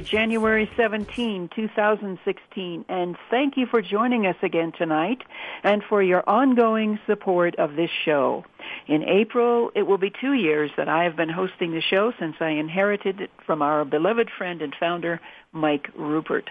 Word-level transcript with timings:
January 0.00 0.70
17, 0.76 1.50
2016. 1.54 2.84
And 2.88 3.16
thank 3.30 3.56
you 3.56 3.66
for 3.66 3.82
joining 3.82 4.26
us 4.26 4.36
again 4.42 4.72
tonight 4.76 5.22
and 5.62 5.82
for 5.88 6.02
your 6.02 6.28
ongoing 6.28 6.98
support 7.06 7.56
of 7.56 7.76
this 7.76 7.90
show. 8.04 8.44
In 8.86 9.02
April, 9.02 9.70
it 9.74 9.82
will 9.82 9.98
be 9.98 10.10
two 10.10 10.32
years 10.32 10.70
that 10.76 10.88
I 10.88 11.04
have 11.04 11.16
been 11.16 11.28
hosting 11.28 11.72
the 11.72 11.80
show 11.80 12.12
since 12.18 12.36
I 12.40 12.50
inherited 12.50 13.20
it 13.20 13.30
from 13.44 13.60
our 13.60 13.84
beloved 13.84 14.30
friend 14.36 14.62
and 14.62 14.74
founder, 14.78 15.20
Mike 15.52 15.90
Ruppert. 15.96 16.48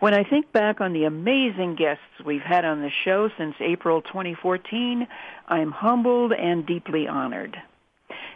When 0.00 0.14
I 0.14 0.24
think 0.24 0.52
back 0.52 0.80
on 0.80 0.92
the 0.92 1.04
amazing 1.04 1.76
guests 1.76 2.02
we've 2.24 2.42
had 2.42 2.64
on 2.64 2.82
the 2.82 2.90
show 3.04 3.30
since 3.38 3.54
April 3.60 4.02
2014, 4.02 5.06
I'm 5.48 5.70
humbled 5.70 6.32
and 6.32 6.66
deeply 6.66 7.08
honored. 7.08 7.56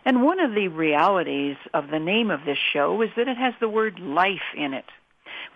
And 0.06 0.22
one 0.22 0.38
of 0.38 0.54
the 0.54 0.68
realities 0.68 1.56
of 1.74 1.90
the 1.90 1.98
name 1.98 2.30
of 2.30 2.44
this 2.46 2.58
show 2.72 3.02
is 3.02 3.10
that 3.16 3.26
it 3.26 3.36
has 3.36 3.54
the 3.58 3.68
word 3.68 3.98
life 3.98 4.54
in 4.56 4.72
it. 4.72 4.84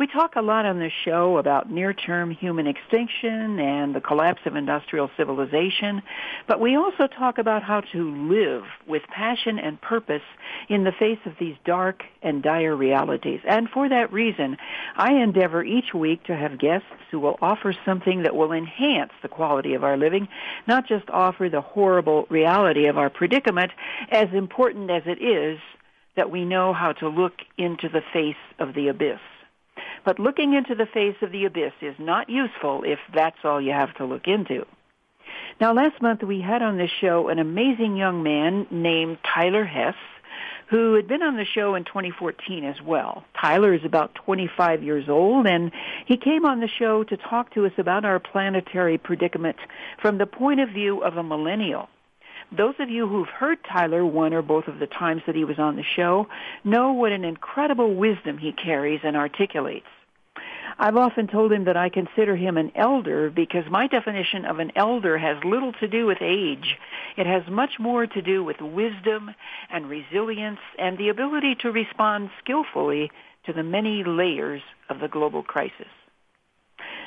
We 0.01 0.07
talk 0.07 0.35
a 0.35 0.41
lot 0.41 0.65
on 0.65 0.79
this 0.79 0.95
show 1.05 1.37
about 1.37 1.71
near-term 1.71 2.31
human 2.31 2.67
extinction 2.67 3.61
and 3.61 3.95
the 3.95 4.01
collapse 4.01 4.41
of 4.47 4.57
industrial 4.57 5.11
civilization, 5.15 6.01
but 6.49 6.59
we 6.59 6.75
also 6.75 7.07
talk 7.07 7.37
about 7.37 7.63
how 7.63 7.83
to 7.93 8.11
live 8.33 8.63
with 8.87 9.03
passion 9.15 9.59
and 9.59 9.79
purpose 9.79 10.23
in 10.71 10.85
the 10.85 10.93
face 10.99 11.19
of 11.27 11.35
these 11.39 11.55
dark 11.67 12.03
and 12.23 12.43
dire 12.43 12.75
realities. 12.75 13.41
And 13.47 13.69
for 13.69 13.91
that 13.91 14.11
reason, 14.11 14.57
I 14.97 15.13
endeavor 15.13 15.63
each 15.63 15.93
week 15.93 16.25
to 16.25 16.35
have 16.35 16.59
guests 16.59 16.89
who 17.11 17.21
will 17.21 17.37
offer 17.43 17.75
something 17.85 18.23
that 18.23 18.35
will 18.35 18.53
enhance 18.53 19.13
the 19.21 19.29
quality 19.29 19.75
of 19.75 19.85
our 19.85 19.99
living, 19.99 20.29
not 20.67 20.89
just 20.89 21.11
offer 21.11 21.51
the 21.51 21.61
horrible 21.61 22.25
reality 22.31 22.87
of 22.87 22.97
our 22.97 23.11
predicament, 23.11 23.71
as 24.11 24.29
important 24.33 24.91
as 24.91 25.03
it 25.05 25.23
is 25.23 25.59
that 26.17 26.31
we 26.31 26.47
know 26.47 26.73
how 26.73 26.93
to 26.93 27.09
look 27.11 27.35
into 27.59 27.91
the 27.91 28.01
face 28.15 28.35
of 28.59 28.73
the 28.73 28.89
abyss. 28.89 29.21
But 30.05 30.19
looking 30.19 30.55
into 30.55 30.75
the 30.75 30.87
face 30.87 31.17
of 31.23 31.33
the 31.33 31.45
abyss 31.45 31.73
is 31.83 31.95
not 31.99 32.29
useful 32.31 32.83
if 32.85 32.99
that's 33.15 33.45
all 33.45 33.61
you 33.61 33.73
have 33.73 33.95
to 33.97 34.05
look 34.05 34.27
into. 34.27 34.67
Now, 35.61 35.73
last 35.75 36.01
month 36.01 36.23
we 36.23 36.41
had 36.41 36.63
on 36.63 36.79
this 36.79 36.91
show 37.01 37.29
an 37.29 37.39
amazing 37.39 37.97
young 37.97 38.23
man 38.23 38.67
named 38.71 39.19
Tyler 39.23 39.65
Hess, 39.65 39.95
who 40.69 40.95
had 40.95 41.09
been 41.09 41.23
on 41.23 41.37
the 41.37 41.45
show 41.45 41.75
in 41.75 41.85
2014 41.85 42.65
as 42.65 42.81
well. 42.81 43.25
Tyler 43.39 43.75
is 43.75 43.85
about 43.85 44.15
25 44.15 44.83
years 44.83 45.09
old, 45.09 45.47
and 45.47 45.73
he 46.07 46.17
came 46.17 46.47
on 46.47 46.61
the 46.61 46.69
show 46.69 47.03
to 47.05 47.17
talk 47.17 47.53
to 47.55 47.67
us 47.67 47.73
about 47.77 48.05
our 48.05 48.21
planetary 48.21 48.97
predicament 48.97 49.57
from 50.01 50.19
the 50.19 50.27
point 50.27 50.61
of 50.61 50.71
view 50.71 51.03
of 51.03 51.17
a 51.17 51.23
millennial. 51.23 51.89
Those 52.57 52.75
of 52.81 52.91
you 52.91 53.07
who've 53.07 53.29
heard 53.29 53.59
Tyler 53.65 54.05
one 54.05 54.35
or 54.35 54.43
both 54.43 54.67
of 54.67 54.81
the 54.81 54.89
times 54.89 55.23
that 55.27 55.37
he 55.37 55.45
was 55.45 55.59
on 55.59 55.77
the 55.77 55.85
show 55.97 56.27
know 56.65 56.93
what 56.93 57.13
an 57.13 57.25
incredible 57.25 57.95
wisdom 57.95 58.39
he 58.39 58.53
carries 58.53 59.01
and 59.05 59.17
articulates. 59.17 59.87
I've 60.79 60.97
often 60.97 61.29
told 61.29 61.53
him 61.53 61.65
that 61.65 61.77
I 61.77 61.91
consider 61.91 62.35
him 62.35 62.57
an 62.57 62.73
elder 62.75 63.31
because 63.31 63.65
my 63.71 63.87
definition 63.87 64.47
of 64.47 64.59
an 64.59 64.73
elder 64.75 65.19
has 65.19 65.37
little 65.45 65.73
to 65.75 65.87
do 65.87 66.07
with 66.07 66.19
age. 66.23 66.77
It 67.17 67.27
has 67.27 67.43
much 67.49 67.79
more 67.79 68.07
to 68.07 68.23
do 68.23 68.43
with 68.43 68.61
wisdom 68.61 69.31
and 69.71 69.89
resilience 69.89 70.61
and 70.79 70.97
the 70.99 71.11
ability 71.11 71.57
to 71.61 71.71
respond 71.71 72.31
skillfully 72.43 73.13
to 73.47 73.53
the 73.53 73.63
many 73.63 74.03
layers 74.05 74.63
of 74.89 75.01
the 75.01 75.09
global 75.09 75.43
crisis. 75.43 75.87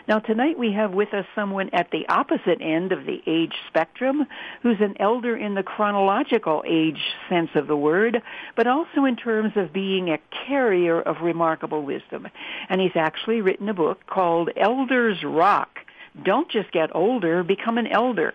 Now 0.06 0.19
tonight 0.19 0.59
we 0.59 0.74
have 0.74 0.91
with 0.91 1.14
us 1.14 1.25
someone 1.34 1.69
at 1.72 1.90
the 1.91 2.06
opposite 2.09 2.62
end 2.62 2.91
of 2.91 3.06
the 3.06 3.22
age 3.25 3.53
spectrum 3.69 4.25
who's 4.62 4.81
an 4.81 4.96
elder 5.00 5.38
in 5.38 5.53
the 5.53 5.64
chronological 5.64 6.62
age 6.68 7.00
sense 7.30 7.52
of 7.56 7.68
the 7.68 7.78
word, 7.78 8.22
but 8.58 8.68
also 8.68 9.06
in 9.06 9.16
terms 9.16 9.53
of 9.56 9.72
being 9.72 10.09
a 10.09 10.19
carrier 10.46 11.02
of 11.02 11.22
remarkable 11.22 11.84
wisdom. 11.84 12.28
And 12.68 12.81
he's 12.81 12.96
actually 12.96 13.40
written 13.40 13.69
a 13.69 13.74
book 13.74 14.06
called 14.06 14.50
Elders 14.58 15.24
Rock. 15.24 15.80
Don't 16.22 16.52
just 16.52 16.74
get 16.74 16.94
older, 16.94 17.41
become 17.41 17.78
an 17.78 17.88
elder. 17.88 18.34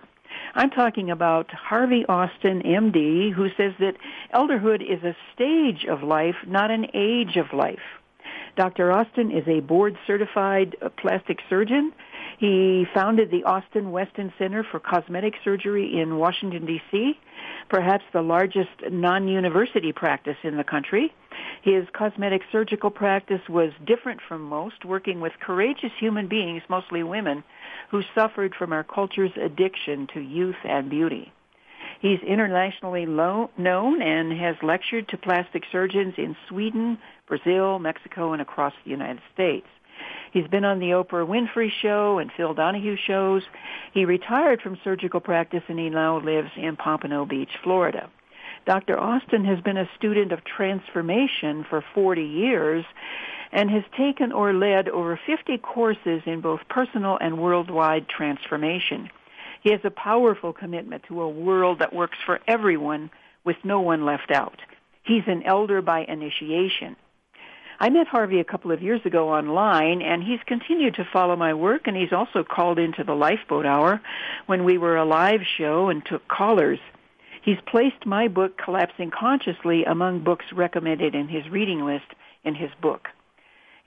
I'm 0.55 0.71
talking 0.71 1.11
about 1.11 1.51
Harvey 1.53 2.07
Austin, 2.09 2.63
MD, 2.63 3.31
who 3.31 3.49
says 3.59 3.75
that 3.79 3.97
elderhood 4.35 4.81
is 4.81 5.05
a 5.05 5.17
stage 5.35 5.85
of 5.85 6.03
life, 6.03 6.37
not 6.47 6.71
an 6.71 6.87
age 6.95 7.37
of 7.37 7.53
life. 7.53 7.98
Dr. 8.59 8.91
Austin 8.91 9.31
is 9.31 9.47
a 9.47 9.61
board 9.61 9.97
certified 10.05 10.77
uh, 10.83 10.89
plastic 10.89 11.39
surgeon. 11.49 11.93
He 12.41 12.87
founded 12.93 13.31
the 13.31 13.45
Austin 13.45 13.93
Weston 13.93 14.33
Center 14.37 14.67
for 14.69 14.81
Cosmetic 14.81 15.35
Surgery 15.45 16.01
in 16.01 16.19
Washington, 16.19 16.67
D.C., 16.67 17.13
perhaps 17.71 18.03
the 18.13 18.21
largest 18.21 18.71
non-university 18.91 19.93
practice 19.93 20.37
in 20.43 20.57
the 20.57 20.65
country. 20.65 21.15
His 21.63 21.85
cosmetic 21.93 22.43
surgical 22.51 22.91
practice 22.91 23.49
was 23.49 23.71
different 23.87 24.21
from 24.27 24.43
most, 24.43 24.85
working 24.85 25.21
with 25.21 25.35
courageous 25.41 25.93
human 26.01 26.27
beings, 26.27 26.63
mostly 26.69 27.05
women, 27.05 27.45
who 27.93 28.03
suffered 28.13 28.57
from 28.59 28.73
our 28.73 28.83
culture's 28.83 29.37
addiction 29.41 30.09
to 30.15 30.21
youth 30.21 30.59
and 30.65 30.91
beauty. 30.91 31.33
He's 32.01 32.21
internationally 32.21 33.07
lo- 33.07 33.51
known 33.57 34.03
and 34.03 34.33
has 34.39 34.57
lectured 34.63 35.09
to 35.09 35.17
plastic 35.17 35.65
surgeons 35.73 36.15
in 36.17 36.37
Sweden, 36.49 36.99
Brazil, 37.27 37.79
Mexico, 37.79 38.33
and 38.33 38.41
across 38.41 38.73
the 38.85 38.91
United 38.91 39.21
States. 39.35 39.67
He's 40.33 40.47
been 40.47 40.65
on 40.65 40.79
the 40.79 40.91
Oprah 40.91 41.27
Winfrey 41.27 41.71
Show 41.83 42.19
and 42.19 42.31
Phil 42.37 42.55
Donahue 42.55 42.97
shows. 42.97 43.43
He 43.93 44.05
retired 44.05 44.63
from 44.63 44.79
surgical 44.85 45.21
practice 45.21 45.63
and 45.69 45.79
he 45.79 45.91
now 45.91 46.21
lives 46.21 46.51
in 46.57 46.77
Pompano 46.77 47.25
Beach, 47.25 47.51
Florida. 47.63 48.09
Dr. 48.67 48.99
Austin 49.01 49.45
has 49.45 49.61
been 49.61 49.79
a 49.79 49.89
student 49.97 50.31
of 50.31 50.45
transformation 50.45 51.65
for 51.69 51.83
40 51.95 52.23
years 52.23 52.85
and 53.51 53.71
has 53.71 53.83
taken 53.97 54.31
or 54.31 54.53
led 54.53 54.89
over 54.89 55.19
50 55.27 55.57
courses 55.59 56.23
in 56.27 56.43
both 56.43 56.61
personal 56.69 57.17
and 57.21 57.39
worldwide 57.39 58.09
transformation. 58.09 59.09
He 59.69 59.73
has 59.73 59.85
a 59.85 59.91
powerful 59.91 60.55
commitment 60.55 61.03
to 61.09 61.21
a 61.21 61.29
world 61.29 61.81
that 61.81 61.93
works 61.93 62.17
for 62.25 62.41
everyone 62.49 63.11
with 63.45 63.57
no 63.65 63.83
one 63.83 64.07
left 64.07 64.31
out. 64.31 64.57
He's 65.03 65.25
an 65.27 65.43
elder 65.43 65.83
by 65.83 66.07
initiation. 66.09 66.97
I 67.79 67.91
met 67.91 68.07
Harvey 68.07 68.41
a 68.41 68.45
couple 68.45 68.73
of 68.73 68.81
years 68.81 69.03
ago 69.05 69.29
online, 69.29 70.01
and 70.01 70.25
he's 70.25 70.41
continued 70.47 70.95
to 70.95 71.05
follow 71.13 71.37
my 71.37 71.53
work, 71.53 71.83
and 71.85 71.95
he's 71.95 72.15
also 72.15 72.45
called 72.45 72.79
into 72.79 73.05
the 73.05 73.13
Lifeboat 73.13 73.67
Hour 73.67 74.01
when 74.47 74.65
we 74.65 74.79
were 74.79 74.97
a 74.97 75.05
live 75.05 75.43
show 75.59 75.91
and 75.91 76.03
took 76.03 76.27
callers. 76.29 76.81
He's 77.43 77.61
placed 77.67 78.07
my 78.07 78.29
book, 78.29 78.57
Collapsing 78.57 79.11
Consciously, 79.11 79.85
among 79.85 80.25
books 80.25 80.47
recommended 80.51 81.15
in 81.15 81.29
his 81.29 81.47
reading 81.51 81.85
list 81.85 82.07
in 82.43 82.55
his 82.55 82.71
book. 82.81 83.09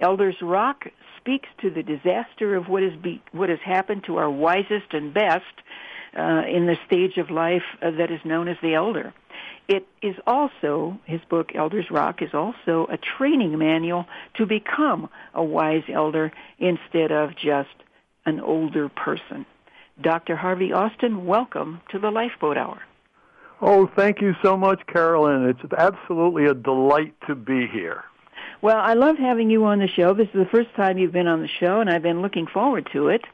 Elders 0.02 0.36
Rock 0.42 0.86
speaks 1.18 1.48
to 1.62 1.70
the 1.70 1.84
disaster 1.84 2.56
of 2.56 2.68
what, 2.68 2.82
is 2.82 2.94
be, 3.02 3.22
what 3.32 3.50
has 3.50 3.60
happened 3.64 4.04
to 4.08 4.18
our 4.18 4.30
wisest 4.30 4.94
and 4.94 5.14
best 5.14 5.44
uh, 6.18 6.42
in 6.52 6.66
the 6.66 6.76
stage 6.88 7.18
of 7.18 7.30
life 7.30 7.62
uh, 7.82 7.92
that 7.92 8.12
is 8.12 8.20
known 8.26 8.48
as 8.48 8.58
the 8.62 8.74
elder. 8.74 9.14
It 9.68 9.88
is 10.02 10.16
also, 10.26 11.00
his 11.06 11.22
book, 11.30 11.52
Elders 11.56 11.86
Rock, 11.92 12.22
is 12.22 12.34
also 12.34 12.88
a 12.92 12.98
training 12.98 13.58
manual 13.58 14.06
to 14.36 14.46
become 14.46 15.08
a 15.34 15.44
wise 15.44 15.84
elder 15.94 16.32
instead 16.60 17.12
of 17.12 17.36
just 17.36 17.70
an 18.26 18.40
older 18.40 18.90
person. 18.90 19.46
Dr. 20.02 20.36
Harvey 20.36 20.74
Austin, 20.74 21.26
welcome 21.26 21.80
to 21.92 22.00
the 22.00 22.10
Lifeboat 22.10 22.58
Hour. 22.58 22.82
Oh, 23.62 23.90
thank 23.96 24.20
you 24.20 24.34
so 24.44 24.58
much, 24.58 24.82
Carolyn. 24.92 25.48
It's 25.48 25.74
absolutely 25.78 26.46
a 26.46 26.56
delight 26.56 27.14
to 27.28 27.36
be 27.36 27.68
here. 27.72 28.04
Well, 28.62 28.78
I 28.78 28.94
love 28.94 29.18
having 29.18 29.50
you 29.50 29.66
on 29.66 29.80
the 29.80 29.88
show. 29.88 30.14
This 30.14 30.28
is 30.28 30.34
the 30.34 30.50
first 30.52 30.70
time 30.76 31.00
you've 31.00 31.12
been 31.12 31.28
on 31.28 31.42
the 31.42 31.48
show, 31.48 31.80
and 31.80 31.90
I've 31.90 32.04
been 32.04 32.22
looking 32.22 32.46
forward 32.46 32.88
to 32.94 33.08
it 33.08 33.26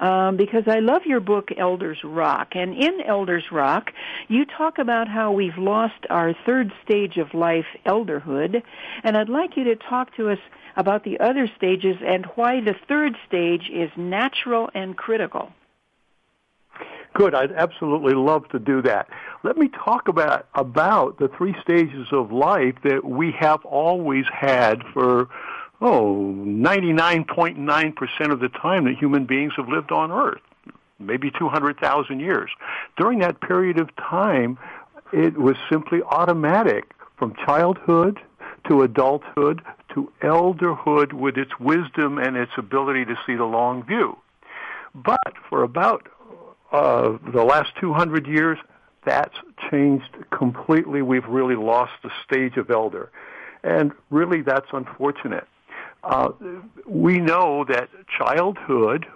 um, 0.00 0.36
because 0.36 0.64
I 0.66 0.80
love 0.80 1.02
your 1.06 1.20
book, 1.20 1.50
Elders 1.56 1.98
Rock. 2.02 2.56
And 2.56 2.74
in 2.74 3.00
Elders 3.06 3.44
Rock, 3.52 3.92
you 4.26 4.44
talk 4.44 4.78
about 4.78 5.06
how 5.06 5.30
we've 5.30 5.56
lost 5.56 6.04
our 6.10 6.34
third 6.44 6.72
stage 6.84 7.16
of 7.16 7.32
life, 7.32 7.66
elderhood, 7.86 8.60
and 9.04 9.16
I'd 9.16 9.28
like 9.28 9.56
you 9.56 9.62
to 9.64 9.76
talk 9.76 10.16
to 10.16 10.30
us 10.30 10.40
about 10.74 11.04
the 11.04 11.20
other 11.20 11.48
stages 11.56 11.98
and 12.04 12.26
why 12.34 12.60
the 12.60 12.74
third 12.88 13.14
stage 13.28 13.70
is 13.72 13.90
natural 13.96 14.68
and 14.74 14.96
critical. 14.96 15.52
Good. 17.14 17.34
I'd 17.34 17.52
absolutely 17.52 18.14
love 18.14 18.48
to 18.48 18.58
do 18.58 18.80
that. 18.82 19.08
Let 19.42 19.56
me 19.58 19.68
talk 19.68 20.08
about 20.08 20.46
about 20.54 21.18
the 21.18 21.28
three 21.28 21.54
stages 21.62 22.06
of 22.10 22.32
life 22.32 22.76
that 22.84 23.04
we 23.04 23.32
have 23.38 23.64
always 23.64 24.24
had 24.32 24.82
for 24.92 25.28
oh 25.80 26.34
99.9% 26.36 28.32
of 28.32 28.40
the 28.40 28.48
time 28.48 28.84
that 28.84 28.96
human 28.98 29.26
beings 29.26 29.52
have 29.56 29.68
lived 29.68 29.92
on 29.92 30.10
earth, 30.10 30.40
maybe 30.98 31.30
200,000 31.38 32.20
years. 32.20 32.50
During 32.96 33.18
that 33.18 33.40
period 33.40 33.78
of 33.78 33.94
time, 33.96 34.58
it 35.12 35.36
was 35.36 35.56
simply 35.70 36.02
automatic 36.02 36.92
from 37.18 37.34
childhood 37.44 38.18
to 38.68 38.82
adulthood 38.82 39.60
to 39.94 40.10
elderhood 40.22 41.12
with 41.12 41.36
its 41.36 41.58
wisdom 41.60 42.18
and 42.18 42.36
its 42.36 42.52
ability 42.56 43.04
to 43.04 43.16
see 43.26 43.34
the 43.34 43.44
long 43.44 43.84
view. 43.84 44.16
But 44.94 45.34
for 45.48 45.62
about 45.62 46.08
uh, 46.72 47.18
the 47.32 47.44
last 47.44 47.70
200 47.80 48.26
years, 48.26 48.58
that's 49.04 49.34
changed 49.70 50.10
completely. 50.30 51.02
We've 51.02 51.26
really 51.26 51.56
lost 51.56 51.92
the 52.02 52.10
stage 52.24 52.56
of 52.56 52.70
elder. 52.70 53.10
And 53.62 53.92
really, 54.10 54.42
that's 54.42 54.68
unfortunate. 54.72 55.46
Uh, 56.02 56.30
we 56.86 57.18
know 57.18 57.64
that 57.68 57.88
childhood, 58.18 59.06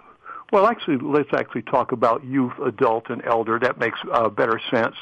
well, 0.51 0.67
actually, 0.67 0.97
let's 0.97 1.33
actually 1.33 1.63
talk 1.63 1.91
about 1.91 2.23
youth, 2.23 2.53
adult, 2.63 3.09
and 3.09 3.23
elder. 3.25 3.59
That 3.59 3.77
makes 3.77 3.99
uh, 4.11 4.29
better 4.29 4.61
sense. 4.71 4.95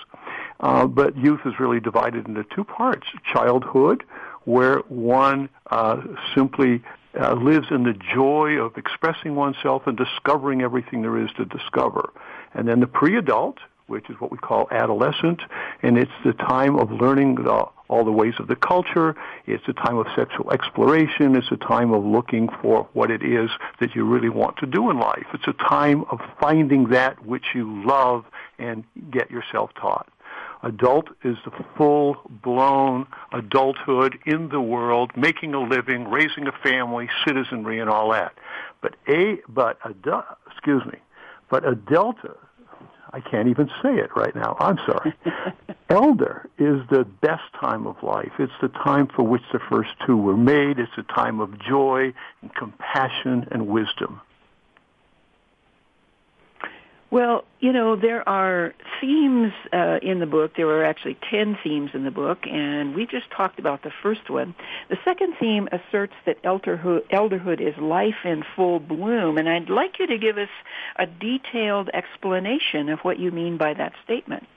Uh, 0.59 0.87
but 0.87 1.15
youth 1.17 1.41
is 1.45 1.59
really 1.59 1.79
divided 1.79 2.27
into 2.27 2.43
two 2.55 2.63
parts. 2.63 3.05
Childhood, 3.31 4.03
where 4.45 4.79
one 4.87 5.49
uh, 5.69 6.01
simply 6.33 6.81
uh, 7.19 7.33
lives 7.33 7.67
in 7.71 7.83
the 7.83 7.93
joy 7.93 8.57
of 8.57 8.77
expressing 8.77 9.35
oneself 9.35 9.83
and 9.85 9.97
discovering 9.97 10.61
everything 10.61 11.01
there 11.01 11.17
is 11.17 11.29
to 11.37 11.45
discover. 11.45 12.11
And 12.55 12.67
then 12.67 12.79
the 12.79 12.87
pre-adult, 12.87 13.57
which 13.87 14.09
is 14.09 14.15
what 14.19 14.31
we 14.31 14.37
call 14.37 14.67
adolescent, 14.71 15.41
and 15.83 15.97
it's 15.97 16.11
the 16.23 16.33
time 16.33 16.77
of 16.77 16.89
learning 16.91 17.35
the, 17.35 17.65
all 17.87 18.03
the 18.03 18.11
ways 18.11 18.33
of 18.39 18.47
the 18.47 18.55
culture. 18.55 19.15
It's 19.45 19.63
a 19.67 19.73
time 19.73 19.97
of 19.97 20.07
sexual 20.15 20.51
exploration. 20.51 21.35
It's 21.35 21.51
a 21.51 21.57
time 21.57 21.93
of 21.93 22.03
looking 22.03 22.49
for 22.61 22.87
what 22.93 23.11
it 23.11 23.21
is 23.21 23.51
that 23.79 23.93
you 23.93 24.05
really 24.05 24.29
want 24.29 24.57
to 24.57 24.65
do 24.65 24.89
in 24.89 24.99
life. 24.99 25.27
It's 25.33 25.47
a 25.47 25.53
time 25.69 26.05
of 26.09 26.19
finding 26.39 26.89
that 26.89 27.23
which 27.25 27.45
you 27.53 27.85
love 27.85 28.25
and 28.57 28.83
get 29.11 29.29
yourself 29.29 29.71
taught. 29.79 30.09
Adult 30.63 31.09
is 31.23 31.37
the 31.45 31.51
full 31.77 32.17
blown 32.41 33.05
adulthood 33.31 34.17
in 34.25 34.49
the 34.49 34.59
world, 34.59 35.11
making 35.15 35.53
a 35.53 35.59
living, 35.61 36.09
raising 36.09 36.47
a 36.47 36.51
family, 36.63 37.07
citizenry, 37.25 37.79
and 37.79 37.87
all 37.87 38.11
that. 38.11 38.33
But 38.81 38.95
a 39.07 39.37
but 39.47 39.77
a 39.83 39.93
excuse 40.51 40.83
me, 40.85 40.97
but 41.49 41.67
a 41.67 41.75
delta 41.75 42.35
I 43.15 43.21
can't 43.21 43.47
even 43.47 43.69
say 43.81 43.95
it 43.95 44.13
right 44.13 44.35
now. 44.35 44.57
I'm 44.59 44.77
sorry. 44.85 45.13
Elder 45.89 46.49
is 46.59 46.81
the 46.89 47.05
best 47.21 47.43
time 47.57 47.87
of 47.87 47.95
life. 48.03 48.33
It's 48.39 48.51
the 48.61 48.67
time 48.67 49.07
for 49.07 49.23
which 49.23 49.43
the 49.53 49.59
first 49.69 49.91
two 50.05 50.17
were 50.17 50.35
made. 50.35 50.79
It's 50.79 50.91
a 50.97 51.03
time 51.03 51.39
of 51.39 51.57
joy 51.57 52.13
and 52.41 52.53
compassion 52.53 53.47
and 53.51 53.67
wisdom. 53.67 54.19
Well, 57.11 57.45
you 57.59 57.71
know, 57.71 57.95
there 57.95 58.27
are 58.27 58.73
themes 58.99 59.53
uh, 59.71 59.99
in 60.01 60.19
the 60.19 60.25
book. 60.25 60.55
There 60.57 60.67
are 60.67 60.83
actually 60.83 61.17
10 61.29 61.57
themes 61.63 61.91
in 61.93 62.03
the 62.03 62.11
book, 62.11 62.39
and 62.47 62.95
we 62.95 63.05
just 63.05 63.29
talked 63.29 63.59
about 63.59 63.83
the 63.83 63.91
first 64.01 64.29
one. 64.29 64.55
The 64.89 64.97
second 65.05 65.35
theme 65.39 65.69
asserts 65.71 66.13
that 66.25 66.41
elderhood, 66.43 67.07
elderhood 67.09 67.61
is 67.61 67.77
life 67.77 68.25
in 68.25 68.43
full 68.55 68.79
bloom, 68.79 69.37
and 69.37 69.47
I'd 69.47 69.69
like 69.69 69.99
you 69.99 70.07
to 70.07 70.17
give 70.17 70.37
us 70.37 70.49
a 70.97 71.05
detailed 71.05 71.89
explanation 71.93 72.89
of 72.89 72.99
what 72.99 73.19
you 73.19 73.31
mean 73.31 73.57
by 73.57 73.75
that 73.75 73.93
statement. 74.03 74.47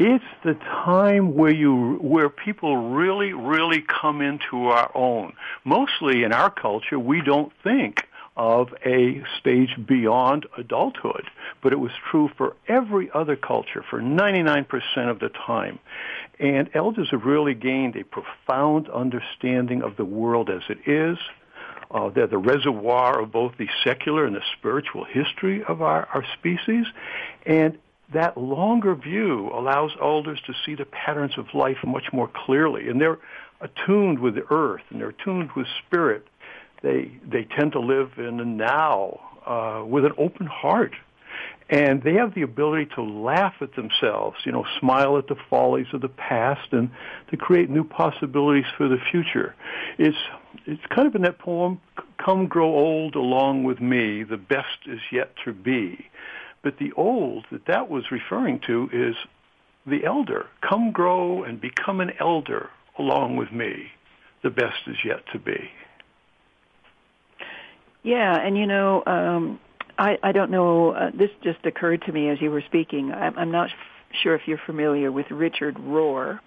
It's 0.00 0.24
the 0.44 0.54
time 0.54 1.34
where 1.34 1.52
you 1.52 1.96
where 1.96 2.28
people 2.28 2.92
really 2.92 3.32
really 3.32 3.82
come 3.82 4.20
into 4.22 4.68
our 4.68 4.92
own. 4.94 5.32
Mostly 5.64 6.22
in 6.22 6.32
our 6.32 6.50
culture, 6.50 7.00
we 7.00 7.20
don't 7.20 7.52
think 7.64 8.07
of 8.38 8.68
a 8.86 9.22
stage 9.40 9.76
beyond 9.84 10.46
adulthood. 10.56 11.24
But 11.60 11.72
it 11.72 11.80
was 11.80 11.90
true 12.10 12.30
for 12.38 12.54
every 12.68 13.10
other 13.12 13.34
culture 13.34 13.84
for 13.90 14.00
99% 14.00 14.64
of 15.10 15.18
the 15.18 15.28
time. 15.28 15.80
And 16.38 16.70
elders 16.72 17.08
have 17.10 17.24
really 17.24 17.54
gained 17.54 17.96
a 17.96 18.04
profound 18.04 18.88
understanding 18.88 19.82
of 19.82 19.96
the 19.96 20.04
world 20.04 20.50
as 20.50 20.62
it 20.68 20.88
is. 20.88 21.18
Uh, 21.90 22.10
they're 22.10 22.28
the 22.28 22.38
reservoir 22.38 23.20
of 23.20 23.32
both 23.32 23.56
the 23.58 23.68
secular 23.82 24.24
and 24.24 24.36
the 24.36 24.42
spiritual 24.56 25.04
history 25.04 25.64
of 25.64 25.82
our, 25.82 26.06
our 26.14 26.24
species. 26.38 26.86
And 27.44 27.76
that 28.12 28.38
longer 28.38 28.94
view 28.94 29.50
allows 29.52 29.90
elders 30.00 30.40
to 30.46 30.54
see 30.64 30.76
the 30.76 30.84
patterns 30.84 31.36
of 31.36 31.46
life 31.54 31.78
much 31.84 32.12
more 32.12 32.28
clearly. 32.28 32.88
And 32.88 33.00
they're 33.00 33.18
attuned 33.60 34.20
with 34.20 34.36
the 34.36 34.46
earth 34.50 34.82
and 34.90 35.00
they're 35.00 35.08
attuned 35.08 35.50
with 35.56 35.66
spirit 35.84 36.24
they 36.82 37.10
they 37.26 37.44
tend 37.56 37.72
to 37.72 37.80
live 37.80 38.12
in 38.18 38.38
the 38.38 38.44
now 38.44 39.20
uh, 39.46 39.84
with 39.84 40.04
an 40.04 40.12
open 40.18 40.46
heart, 40.46 40.92
and 41.70 42.02
they 42.02 42.14
have 42.14 42.34
the 42.34 42.42
ability 42.42 42.86
to 42.94 43.02
laugh 43.02 43.54
at 43.60 43.74
themselves, 43.74 44.36
you 44.44 44.52
know, 44.52 44.64
smile 44.78 45.18
at 45.18 45.26
the 45.26 45.36
follies 45.50 45.86
of 45.92 46.00
the 46.00 46.08
past, 46.08 46.72
and 46.72 46.90
to 47.30 47.36
create 47.36 47.68
new 47.70 47.84
possibilities 47.84 48.66
for 48.76 48.88
the 48.88 48.98
future. 49.10 49.54
It's 49.98 50.16
it's 50.66 50.84
kind 50.94 51.06
of 51.06 51.14
in 51.14 51.22
that 51.22 51.38
poem, 51.38 51.80
"Come 52.24 52.46
grow 52.46 52.68
old 52.68 53.14
along 53.14 53.64
with 53.64 53.80
me. 53.80 54.22
The 54.22 54.36
best 54.36 54.86
is 54.86 55.00
yet 55.12 55.34
to 55.44 55.52
be." 55.52 56.06
But 56.62 56.78
the 56.78 56.92
old 56.92 57.46
that 57.50 57.66
that 57.66 57.88
was 57.88 58.10
referring 58.10 58.60
to 58.66 58.90
is 58.92 59.14
the 59.86 60.04
elder. 60.04 60.46
Come 60.60 60.92
grow 60.92 61.44
and 61.44 61.60
become 61.60 62.00
an 62.00 62.12
elder 62.20 62.70
along 62.98 63.36
with 63.36 63.52
me. 63.52 63.92
The 64.42 64.50
best 64.50 64.86
is 64.86 64.96
yet 65.04 65.24
to 65.32 65.38
be. 65.38 65.70
Yeah, 68.02 68.36
and 68.38 68.56
you 68.56 68.66
know, 68.66 69.02
um, 69.06 69.60
I, 69.98 70.18
I 70.22 70.32
don't 70.32 70.50
know. 70.50 70.92
Uh, 70.92 71.10
this 71.12 71.30
just 71.42 71.64
occurred 71.66 72.02
to 72.06 72.12
me 72.12 72.28
as 72.28 72.40
you 72.40 72.50
were 72.50 72.62
speaking. 72.62 73.12
I'm, 73.12 73.36
I'm 73.36 73.50
not 73.50 73.70
f- 73.70 73.76
sure 74.22 74.34
if 74.34 74.42
you're 74.46 74.60
familiar 74.64 75.10
with 75.10 75.30
Richard 75.30 75.76
Rohr, 75.76 76.38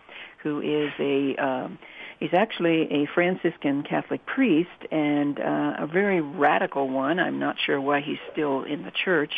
who 0.43 0.61
is 0.61 0.91
a 0.99 1.35
um, 1.35 1.77
he's 2.19 2.33
actually 2.33 2.83
a 2.91 3.05
Franciscan 3.13 3.83
Catholic 3.83 4.25
priest 4.25 4.69
and 4.91 5.37
uh, 5.39 5.73
a 5.79 5.87
very 5.91 6.21
radical 6.21 6.89
one. 6.89 7.19
I'm 7.19 7.39
not 7.39 7.57
sure 7.65 7.81
why 7.81 7.99
he's 7.99 8.19
still 8.31 8.63
in 8.63 8.83
the 8.83 8.91
church, 8.91 9.33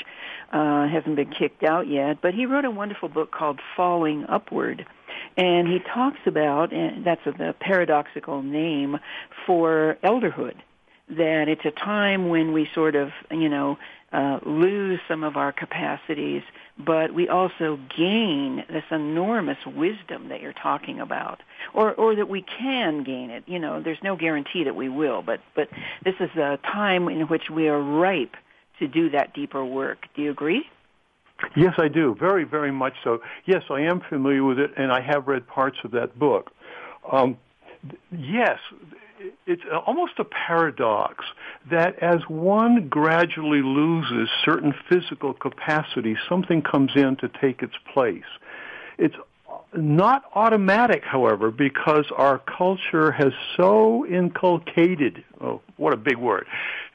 uh, 0.52 0.88
hasn't 0.88 1.16
been 1.16 1.32
kicked 1.32 1.64
out 1.64 1.88
yet. 1.88 2.22
But 2.22 2.36
he 2.36 2.46
wrote 2.46 2.66
a 2.66 2.72
wonderful 2.72 3.10
book 3.10 3.32
called 3.32 3.60
Falling 3.76 4.26
Upward. 4.30 4.86
And 5.36 5.68
he 5.68 5.80
talks 5.80 6.20
about, 6.28 6.72
and 6.74 7.06
that's 7.06 7.24
the 7.26 7.56
paradoxical 7.60 8.44
name 8.44 9.00
for 9.48 9.98
elderhood 10.04 10.56
that 11.10 11.48
it's 11.48 11.66
a 11.66 11.72
time 11.72 12.30
when 12.30 12.54
we 12.54 12.70
sort 12.74 12.96
of, 12.96 13.12
you 13.32 13.50
know, 13.50 13.78
uh, 14.12 14.40
lose 14.46 15.00
some 15.08 15.24
of 15.24 15.36
our 15.38 15.52
capacities, 15.52 16.44
but 16.78 17.14
we 17.14 17.28
also 17.28 17.80
gain 17.96 18.64
this 18.70 18.84
enormous 18.92 19.58
wisdom 19.66 20.30
that 20.30 20.40
you're 20.42 20.54
talking 20.54 21.00
about, 21.00 21.42
or 21.74 21.94
or 21.94 22.16
that 22.16 22.30
we 22.30 22.44
can 22.44 23.04
gain 23.04 23.32
it. 23.32 23.44
You 23.48 23.60
know, 23.60 23.82
there's 23.82 24.02
no 24.04 24.16
guarantee 24.16 24.64
that 24.66 24.76
we 24.76 24.88
will, 24.88 25.24
but 25.24 25.42
but 25.56 25.70
this 26.04 26.16
is 26.20 26.30
a 26.36 26.60
time 26.64 27.10
in 27.10 27.28
which 27.28 27.50
we 27.50 27.68
are 27.68 27.82
ripe 27.82 28.36
to 28.80 28.88
do 28.88 29.10
that 29.10 29.34
deeper 29.34 29.66
work. 29.66 30.06
Do 30.16 30.22
you 30.22 30.32
agree? 30.32 30.70
Yes, 31.56 31.74
I 31.78 31.88
do. 31.88 32.16
Very, 32.20 32.44
very 32.44 32.72
much 32.72 32.94
so. 33.04 33.20
Yes, 33.46 33.64
I 33.70 33.82
am 33.82 34.00
familiar 34.02 34.44
with 34.44 34.60
it, 34.60 34.72
and 34.78 34.92
I 34.92 35.02
have 35.02 35.28
read 35.28 35.48
parts 35.48 35.78
of 35.84 35.92
that 35.92 36.18
book. 36.18 36.52
Um, 37.12 37.38
yes, 38.12 38.60
it's 39.46 39.62
almost 39.86 40.14
a 40.20 40.24
paradox 40.26 41.26
that 41.70 41.98
as 42.00 42.22
one 42.28 42.88
gradually 42.90 43.62
loses 43.62 44.30
certain 44.44 44.74
physical 44.90 45.34
capacity, 45.34 46.16
something 46.28 46.62
comes 46.62 46.92
in 46.96 47.16
to 47.18 47.30
take 47.42 47.62
its 47.62 47.76
place. 47.94 48.24
It's 48.98 49.16
not 49.76 50.24
automatic, 50.36 51.04
however, 51.04 51.52
because 51.52 52.06
our 52.16 52.40
culture 52.40 53.12
has 53.12 53.34
so 53.58 54.06
inculcated, 54.06 55.24
oh, 55.42 55.62
what 55.78 55.94
a 55.94 55.98
big 55.98 56.18
word, 56.18 56.46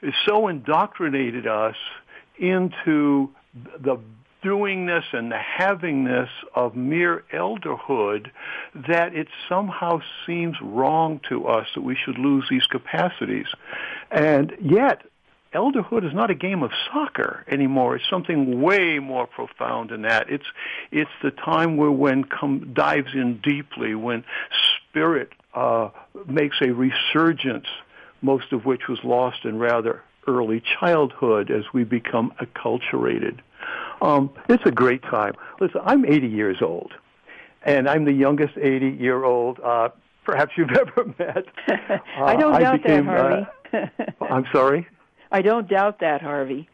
is 0.01 0.13
so 0.27 0.47
indoctrinated 0.47 1.47
us 1.47 1.75
into 2.37 3.29
the 3.79 3.99
doingness 4.43 5.03
and 5.13 5.31
the 5.31 5.39
havingness 5.59 6.29
of 6.55 6.75
mere 6.75 7.23
elderhood 7.33 8.31
that 8.87 9.13
it 9.15 9.27
somehow 9.47 9.99
seems 10.25 10.55
wrong 10.61 11.19
to 11.29 11.47
us 11.47 11.67
that 11.75 11.81
we 11.81 11.95
should 11.95 12.17
lose 12.17 12.45
these 12.49 12.65
capacities. 12.65 13.47
And 14.11 14.53
yet, 14.61 15.01
elderhood 15.53 16.05
is 16.05 16.13
not 16.13 16.29
a 16.29 16.35
game 16.35 16.63
of 16.63 16.71
soccer 16.91 17.43
anymore. 17.47 17.95
It's 17.95 18.09
something 18.09 18.61
way 18.61 18.99
more 18.99 19.27
profound 19.27 19.89
than 19.89 20.03
that. 20.03 20.29
It's 20.29 20.45
it's 20.91 21.11
the 21.21 21.31
time 21.31 21.77
where 21.77 21.91
one 21.91 22.23
come, 22.23 22.73
dives 22.73 23.13
in 23.13 23.39
deeply, 23.41 23.95
when 23.95 24.23
spirit 24.89 25.31
uh, 25.53 25.89
makes 26.27 26.57
a 26.61 26.71
resurgence, 26.71 27.67
most 28.21 28.53
of 28.53 28.65
which 28.65 28.87
was 28.87 28.99
lost 29.03 29.45
in 29.45 29.57
rather 29.59 30.03
early 30.27 30.61
childhood 30.79 31.49
as 31.49 31.63
we 31.73 31.83
become 31.83 32.31
acculturated. 32.39 33.39
Um, 34.01 34.31
it's 34.47 34.65
a 34.65 34.71
great 34.71 35.01
time. 35.03 35.33
Listen, 35.59 35.81
I'm 35.83 36.05
80 36.05 36.27
years 36.27 36.61
old, 36.61 36.93
and 37.63 37.89
I'm 37.89 38.05
the 38.05 38.13
youngest 38.13 38.57
80 38.57 38.89
year 38.89 39.23
old 39.23 39.59
uh, 39.59 39.89
perhaps 40.23 40.53
you've 40.57 40.71
ever 40.75 41.13
met. 41.17 41.45
Uh, 42.17 42.23
I 42.23 42.35
don't 42.35 42.53
I 42.53 42.59
doubt 42.59 42.83
became, 42.83 43.05
that, 43.05 43.47
Harvey. 43.71 44.05
Uh, 44.21 44.25
I'm 44.25 44.45
sorry. 44.51 44.87
I 45.31 45.41
don't 45.41 45.67
doubt 45.69 45.99
that, 45.99 46.21
Harvey. 46.21 46.67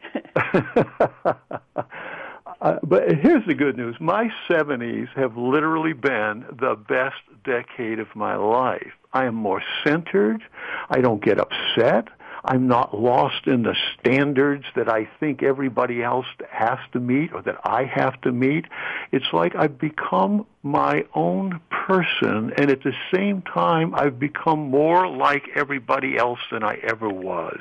Uh, 2.60 2.78
but 2.82 3.08
here's 3.18 3.46
the 3.46 3.54
good 3.54 3.76
news. 3.76 3.96
My 4.00 4.30
70s 4.48 5.08
have 5.14 5.36
literally 5.36 5.92
been 5.92 6.44
the 6.50 6.74
best 6.74 7.16
decade 7.44 7.98
of 7.98 8.08
my 8.14 8.34
life. 8.36 8.92
I 9.12 9.26
am 9.26 9.34
more 9.34 9.62
centered. 9.84 10.42
I 10.88 11.00
don't 11.00 11.22
get 11.22 11.38
upset. 11.38 12.08
I'm 12.48 12.68
not 12.68 12.96
lost 12.96 13.48
in 13.48 13.64
the 13.64 13.74
standards 13.98 14.64
that 14.76 14.88
I 14.88 15.08
think 15.18 15.42
everybody 15.42 16.00
else 16.04 16.26
has 16.48 16.78
to 16.92 17.00
meet 17.00 17.32
or 17.32 17.42
that 17.42 17.60
I 17.64 17.84
have 17.84 18.20
to 18.20 18.30
meet. 18.30 18.66
It's 19.10 19.26
like 19.32 19.56
I've 19.56 19.78
become 19.78 20.46
my 20.62 21.04
own 21.12 21.60
person 21.70 22.52
and 22.56 22.70
at 22.70 22.84
the 22.84 22.92
same 23.12 23.42
time 23.42 23.96
I've 23.96 24.20
become 24.20 24.60
more 24.70 25.08
like 25.08 25.42
everybody 25.56 26.16
else 26.16 26.38
than 26.52 26.62
I 26.62 26.76
ever 26.84 27.08
was. 27.08 27.58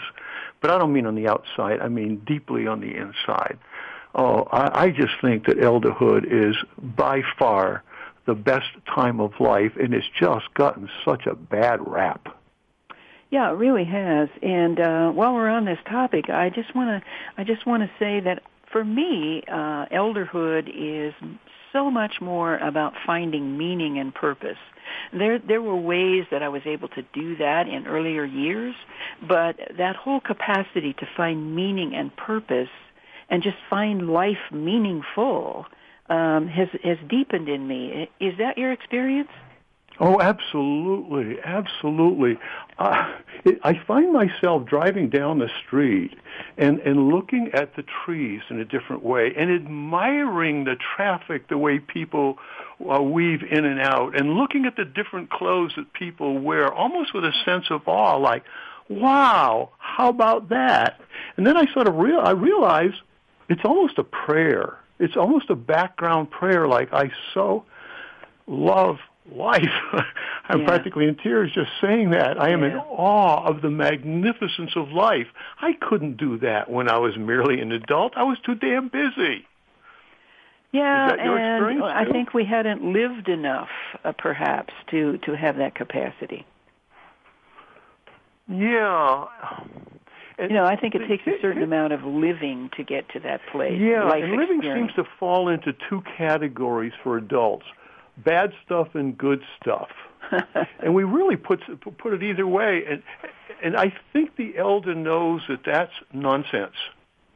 But 0.61 0.69
I 0.69 0.77
don't 0.77 0.93
mean 0.93 1.07
on 1.07 1.15
the 1.15 1.27
outside, 1.27 1.79
I 1.79 1.87
mean 1.87 2.21
deeply 2.25 2.67
on 2.67 2.79
the 2.79 2.95
inside. 2.95 3.57
Oh, 4.13 4.43
I, 4.51 4.83
I 4.83 4.89
just 4.91 5.13
think 5.19 5.47
that 5.47 5.57
elderhood 5.57 6.25
is 6.31 6.55
by 6.77 7.23
far 7.39 7.83
the 8.27 8.35
best 8.35 8.67
time 8.93 9.19
of 9.19 9.31
life 9.39 9.73
and 9.81 9.95
it's 9.95 10.07
just 10.19 10.53
gotten 10.53 10.89
such 11.03 11.25
a 11.25 11.33
bad 11.33 11.79
rap. 11.87 12.37
Yeah, 13.35 13.49
it 13.51 13.57
really 13.57 13.83
has. 13.83 14.29
And 14.41 14.79
uh, 14.79 15.09
while 15.11 15.33
we're 15.33 15.49
on 15.49 15.65
this 15.65 15.79
topic, 15.89 16.29
I 16.29 16.49
just 16.49 16.73
want 16.73 17.03
to 17.03 17.09
I 17.37 17.43
just 17.43 17.65
want 17.67 17.83
to 17.83 17.89
say 17.99 18.21
that 18.21 18.41
for 18.71 18.85
me, 18.85 19.43
uh, 19.49 19.87
elderhood 19.91 20.69
is 20.73 21.13
so 21.73 21.91
much 21.91 22.21
more 22.21 22.55
about 22.59 22.93
finding 23.05 23.57
meaning 23.57 23.99
and 23.99 24.15
purpose. 24.15 24.55
There 25.11 25.37
there 25.37 25.61
were 25.61 25.75
ways 25.75 26.23
that 26.31 26.43
I 26.43 26.47
was 26.47 26.61
able 26.65 26.87
to 26.87 27.01
do 27.11 27.35
that 27.35 27.67
in 27.67 27.87
earlier 27.87 28.23
years, 28.23 28.73
but 29.27 29.57
that 29.77 29.97
whole 29.97 30.21
capacity 30.21 30.93
to 30.93 31.05
find 31.17 31.57
meaning 31.57 31.93
and 31.93 32.15
purpose 32.15 32.69
and 33.29 33.43
just 33.43 33.57
find 33.69 34.09
life 34.09 34.49
meaningful 34.49 35.65
um, 36.07 36.47
has 36.47 36.69
has 36.85 36.99
deepened 37.09 37.49
in 37.49 37.67
me. 37.67 38.09
Is 38.21 38.37
that 38.37 38.57
your 38.57 38.71
experience? 38.71 39.31
Oh, 39.99 40.19
absolutely, 40.19 41.37
absolutely. 41.41 42.37
Uh, 42.77 43.13
it, 43.45 43.59
I 43.63 43.79
find 43.87 44.11
myself 44.11 44.65
driving 44.65 45.09
down 45.09 45.39
the 45.39 45.49
street 45.65 46.17
and 46.57 46.79
and 46.79 47.07
looking 47.07 47.51
at 47.53 47.75
the 47.77 47.83
trees 48.03 48.41
in 48.49 48.59
a 48.59 48.65
different 48.65 49.03
way 49.03 49.33
and 49.37 49.49
admiring 49.49 50.65
the 50.65 50.75
traffic, 50.75 51.47
the 51.47 51.57
way 51.57 51.79
people 51.79 52.37
uh, 52.93 53.01
weave 53.01 53.41
in 53.49 53.63
and 53.63 53.79
out, 53.79 54.19
and 54.19 54.33
looking 54.33 54.65
at 54.65 54.75
the 54.75 54.83
different 54.83 55.29
clothes 55.29 55.71
that 55.77 55.93
people 55.93 56.39
wear, 56.39 56.73
almost 56.73 57.13
with 57.13 57.23
a 57.23 57.31
sense 57.45 57.67
of 57.69 57.87
awe, 57.87 58.17
like, 58.17 58.43
"Wow, 58.89 59.69
how 59.77 60.09
about 60.09 60.49
that?" 60.49 60.99
And 61.37 61.47
then 61.47 61.55
I 61.55 61.71
sort 61.73 61.87
of 61.87 61.95
real 61.95 62.19
I 62.19 62.31
realize 62.31 62.93
it's 63.47 63.63
almost 63.63 63.97
a 63.97 64.03
prayer. 64.03 64.77
It's 64.99 65.15
almost 65.15 65.49
a 65.49 65.55
background 65.55 66.31
prayer, 66.31 66.67
like 66.67 66.91
I 66.91 67.11
so 67.33 67.63
love 68.47 68.97
life. 69.31 69.63
I'm 70.49 70.61
yeah. 70.61 70.67
practically 70.67 71.07
in 71.07 71.15
tears 71.15 71.51
just 71.53 71.71
saying 71.81 72.11
that. 72.11 72.39
I 72.39 72.49
am 72.51 72.61
yeah. 72.61 72.71
in 72.71 72.77
awe 72.77 73.45
of 73.45 73.61
the 73.61 73.69
magnificence 73.69 74.71
of 74.75 74.89
life. 74.89 75.27
I 75.61 75.73
couldn't 75.73 76.17
do 76.17 76.37
that 76.39 76.69
when 76.69 76.89
I 76.89 76.99
was 76.99 77.17
merely 77.17 77.61
an 77.61 77.71
adult. 77.71 78.13
I 78.15 78.23
was 78.23 78.37
too 78.45 78.55
damn 78.55 78.89
busy. 78.89 79.45
Yeah, 80.71 81.13
and 81.13 81.83
I 81.83 82.03
think 82.11 82.33
we 82.33 82.43
hadn't 82.43 82.83
lived 82.83 83.29
enough, 83.29 83.69
uh, 84.03 84.11
perhaps, 84.11 84.73
to 84.91 85.17
to 85.19 85.35
have 85.35 85.55
that 85.57 85.73
capacity. 85.73 86.45
Yeah. 88.49 89.25
And 90.37 90.51
you 90.51 90.57
know, 90.57 90.65
I 90.65 90.75
think 90.75 90.95
it 90.95 91.07
takes 91.07 91.25
a 91.27 91.39
certain 91.41 91.63
amount 91.63 91.93
of 91.93 92.03
living 92.03 92.69
to 92.75 92.83
get 92.83 93.07
to 93.13 93.21
that 93.21 93.39
place. 93.53 93.79
Yeah, 93.79 94.11
and 94.11 94.35
living 94.35 94.61
seems 94.61 94.93
to 94.95 95.05
fall 95.17 95.47
into 95.47 95.73
two 95.89 96.03
categories 96.17 96.91
for 97.03 97.17
adults 97.17 97.65
bad 98.17 98.53
stuff 98.65 98.89
and 98.93 99.17
good 99.17 99.41
stuff. 99.61 99.89
and 100.79 100.93
we 100.95 101.03
really 101.03 101.35
put 101.35 101.59
put 101.97 102.13
it 102.13 102.23
either 102.23 102.47
way, 102.47 102.83
and 102.89 103.03
and 103.63 103.75
I 103.75 103.93
think 104.11 104.35
the 104.35 104.57
elder 104.57 104.95
knows 104.95 105.41
that 105.49 105.59
that's 105.65 105.93
nonsense. 106.13 106.75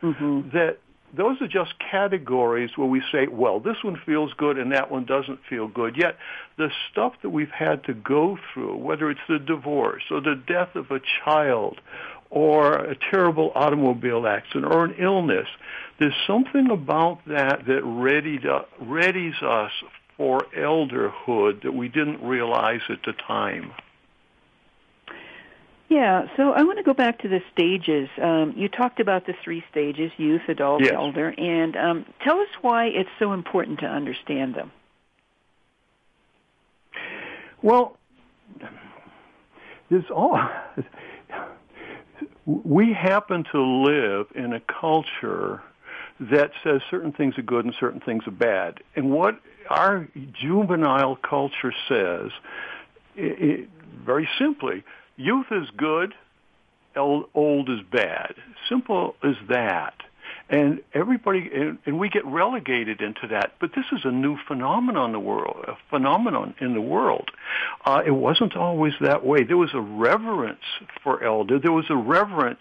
Mm-hmm. 0.01 0.49
That 0.53 0.79
those 1.15 1.41
are 1.41 1.47
just 1.47 1.73
categories 1.79 2.71
where 2.75 2.87
we 2.87 3.01
say, 3.11 3.27
well, 3.27 3.59
this 3.59 3.77
one 3.83 3.99
feels 4.05 4.31
good 4.33 4.57
and 4.57 4.71
that 4.71 4.91
one 4.91 5.05
doesn't 5.05 5.39
feel 5.49 5.67
good. 5.67 5.97
Yet 5.97 6.17
the 6.57 6.69
stuff 6.91 7.13
that 7.23 7.29
we've 7.29 7.51
had 7.51 7.83
to 7.85 7.93
go 7.93 8.37
through, 8.53 8.77
whether 8.77 9.09
it's 9.09 9.19
the 9.27 9.39
divorce 9.39 10.03
or 10.11 10.21
the 10.21 10.35
death 10.35 10.75
of 10.75 10.91
a 10.91 10.99
child 11.23 11.79
or 12.29 12.73
a 12.73 12.95
terrible 13.09 13.51
automobile 13.55 14.27
accident 14.27 14.71
or 14.71 14.85
an 14.85 14.95
illness, 14.99 15.47
there's 15.99 16.13
something 16.27 16.69
about 16.69 17.19
that 17.25 17.65
that 17.65 17.81
readied, 17.83 18.43
readies 18.81 19.41
us 19.41 19.71
for 20.19 20.41
elderhood 20.53 21.63
that 21.63 21.73
we 21.73 21.87
didn't 21.87 22.21
realize 22.21 22.81
at 22.89 22.99
the 23.05 23.13
time. 23.13 23.71
Yeah, 25.87 26.27
so 26.35 26.51
I 26.51 26.63
want 26.63 26.77
to 26.77 26.83
go 26.83 26.93
back 26.93 27.19
to 27.19 27.29
the 27.29 27.39
stages. 27.53 28.09
Um, 28.21 28.53
you 28.57 28.67
talked 28.67 28.99
about 28.99 29.25
the 29.25 29.33
three 29.41 29.63
stages 29.71 30.11
youth, 30.17 30.41
adult, 30.49 30.83
yes. 30.83 30.91
elder, 30.93 31.33
and 31.35 31.75
um, 31.77 32.05
tell 32.21 32.37
us 32.41 32.49
why 32.61 32.87
it's 32.87 33.09
so 33.17 33.31
important 33.31 33.79
to 33.79 33.85
understand 33.85 34.55
them. 34.55 34.73
Well, 37.61 37.97
there's 39.89 40.09
all. 40.13 40.37
We 42.45 42.91
happen 42.91 43.45
to 43.53 43.61
live 43.61 44.27
in 44.35 44.51
a 44.51 44.59
culture 44.59 45.63
that 46.19 46.51
says 46.61 46.81
certain 46.91 47.13
things 47.13 47.37
are 47.37 47.43
good 47.43 47.63
and 47.63 47.73
certain 47.79 48.01
things 48.01 48.27
are 48.27 48.31
bad. 48.31 48.83
And 48.95 49.11
what 49.11 49.39
our 49.69 50.07
juvenile 50.33 51.15
culture 51.15 51.73
says, 51.87 52.31
it, 53.15 53.41
it, 53.41 53.69
very 54.05 54.27
simply, 54.37 54.83
youth 55.17 55.47
is 55.51 55.67
good, 55.77 56.13
old 56.95 57.69
is 57.69 57.79
bad. 57.91 58.35
Simple 58.67 59.15
as 59.23 59.35
that. 59.49 59.93
And 60.49 60.81
everybody, 60.93 61.49
and, 61.53 61.77
and 61.85 61.99
we 61.99 62.09
get 62.09 62.25
relegated 62.25 63.01
into 63.01 63.27
that. 63.29 63.53
But 63.59 63.71
this 63.75 63.85
is 63.91 63.99
a 64.03 64.11
new 64.11 64.37
phenomenon 64.47 65.07
in 65.07 65.11
the 65.11 65.19
world. 65.19 65.65
A 65.67 65.77
phenomenon 65.89 66.55
in 66.59 66.73
the 66.73 66.81
world. 66.81 67.29
Uh, 67.85 68.01
it 68.05 68.11
wasn't 68.11 68.55
always 68.55 68.93
that 69.01 69.23
way. 69.23 69.43
There 69.43 69.57
was 69.57 69.73
a 69.75 69.81
reverence 69.81 70.63
for 71.03 71.23
elder. 71.23 71.59
There 71.59 71.71
was 71.71 71.85
a 71.89 71.95
reverence 71.95 72.59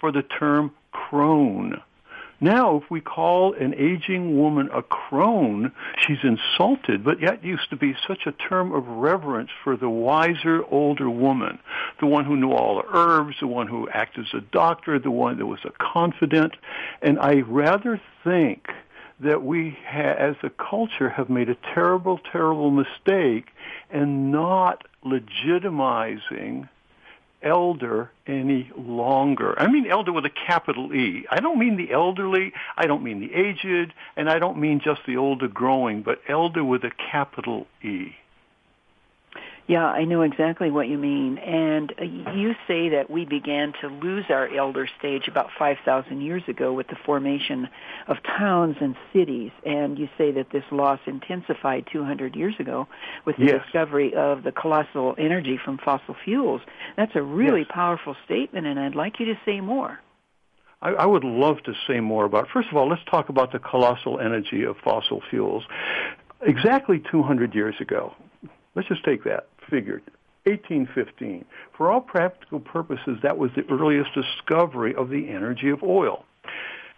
for 0.00 0.10
the 0.10 0.22
term 0.22 0.72
crone 0.90 1.80
now, 2.40 2.78
if 2.78 2.90
we 2.90 3.02
call 3.02 3.52
an 3.52 3.74
aging 3.74 4.38
woman 4.38 4.70
a 4.72 4.82
crone, 4.82 5.72
she's 5.98 6.22
insulted, 6.22 7.04
but 7.04 7.20
yet 7.20 7.44
used 7.44 7.68
to 7.68 7.76
be 7.76 7.94
such 8.08 8.26
a 8.26 8.32
term 8.32 8.72
of 8.72 8.86
reverence 8.86 9.50
for 9.62 9.76
the 9.76 9.90
wiser 9.90 10.64
older 10.70 11.10
woman, 11.10 11.58
the 12.00 12.06
one 12.06 12.24
who 12.24 12.36
knew 12.36 12.52
all 12.52 12.76
the 12.76 12.96
herbs, 12.96 13.36
the 13.40 13.46
one 13.46 13.66
who 13.66 13.90
acted 13.90 14.24
as 14.26 14.34
a 14.34 14.40
doctor, 14.40 14.98
the 14.98 15.10
one 15.10 15.36
that 15.36 15.46
was 15.46 15.60
a 15.64 15.70
confidant. 15.78 16.54
And 17.02 17.18
I 17.18 17.40
rather 17.40 18.00
think 18.24 18.68
that 19.20 19.42
we, 19.42 19.76
ha- 19.86 20.16
as 20.18 20.36
a 20.42 20.48
culture, 20.48 21.10
have 21.10 21.28
made 21.28 21.50
a 21.50 21.56
terrible, 21.74 22.18
terrible 22.32 22.70
mistake 22.70 23.48
in 23.92 24.30
not 24.30 24.86
legitimizing 25.04 26.68
elder 27.42 28.10
any 28.26 28.70
longer. 28.76 29.58
I 29.58 29.66
mean 29.66 29.86
elder 29.90 30.12
with 30.12 30.24
a 30.24 30.30
capital 30.30 30.94
E. 30.94 31.26
I 31.30 31.40
don't 31.40 31.58
mean 31.58 31.76
the 31.76 31.92
elderly, 31.92 32.52
I 32.76 32.86
don't 32.86 33.02
mean 33.02 33.20
the 33.20 33.32
aged, 33.34 33.92
and 34.16 34.28
I 34.28 34.38
don't 34.38 34.58
mean 34.58 34.80
just 34.80 35.00
the 35.06 35.16
older 35.16 35.48
growing, 35.48 36.02
but 36.02 36.20
elder 36.28 36.64
with 36.64 36.84
a 36.84 36.90
capital 36.90 37.66
E. 37.82 38.14
Yeah, 39.66 39.84
I 39.84 40.04
know 40.04 40.22
exactly 40.22 40.70
what 40.70 40.88
you 40.88 40.98
mean. 40.98 41.38
And 41.38 41.92
uh, 42.00 42.04
you 42.32 42.54
say 42.66 42.88
that 42.90 43.06
we 43.08 43.24
began 43.24 43.72
to 43.80 43.88
lose 43.88 44.24
our 44.28 44.48
elder 44.54 44.88
stage 44.98 45.28
about 45.28 45.50
5,000 45.58 46.20
years 46.20 46.42
ago 46.48 46.72
with 46.72 46.88
the 46.88 46.96
formation 47.06 47.68
of 48.08 48.16
towns 48.22 48.76
and 48.80 48.96
cities. 49.12 49.52
And 49.64 49.98
you 49.98 50.08
say 50.18 50.32
that 50.32 50.50
this 50.52 50.64
loss 50.72 50.98
intensified 51.06 51.86
200 51.92 52.34
years 52.34 52.54
ago 52.58 52.88
with 53.24 53.36
the 53.36 53.46
yes. 53.46 53.62
discovery 53.64 54.12
of 54.14 54.42
the 54.42 54.52
colossal 54.52 55.14
energy 55.18 55.58
from 55.64 55.78
fossil 55.78 56.16
fuels. 56.24 56.62
That's 56.96 57.14
a 57.14 57.22
really 57.22 57.60
yes. 57.60 57.70
powerful 57.70 58.16
statement, 58.24 58.66
and 58.66 58.78
I'd 58.78 58.94
like 58.94 59.20
you 59.20 59.26
to 59.26 59.38
say 59.44 59.60
more. 59.60 60.00
I, 60.82 60.90
I 60.90 61.06
would 61.06 61.24
love 61.24 61.62
to 61.64 61.74
say 61.86 62.00
more 62.00 62.24
about. 62.24 62.48
First 62.52 62.68
of 62.70 62.76
all, 62.76 62.88
let's 62.88 63.04
talk 63.10 63.28
about 63.28 63.52
the 63.52 63.58
colossal 63.58 64.18
energy 64.18 64.64
of 64.64 64.76
fossil 64.82 65.22
fuels. 65.30 65.64
Exactly 66.42 67.02
200 67.10 67.54
years 67.54 67.74
ago, 67.80 68.14
let's 68.74 68.88
just 68.88 69.04
take 69.04 69.24
that 69.24 69.48
figure. 69.68 70.00
1815. 70.44 71.44
For 71.76 71.90
all 71.90 72.00
practical 72.00 72.60
purposes, 72.60 73.18
that 73.22 73.36
was 73.36 73.50
the 73.54 73.64
earliest 73.70 74.10
discovery 74.14 74.94
of 74.94 75.10
the 75.10 75.28
energy 75.28 75.68
of 75.68 75.82
oil. 75.82 76.24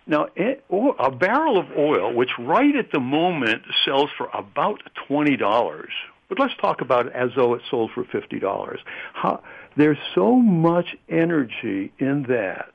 Now, 0.06 0.28
a 0.36 1.10
barrel 1.10 1.58
of 1.58 1.66
oil, 1.76 2.12
which 2.12 2.30
right 2.38 2.74
at 2.74 2.90
the 2.92 3.00
moment 3.00 3.62
sells 3.84 4.10
for 4.16 4.28
about 4.32 4.82
$20, 5.08 5.86
but 6.28 6.38
let's 6.38 6.54
talk 6.60 6.80
about 6.80 7.06
it 7.06 7.12
as 7.12 7.30
though 7.36 7.54
it 7.54 7.62
sold 7.70 7.90
for 7.92 8.04
$50. 8.04 8.78
How, 9.12 9.42
there's 9.76 9.98
so 10.14 10.34
much 10.36 10.96
energy 11.08 11.92
in 11.98 12.24
that 12.28 12.70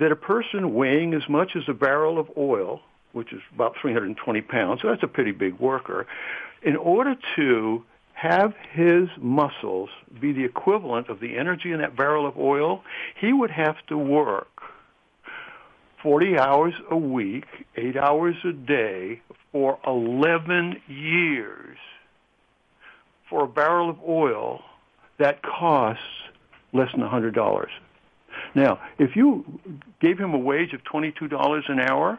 that 0.00 0.10
a 0.10 0.16
person 0.16 0.74
weighing 0.74 1.14
as 1.14 1.28
much 1.28 1.54
as 1.54 1.62
a 1.68 1.72
barrel 1.72 2.18
of 2.18 2.28
oil 2.36 2.80
which 3.14 3.32
is 3.32 3.40
about 3.54 3.74
320 3.80 4.40
pounds, 4.42 4.82
so 4.82 4.88
that's 4.88 5.02
a 5.02 5.08
pretty 5.08 5.30
big 5.30 5.58
worker, 5.58 6.06
in 6.62 6.76
order 6.76 7.16
to 7.36 7.84
have 8.14 8.54
his 8.72 9.08
muscles 9.18 9.90
be 10.20 10.32
the 10.32 10.44
equivalent 10.44 11.08
of 11.08 11.20
the 11.20 11.36
energy 11.36 11.72
in 11.72 11.80
that 11.80 11.96
barrel 11.96 12.26
of 12.26 12.38
oil, 12.38 12.82
he 13.20 13.32
would 13.32 13.50
have 13.50 13.76
to 13.88 13.98
work 13.98 14.48
40 16.02 16.38
hours 16.38 16.74
a 16.90 16.96
week, 16.96 17.44
8 17.76 17.96
hours 17.96 18.36
a 18.44 18.52
day 18.52 19.20
for 19.52 19.78
11 19.86 20.80
years 20.86 21.78
for 23.28 23.44
a 23.44 23.48
barrel 23.48 23.90
of 23.90 23.98
oil 24.06 24.62
that 25.18 25.42
costs 25.42 26.02
less 26.72 26.90
than 26.92 27.00
$100. 27.00 27.66
Now, 28.54 28.80
if 28.98 29.16
you 29.16 29.44
gave 30.00 30.18
him 30.18 30.34
a 30.34 30.38
wage 30.38 30.72
of 30.72 30.82
$22 30.84 31.68
an 31.68 31.80
hour, 31.80 32.18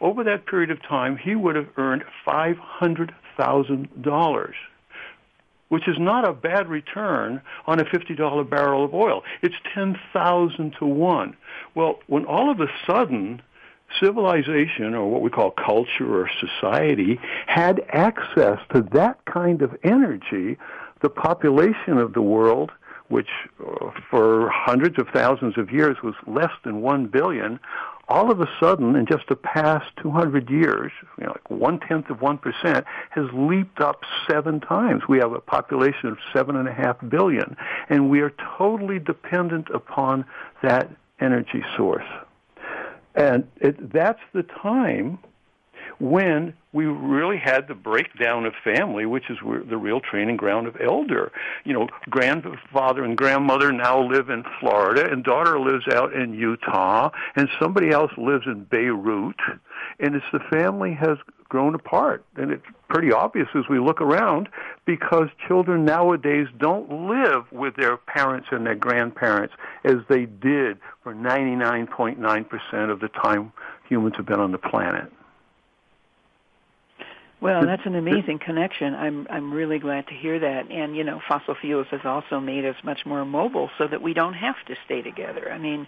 over 0.00 0.24
that 0.24 0.46
period 0.46 0.70
of 0.70 0.82
time, 0.82 1.16
he 1.16 1.34
would 1.34 1.56
have 1.56 1.68
earned 1.76 2.04
$500,000, 2.26 4.54
which 5.68 5.88
is 5.88 5.96
not 5.98 6.28
a 6.28 6.32
bad 6.32 6.68
return 6.68 7.40
on 7.66 7.80
a 7.80 7.84
$50 7.84 8.48
barrel 8.48 8.84
of 8.84 8.94
oil. 8.94 9.22
It's 9.42 9.56
10,000 9.74 10.74
to 10.78 10.86
1. 10.86 11.36
Well, 11.74 11.98
when 12.06 12.24
all 12.24 12.50
of 12.50 12.60
a 12.60 12.68
sudden 12.86 13.42
civilization 14.00 14.94
or 14.94 15.10
what 15.10 15.22
we 15.22 15.30
call 15.30 15.52
culture 15.52 16.22
or 16.22 16.30
society 16.40 17.18
had 17.46 17.84
access 17.90 18.58
to 18.72 18.82
that 18.92 19.24
kind 19.26 19.62
of 19.62 19.76
energy, 19.84 20.58
the 21.02 21.08
population 21.08 21.98
of 21.98 22.12
the 22.12 22.22
world, 22.22 22.72
which 23.08 23.28
uh, 23.60 23.90
for 24.10 24.50
hundreds 24.50 24.98
of 24.98 25.06
thousands 25.14 25.56
of 25.56 25.70
years 25.70 25.96
was 26.02 26.14
less 26.26 26.50
than 26.64 26.82
one 26.82 27.06
billion, 27.06 27.60
all 28.08 28.30
of 28.30 28.40
a 28.40 28.48
sudden, 28.60 28.94
in 28.94 29.04
just 29.06 29.26
the 29.28 29.34
past 29.34 29.86
200 30.00 30.48
years, 30.48 30.92
you 31.18 31.24
know, 31.24 31.32
like 31.32 31.50
one 31.50 31.80
tenth 31.80 32.08
of 32.08 32.20
one 32.20 32.38
percent, 32.38 32.84
has 33.10 33.26
leaped 33.32 33.80
up 33.80 34.02
seven 34.30 34.60
times. 34.60 35.02
We 35.08 35.18
have 35.18 35.32
a 35.32 35.40
population 35.40 36.10
of 36.10 36.18
seven 36.32 36.54
and 36.56 36.68
a 36.68 36.72
half 36.72 36.96
billion, 37.08 37.56
and 37.88 38.08
we 38.08 38.20
are 38.20 38.32
totally 38.56 39.00
dependent 39.00 39.68
upon 39.70 40.24
that 40.62 40.88
energy 41.20 41.64
source. 41.76 42.06
And 43.16 43.48
it, 43.56 43.92
that's 43.92 44.20
the 44.32 44.42
time 44.42 45.18
when 45.98 46.54
we 46.72 46.84
really 46.84 47.38
had 47.38 47.68
the 47.68 47.74
breakdown 47.74 48.44
of 48.44 48.52
family, 48.62 49.06
which 49.06 49.30
is 49.30 49.38
the 49.68 49.76
real 49.76 50.00
training 50.00 50.36
ground 50.36 50.66
of 50.66 50.76
elder. 50.80 51.32
You 51.64 51.72
know, 51.72 51.88
grandfather 52.10 53.02
and 53.02 53.16
grandmother 53.16 53.72
now 53.72 54.02
live 54.02 54.28
in 54.28 54.44
Florida, 54.60 55.10
and 55.10 55.24
daughter 55.24 55.58
lives 55.58 55.86
out 55.92 56.12
in 56.12 56.34
Utah, 56.34 57.10
and 57.34 57.48
somebody 57.58 57.90
else 57.90 58.12
lives 58.18 58.44
in 58.46 58.64
Beirut, 58.64 59.40
and 59.98 60.14
it's 60.14 60.26
the 60.32 60.40
family 60.50 60.92
has 60.92 61.16
grown 61.48 61.74
apart, 61.74 62.24
and 62.36 62.50
it's 62.50 62.66
pretty 62.88 63.12
obvious 63.12 63.48
as 63.54 63.64
we 63.70 63.78
look 63.78 64.00
around 64.00 64.48
because 64.84 65.28
children 65.46 65.84
nowadays 65.84 66.46
don't 66.58 67.08
live 67.08 67.50
with 67.52 67.76
their 67.76 67.96
parents 67.96 68.48
and 68.50 68.66
their 68.66 68.74
grandparents 68.74 69.54
as 69.84 69.96
they 70.08 70.26
did 70.26 70.78
for 71.02 71.14
99.9% 71.14 72.90
of 72.90 73.00
the 73.00 73.08
time 73.08 73.52
humans 73.88 74.14
have 74.16 74.26
been 74.26 74.40
on 74.40 74.52
the 74.52 74.58
planet. 74.58 75.12
Well, 77.38 77.66
that's 77.66 77.84
an 77.84 77.94
amazing 77.94 78.38
connection. 78.38 78.94
I'm 78.94 79.26
I'm 79.28 79.52
really 79.52 79.78
glad 79.78 80.06
to 80.06 80.14
hear 80.14 80.38
that. 80.38 80.70
And 80.70 80.96
you 80.96 81.04
know, 81.04 81.20
fossil 81.28 81.54
fuels 81.54 81.86
has 81.90 82.00
also 82.02 82.40
made 82.40 82.64
us 82.64 82.76
much 82.82 83.04
more 83.04 83.26
mobile, 83.26 83.68
so 83.76 83.86
that 83.86 84.00
we 84.00 84.14
don't 84.14 84.32
have 84.32 84.54
to 84.68 84.74
stay 84.86 85.02
together. 85.02 85.52
I 85.52 85.58
mean, 85.58 85.86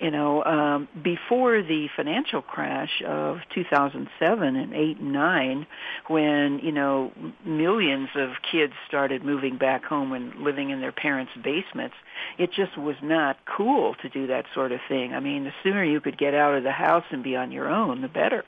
you 0.00 0.10
know, 0.10 0.44
um, 0.44 0.88
before 1.02 1.62
the 1.62 1.88
financial 1.96 2.42
crash 2.42 3.02
of 3.06 3.38
2007 3.54 4.56
and 4.56 4.74
8 4.74 4.98
and 4.98 5.12
9, 5.14 5.66
when 6.08 6.60
you 6.62 6.72
know 6.72 7.10
millions 7.46 8.10
of 8.14 8.32
kids 8.50 8.74
started 8.86 9.24
moving 9.24 9.56
back 9.56 9.84
home 9.84 10.12
and 10.12 10.42
living 10.42 10.68
in 10.68 10.82
their 10.82 10.92
parents' 10.92 11.32
basements, 11.42 11.94
it 12.36 12.50
just 12.52 12.76
was 12.76 12.96
not 13.02 13.38
cool 13.46 13.94
to 14.02 14.10
do 14.10 14.26
that 14.26 14.44
sort 14.52 14.72
of 14.72 14.80
thing. 14.90 15.14
I 15.14 15.20
mean, 15.20 15.44
the 15.44 15.52
sooner 15.62 15.82
you 15.82 16.02
could 16.02 16.18
get 16.18 16.34
out 16.34 16.54
of 16.54 16.64
the 16.64 16.70
house 16.70 17.04
and 17.10 17.24
be 17.24 17.34
on 17.34 17.50
your 17.50 17.70
own, 17.70 18.02
the 18.02 18.08
better. 18.08 18.44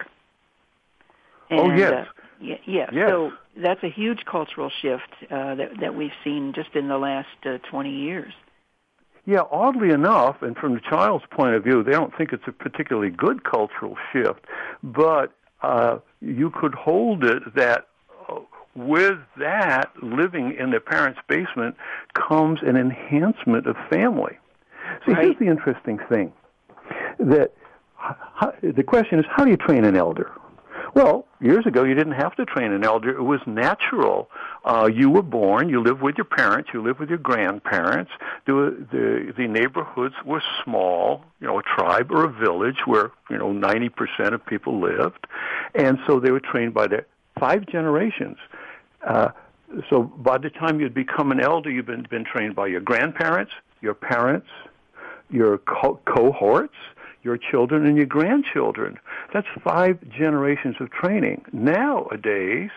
Oh, 1.50 1.64
and, 1.64 1.72
oh 1.72 1.74
yes. 1.74 2.06
Uh, 2.06 2.23
yeah, 2.40 2.56
yeah. 2.66 2.86
Yes. 2.92 3.08
So 3.08 3.32
that's 3.56 3.82
a 3.82 3.90
huge 3.90 4.24
cultural 4.30 4.70
shift 4.82 5.10
uh, 5.30 5.54
that 5.54 5.70
that 5.80 5.94
we've 5.94 6.10
seen 6.22 6.52
just 6.54 6.74
in 6.74 6.88
the 6.88 6.98
last 6.98 7.28
uh, 7.44 7.58
20 7.70 7.90
years. 7.90 8.32
Yeah, 9.26 9.42
oddly 9.50 9.90
enough, 9.90 10.42
and 10.42 10.54
from 10.56 10.74
the 10.74 10.80
child's 10.80 11.24
point 11.30 11.54
of 11.54 11.64
view, 11.64 11.82
they 11.82 11.92
don't 11.92 12.14
think 12.16 12.32
it's 12.32 12.44
a 12.46 12.52
particularly 12.52 13.08
good 13.08 13.42
cultural 13.42 13.96
shift, 14.12 14.44
but 14.82 15.32
uh, 15.62 15.98
you 16.20 16.50
could 16.50 16.74
hold 16.74 17.24
it 17.24 17.42
that 17.56 17.86
uh, 18.28 18.40
with 18.74 19.18
that, 19.38 19.90
living 20.02 20.54
in 20.58 20.70
their 20.70 20.80
parents' 20.80 21.20
basement 21.26 21.74
comes 22.28 22.58
an 22.62 22.76
enhancement 22.76 23.66
of 23.66 23.76
family. 23.88 24.38
See, 25.06 25.12
right. 25.12 25.24
here's 25.24 25.38
the 25.38 25.46
interesting 25.46 25.98
thing: 26.10 26.30
that 27.18 27.52
the 28.62 28.82
question 28.82 29.18
is, 29.18 29.24
how 29.30 29.44
do 29.44 29.50
you 29.50 29.56
train 29.56 29.84
an 29.84 29.96
elder? 29.96 30.32
Well, 30.94 31.26
years 31.40 31.66
ago, 31.66 31.82
you 31.82 31.94
didn't 31.94 32.12
have 32.12 32.36
to 32.36 32.44
train 32.44 32.70
an 32.70 32.84
elder. 32.84 33.10
It 33.10 33.22
was 33.22 33.40
natural. 33.46 34.30
Uh, 34.64 34.88
you 34.92 35.10
were 35.10 35.22
born, 35.22 35.68
you 35.68 35.82
lived 35.82 36.00
with 36.00 36.16
your 36.16 36.24
parents, 36.24 36.70
you 36.72 36.82
lived 36.82 37.00
with 37.00 37.08
your 37.08 37.18
grandparents. 37.18 38.12
The, 38.46 38.86
the, 38.92 39.32
the 39.36 39.48
neighborhoods 39.48 40.14
were 40.24 40.42
small, 40.62 41.24
you 41.40 41.48
know, 41.48 41.58
a 41.58 41.62
tribe 41.62 42.12
or 42.12 42.24
a 42.24 42.32
village 42.32 42.86
where, 42.86 43.10
you 43.28 43.36
know, 43.36 43.48
90% 43.48 44.34
of 44.34 44.46
people 44.46 44.80
lived. 44.80 45.26
And 45.74 45.98
so 46.06 46.20
they 46.20 46.30
were 46.30 46.40
trained 46.40 46.74
by 46.74 46.86
their 46.86 47.06
five 47.40 47.66
generations. 47.66 48.36
Uh, 49.04 49.30
so 49.90 50.04
by 50.04 50.38
the 50.38 50.50
time 50.50 50.78
you'd 50.78 50.94
become 50.94 51.32
an 51.32 51.40
elder, 51.40 51.70
you've 51.70 51.86
been, 51.86 52.06
been 52.08 52.24
trained 52.24 52.54
by 52.54 52.68
your 52.68 52.80
grandparents, 52.80 53.50
your 53.80 53.94
parents, 53.94 54.46
your 55.28 55.58
co- 55.58 55.98
cohorts, 56.04 56.76
your 57.24 57.38
children 57.38 57.86
and 57.86 57.96
your 57.96 58.06
grandchildren. 58.06 58.98
That's 59.32 59.46
five 59.64 59.98
generations 60.10 60.76
of 60.78 60.90
training. 60.90 61.44
Nowadays, 61.52 62.70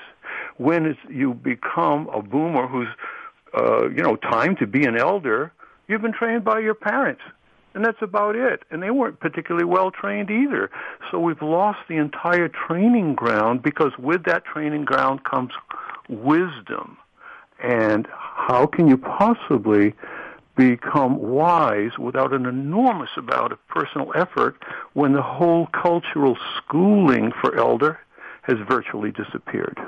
when 0.58 0.98
you 1.10 1.34
become 1.34 2.10
a 2.10 2.22
boomer 2.22 2.68
who's, 2.68 2.88
uh, 3.54 3.90
you 3.90 4.02
know, 4.02 4.16
time 4.16 4.56
to 4.58 4.66
be 4.66 4.86
an 4.86 4.98
elder, 4.98 5.52
you've 5.88 6.02
been 6.02 6.14
trained 6.14 6.44
by 6.44 6.60
your 6.60 6.74
parents. 6.74 7.22
And 7.74 7.86
that's 7.86 8.02
about 8.02 8.36
it. 8.36 8.64
And 8.72 8.82
they 8.82 8.90
weren't 8.90 9.20
particularly 9.20 9.66
well 9.66 9.92
trained 9.92 10.32
either. 10.32 10.72
So 11.12 11.20
we've 11.20 11.42
lost 11.44 11.80
the 11.88 11.98
entire 11.98 12.50
training 12.50 13.14
ground 13.14 13.62
because 13.62 13.92
with 14.00 14.24
that 14.26 14.46
training 14.46 14.86
ground 14.86 15.24
comes 15.26 15.52
wisdom. 16.10 16.98
And 17.62 18.08
how 18.12 18.66
can 18.66 18.88
you 18.88 18.98
possibly 18.98 19.94
become 20.58 21.18
wise 21.20 21.98
without 22.00 22.34
an 22.34 22.46
enormous 22.46 23.12
amount 23.16 23.54
of 23.54 23.68
personal 23.68 24.12
effort 24.16 24.62
when 24.94 25.14
the 25.14 25.22
whole 25.22 25.68
cultural 25.68 26.38
schooling 26.58 27.32
for 27.40 27.56
elder 27.56 28.00
has 28.42 28.58
virtually 28.68 29.12
disappeared. 29.12 29.80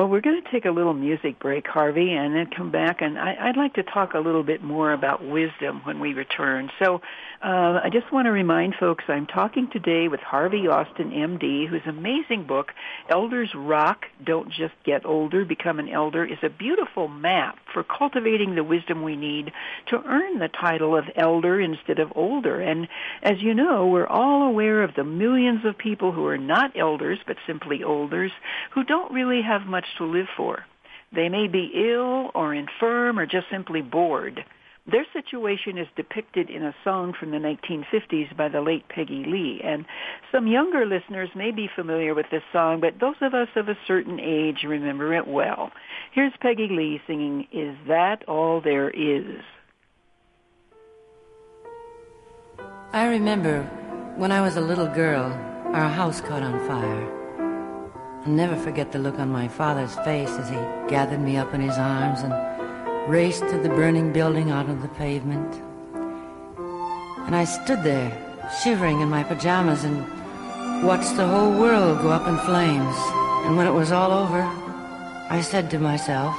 Well, 0.00 0.08
we're 0.08 0.22
going 0.22 0.42
to 0.42 0.50
take 0.50 0.64
a 0.64 0.70
little 0.70 0.94
music 0.94 1.38
break, 1.38 1.66
Harvey, 1.66 2.14
and 2.14 2.34
then 2.34 2.46
come 2.56 2.70
back. 2.70 3.02
And 3.02 3.18
I, 3.18 3.48
would 3.48 3.58
like 3.58 3.74
to 3.74 3.82
talk 3.82 4.14
a 4.14 4.18
little 4.18 4.42
bit 4.42 4.62
more 4.62 4.94
about 4.94 5.22
wisdom 5.22 5.82
when 5.84 6.00
we 6.00 6.14
return. 6.14 6.70
So 6.78 7.02
uh, 7.44 7.80
I 7.84 7.90
just 7.92 8.10
want 8.10 8.24
to 8.24 8.30
remind 8.30 8.76
folks 8.80 9.04
I'm 9.08 9.26
talking 9.26 9.68
today 9.70 10.08
with 10.08 10.20
Harvey 10.20 10.68
Austin, 10.68 11.10
MD, 11.10 11.68
whose 11.68 11.82
amazing 11.86 12.46
book, 12.46 12.72
Elders 13.10 13.50
Rock, 13.54 14.06
Don't 14.24 14.48
Just 14.48 14.72
Get 14.86 15.04
Older, 15.04 15.44
Become 15.44 15.78
an 15.78 15.90
Elder, 15.90 16.24
is 16.24 16.38
a 16.42 16.48
beautiful 16.48 17.06
map 17.06 17.58
for 17.74 17.84
cultivating 17.84 18.54
the 18.54 18.64
wisdom 18.64 19.02
we 19.02 19.16
need 19.16 19.52
to 19.88 20.02
earn 20.06 20.38
the 20.38 20.48
title 20.48 20.96
of 20.96 21.04
elder 21.14 21.60
instead 21.60 21.98
of 21.98 22.10
older. 22.16 22.58
And 22.58 22.88
as 23.22 23.34
you 23.40 23.52
know, 23.52 23.86
we're 23.88 24.06
all 24.06 24.44
aware 24.44 24.82
of 24.82 24.94
the 24.94 25.04
millions 25.04 25.66
of 25.66 25.76
people 25.76 26.12
who 26.12 26.24
are 26.24 26.38
not 26.38 26.74
elders, 26.74 27.18
but 27.26 27.36
simply 27.46 27.84
olders, 27.84 28.32
who 28.72 28.82
don't 28.82 29.12
really 29.12 29.42
have 29.42 29.66
much 29.66 29.84
to 29.98 30.04
live 30.04 30.28
for. 30.36 30.64
They 31.12 31.28
may 31.28 31.48
be 31.48 31.72
ill 31.74 32.30
or 32.34 32.54
infirm 32.54 33.18
or 33.18 33.26
just 33.26 33.46
simply 33.50 33.82
bored. 33.82 34.44
Their 34.90 35.06
situation 35.12 35.78
is 35.78 35.86
depicted 35.94 36.50
in 36.50 36.64
a 36.64 36.74
song 36.82 37.12
from 37.18 37.30
the 37.30 37.36
1950s 37.36 38.36
by 38.36 38.48
the 38.48 38.60
late 38.60 38.88
Peggy 38.88 39.24
Lee. 39.26 39.60
And 39.62 39.84
some 40.32 40.46
younger 40.46 40.86
listeners 40.86 41.28
may 41.34 41.50
be 41.50 41.68
familiar 41.74 42.14
with 42.14 42.26
this 42.30 42.42
song, 42.52 42.80
but 42.80 42.98
those 42.98 43.16
of 43.20 43.34
us 43.34 43.48
of 43.56 43.68
a 43.68 43.78
certain 43.86 44.18
age 44.18 44.64
remember 44.64 45.14
it 45.14 45.28
well. 45.28 45.70
Here's 46.12 46.32
Peggy 46.40 46.68
Lee 46.70 47.00
singing, 47.06 47.46
Is 47.52 47.76
That 47.88 48.26
All 48.28 48.60
There 48.60 48.90
Is? 48.90 49.42
I 52.92 53.06
remember 53.06 53.62
when 54.16 54.32
I 54.32 54.40
was 54.40 54.56
a 54.56 54.60
little 54.60 54.88
girl, 54.88 55.26
our 55.72 55.88
house 55.88 56.20
caught 56.20 56.42
on 56.42 56.66
fire. 56.66 57.19
I'll 58.26 58.32
never 58.32 58.54
forget 58.54 58.92
the 58.92 58.98
look 58.98 59.18
on 59.18 59.30
my 59.30 59.48
father's 59.48 59.94
face 60.04 60.28
as 60.28 60.50
he 60.50 60.56
gathered 60.90 61.20
me 61.20 61.38
up 61.38 61.54
in 61.54 61.62
his 61.62 61.78
arms 61.78 62.20
and 62.20 63.10
raced 63.10 63.48
to 63.48 63.56
the 63.58 63.70
burning 63.70 64.12
building 64.12 64.50
out 64.50 64.68
on 64.68 64.82
the 64.82 64.88
pavement. 64.88 65.54
And 67.26 67.34
I 67.34 67.44
stood 67.44 67.82
there, 67.82 68.12
shivering 68.62 69.00
in 69.00 69.08
my 69.08 69.22
pajamas 69.22 69.84
and 69.84 70.04
watched 70.84 71.16
the 71.16 71.26
whole 71.26 71.58
world 71.58 72.02
go 72.02 72.10
up 72.10 72.28
in 72.28 72.36
flames. 72.40 72.94
And 73.46 73.56
when 73.56 73.66
it 73.66 73.72
was 73.72 73.90
all 73.90 74.12
over, 74.12 74.42
I 75.30 75.40
said 75.40 75.70
to 75.70 75.78
myself, 75.78 76.36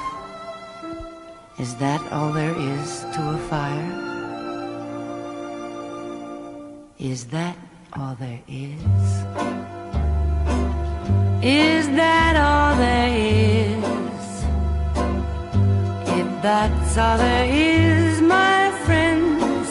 is 1.58 1.74
that 1.76 2.00
all 2.12 2.32
there 2.32 2.56
is 2.56 3.00
to 3.14 3.28
a 3.28 3.38
fire? 3.50 3.90
Is 7.00 7.24
that 7.26 7.56
all 7.94 8.14
there 8.14 8.40
is? 8.46 9.61
Is 11.42 11.88
that 11.96 12.36
all 12.36 12.76
there 12.76 13.08
is? 13.08 14.44
If 16.06 16.40
that's 16.40 16.96
all 16.96 17.18
there 17.18 17.46
is, 17.50 18.20
my 18.20 18.70
friends, 18.84 19.66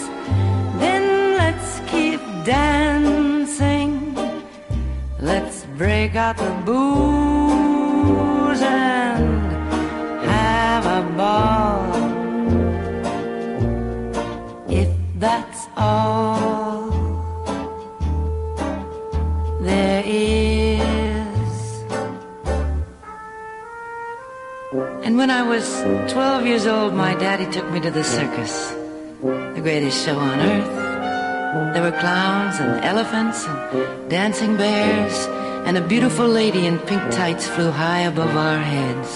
then 0.82 1.38
let's 1.38 1.80
keep 1.90 2.20
dancing. 2.44 4.14
Let's 5.22 5.64
break 5.78 6.18
out 6.18 6.36
the 6.36 6.52
booze 6.66 8.62
and 8.62 10.26
have 10.26 10.86
a 10.86 11.04
ball. 11.16 12.11
Was 25.52 25.82
12 26.14 26.46
years 26.46 26.66
old, 26.66 26.94
my 26.94 27.14
daddy 27.16 27.46
took 27.52 27.70
me 27.72 27.82
to 27.82 27.92
the 27.92 28.06
circus, 28.06 28.72
the 29.22 29.60
greatest 29.62 30.06
show 30.06 30.18
on 30.18 30.40
earth. 30.40 31.74
There 31.74 31.84
were 31.84 31.98
clowns 32.00 32.58
and 32.62 32.82
elephants 32.86 33.46
and 33.46 34.10
dancing 34.10 34.56
bears, 34.56 35.28
and 35.68 35.78
a 35.78 35.86
beautiful 35.86 36.26
lady 36.26 36.68
in 36.68 36.80
pink 36.80 37.04
tights 37.12 37.48
flew 37.50 37.70
high 37.70 38.04
above 38.12 38.34
our 38.34 38.60
heads. 38.60 39.12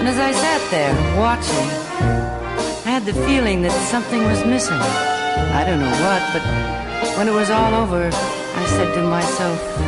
And 0.00 0.06
as 0.06 0.18
I 0.18 0.32
sat 0.32 0.62
there 0.70 0.94
watching, 1.18 1.68
I 2.84 2.90
had 2.96 3.06
the 3.06 3.14
feeling 3.26 3.62
that 3.62 3.72
something 3.88 4.22
was 4.22 4.44
missing. 4.44 4.82
I 5.60 5.64
don't 5.64 5.80
know 5.80 5.96
what, 6.04 6.22
but 6.34 6.44
when 7.16 7.26
it 7.26 7.32
was 7.32 7.48
all 7.48 7.72
over, 7.74 8.10
I 8.12 8.64
said 8.66 8.94
to 8.96 9.02
myself, 9.02 9.87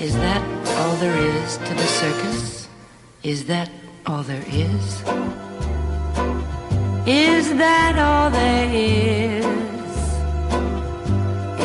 Is 0.00 0.14
that 0.14 0.42
all 0.78 0.94
there 0.98 1.16
is 1.16 1.56
to 1.56 1.74
the 1.74 1.86
circus? 1.86 2.68
Is 3.24 3.46
that 3.46 3.68
all 4.06 4.22
there 4.22 4.44
is? 4.46 5.02
Is 7.04 7.52
that 7.56 7.98
all 7.98 8.30
there 8.30 8.70
is? 8.72 9.44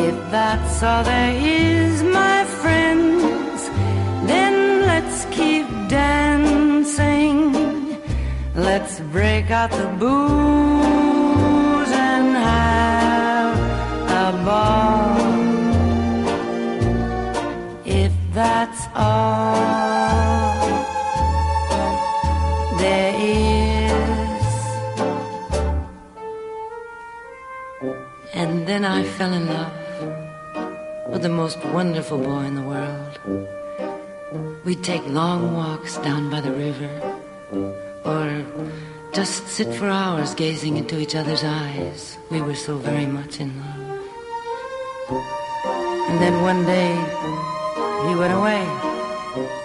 If 0.08 0.16
that's 0.32 0.82
all 0.82 1.04
there 1.04 1.36
is, 1.36 2.02
my 2.02 2.44
friends, 2.46 3.70
then 4.26 4.82
let's 4.82 5.26
keep 5.26 5.68
dancing. 5.88 7.54
Let's 8.56 9.00
break 9.00 9.52
out 9.52 9.70
the 9.70 9.86
booze 10.00 11.13
then 28.74 28.86
I 28.86 29.04
fell 29.04 29.32
in 29.34 29.46
love 29.46 29.72
with 31.12 31.22
the 31.22 31.30
most 31.30 31.64
wonderful 31.66 32.18
boy 32.18 32.44
in 32.50 32.56
the 32.56 32.68
world. 32.74 33.14
We'd 34.66 34.84
take 34.84 35.06
long 35.06 35.54
walks 35.54 36.00
down 36.00 36.32
by 36.32 36.42
the 36.42 36.52
river, 36.52 36.92
or 38.04 38.28
just 39.14 39.48
sit 39.48 39.72
for 39.76 39.88
hours 39.88 40.34
gazing 40.34 40.78
into 40.78 41.00
each 41.00 41.14
other's 41.14 41.44
eyes. 41.44 42.18
We 42.32 42.42
were 42.42 42.56
so 42.56 42.78
very 42.78 43.06
much 43.06 43.40
in 43.40 43.50
love. 43.62 44.00
And 46.10 46.18
then 46.20 46.42
one 46.42 46.66
day, 46.66 46.94
he 48.08 48.16
went 48.16 48.34
away, 48.34 48.64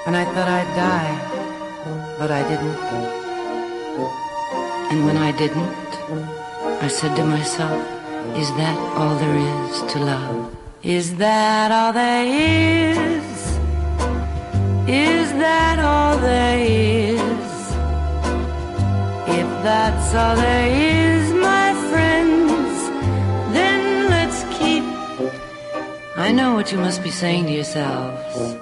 and 0.06 0.14
I 0.22 0.24
thought 0.32 0.50
I'd 0.58 0.72
die, 0.76 1.14
but 2.18 2.30
I 2.30 2.42
didn't. 2.50 2.78
And 4.90 5.06
when 5.06 5.16
I 5.16 5.32
didn't, 5.32 5.92
I 6.84 6.88
said 6.88 7.16
to 7.16 7.24
myself, 7.24 7.97
is 8.36 8.50
that 8.56 8.78
all 8.96 9.16
there 9.16 9.36
is 9.36 9.92
to 9.92 9.98
love? 9.98 10.56
Is 10.82 11.16
that 11.16 11.72
all 11.72 11.92
there 11.92 12.24
is? 12.26 13.58
Is 14.88 15.32
that 15.32 15.78
all 15.78 16.16
there 16.18 16.58
is? 16.58 17.18
If 19.28 19.48
that's 19.62 20.14
all 20.14 20.36
there 20.36 20.68
is, 20.68 21.32
my 21.34 21.74
friends, 21.90 22.88
then 23.52 24.08
let's 24.08 24.42
keep. 24.58 24.84
I 26.16 26.32
know 26.32 26.54
what 26.54 26.72
you 26.72 26.78
must 26.78 27.02
be 27.02 27.10
saying 27.10 27.46
to 27.46 27.52
yourselves. 27.52 28.56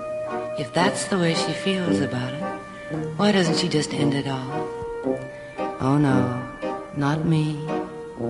If 0.58 0.72
that's 0.72 1.04
the 1.06 1.18
way 1.18 1.34
she 1.34 1.52
feels 1.52 2.00
about 2.00 2.32
it, 2.32 2.42
why 3.18 3.30
doesn't 3.32 3.58
she 3.58 3.68
just 3.68 3.92
end 3.92 4.14
it 4.14 4.26
all? 4.26 4.68
Oh 5.80 5.98
no, 5.98 6.42
not 6.96 7.24
me. 7.24 7.75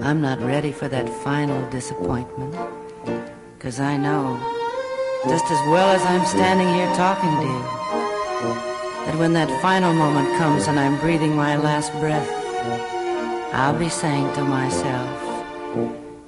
I'm 0.06 0.20
not 0.20 0.40
ready 0.40 0.70
for 0.70 0.86
that 0.86 1.08
final 1.24 1.68
disappointment. 1.68 2.54
Cause 3.58 3.80
I 3.80 3.96
know, 3.96 4.38
just 5.26 5.44
as 5.46 5.60
well 5.66 5.88
as 5.96 6.00
I'm 6.02 6.24
standing 6.24 6.68
here 6.68 6.86
talking 6.94 7.34
to 7.40 7.46
you, 7.54 7.62
that 9.04 9.16
when 9.18 9.32
that 9.32 9.50
final 9.60 9.92
moment 9.92 10.28
comes 10.38 10.68
and 10.68 10.78
I'm 10.78 10.96
breathing 11.00 11.34
my 11.34 11.56
last 11.56 11.90
breath, 11.94 12.30
I'll 13.52 13.76
be 13.76 13.88
saying 13.88 14.32
to 14.34 14.44
myself, 14.44 15.10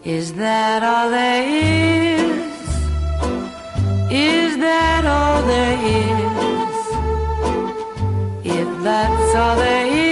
is 0.04 0.32
that 0.34 0.82
all 0.82 1.08
there 1.10 1.44
is? 1.46 2.48
Is 4.10 4.56
that 4.58 5.04
all 5.06 5.40
there 5.46 5.78
is? 6.02 6.18
If 8.44 8.82
that's 8.82 9.34
all 9.36 9.56
there 9.56 9.86
is, 9.86 10.07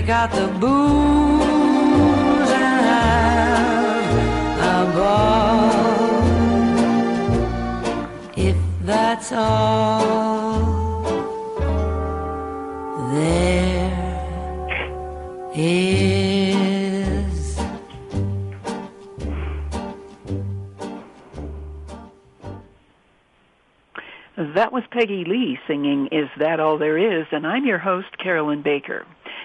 Break 0.00 0.12
out 0.12 0.32
the 0.32 0.46
booze 0.58 2.50
and 2.52 2.80
have 2.86 4.08
a 4.58 4.92
ball. 4.96 5.68
If 8.34 8.56
that's 8.80 9.30
all 9.30 10.40
there 13.12 13.92
is. 15.54 16.00
That 24.54 24.72
was 24.72 24.82
Peggy 24.90 25.24
Lee 25.26 25.58
singing 25.66 26.06
Is 26.10 26.30
That 26.38 26.58
All 26.58 26.78
There 26.78 26.96
Is? 26.96 27.26
And 27.32 27.46
I'm 27.46 27.66
your 27.66 27.76
host, 27.76 28.16
Carolyn 28.16 28.62
Baker. 28.62 29.04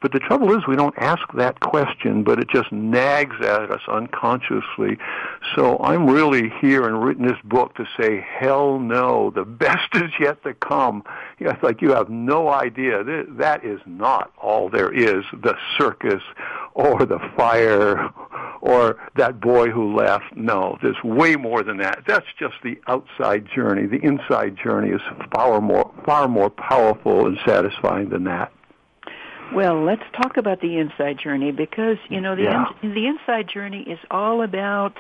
But 0.01 0.13
the 0.13 0.19
trouble 0.21 0.57
is, 0.57 0.67
we 0.67 0.77
don't 0.77 0.95
ask 0.99 1.23
that 1.35 1.61
question, 1.61 2.23
but 2.23 2.39
it 2.39 2.49
just 2.49 2.71
nags 2.71 3.35
at 3.41 3.71
us 3.71 3.81
unconsciously. 3.89 4.99
So 5.55 5.79
I'm 5.79 6.09
really 6.09 6.51
here 6.61 6.87
and 6.87 7.03
written 7.03 7.27
this 7.27 7.39
book 7.45 7.75
to 7.77 7.87
say, 7.99 8.21
hell 8.39 8.79
no, 8.79 9.31
the 9.31 9.45
best 9.45 9.95
is 9.95 10.11
yet 10.21 10.43
to 10.45 10.55
come. 10.55 11.03
You 11.39 11.47
know, 11.47 11.53
it's 11.53 11.63
like 11.63 11.81
you 11.81 11.93
have 11.95 12.11
no 12.11 12.49
idea. 12.49 13.03
Th- 13.05 13.27
That 13.31 13.65
is 13.65 13.81
not 13.87 14.33
all 14.41 14.69
there 14.69 14.93
is, 14.93 15.25
the 15.33 15.57
circus 15.79 16.23
or 16.75 17.07
the 17.07 17.19
fire 17.37 18.11
or 18.61 18.99
that 19.17 19.41
boy 19.41 19.71
who 19.71 19.95
left. 19.97 20.25
No, 20.37 20.77
there's 20.83 21.03
way 21.03 21.37
more 21.37 21.63
than 21.63 21.79
that. 21.79 22.03
That's 22.07 22.27
just 22.39 22.55
the 22.63 22.79
outside 22.87 23.47
journey. 23.55 23.87
The 23.87 24.05
inside 24.05 24.57
journey 24.63 24.91
is 24.91 25.01
far 25.35 25.61
more, 25.61 25.91
far 26.05 26.29
more 26.29 26.51
powerful 26.51 27.27
and 27.27 27.39
satisfying 27.47 28.11
than 28.11 28.25
that. 28.25 28.53
Well, 29.55 29.85
let's 29.85 30.03
talk 30.21 30.37
about 30.37 30.61
the 30.61 30.79
inside 30.79 31.19
journey 31.23 31.53
because 31.53 31.97
you 32.09 32.21
know 32.21 32.35
the 32.35 32.43
Yeah. 32.43 32.67
in, 32.83 32.95
the 32.95 33.07
inside 33.07 33.49
journey 33.49 33.83
is 33.83 33.99
all 34.11 34.43
about 34.43 34.97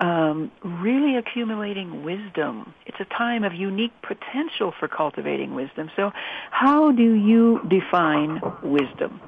um, 0.00 0.50
really 0.62 1.16
accumulating 1.16 2.04
wisdom. 2.04 2.74
It's 2.86 3.00
a 3.00 3.06
time 3.06 3.42
of 3.44 3.54
unique 3.54 3.92
potential 4.02 4.72
for 4.78 4.88
cultivating 4.88 5.54
wisdom. 5.54 5.90
So, 5.96 6.12
how 6.50 6.92
do 6.92 7.12
you 7.14 7.60
define 7.68 8.40
wisdom? 8.62 9.20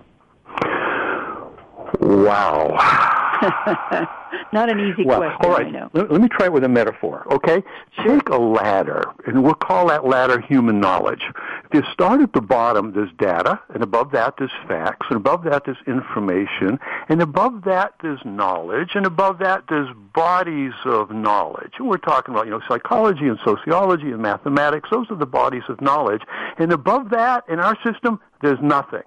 Wow. 2.01 3.15
Not 4.53 4.71
an 4.71 4.81
easy 4.81 5.05
Well, 5.05 5.19
question, 5.19 5.39
all 5.43 5.51
right. 5.51 5.67
I 5.67 5.71
know. 5.71 5.91
Let, 5.93 6.11
let 6.11 6.21
me 6.21 6.29
try 6.29 6.47
it 6.47 6.53
with 6.53 6.65
a 6.65 6.69
metaphor, 6.69 7.27
okay? 7.33 7.63
Take 8.05 8.29
a 8.29 8.37
ladder, 8.37 9.03
and 9.27 9.43
we'll 9.43 9.55
call 9.55 9.89
that 9.89 10.05
ladder 10.07 10.41
human 10.41 10.81
knowledge. 10.81 11.23
If 11.65 11.75
you 11.75 11.83
start 11.93 12.21
at 12.21 12.33
the 12.33 12.41
bottom, 12.41 12.93
there's 12.93 13.11
data, 13.19 13.61
and 13.73 13.83
above 13.83 14.11
that 14.13 14.35
there's 14.39 14.51
facts, 14.67 15.07
and 15.11 15.17
above 15.17 15.45
that 15.45 15.65
there's 15.65 15.79
information, 15.87 16.79
and 17.09 17.23
above 17.23 17.63
that 17.65 17.95
there's 18.03 18.21
knowledge, 18.25 18.91
and 18.95 19.07
above 19.07 19.39
that 19.39 19.65
there's 19.69 19.89
bodies 20.15 20.73
of 20.85 21.11
knowledge. 21.11 21.73
And 21.79 21.89
we're 21.89 21.99
talking 21.99 22.35
about, 22.35 22.47
you 22.47 22.53
know, 22.53 22.61
psychology 22.69 23.29
and 23.29 23.39
sociology 23.45 24.11
and 24.11 24.21
mathematics. 24.21 24.89
Those 24.91 25.11
are 25.11 25.17
the 25.17 25.27
bodies 25.27 25.65
of 25.69 25.81
knowledge. 25.81 26.23
And 26.59 26.73
above 26.73 27.11
that, 27.11 27.45
in 27.49 27.61
our 27.61 27.77
system, 27.85 28.21
there's 28.43 28.61
nothing. 28.61 29.03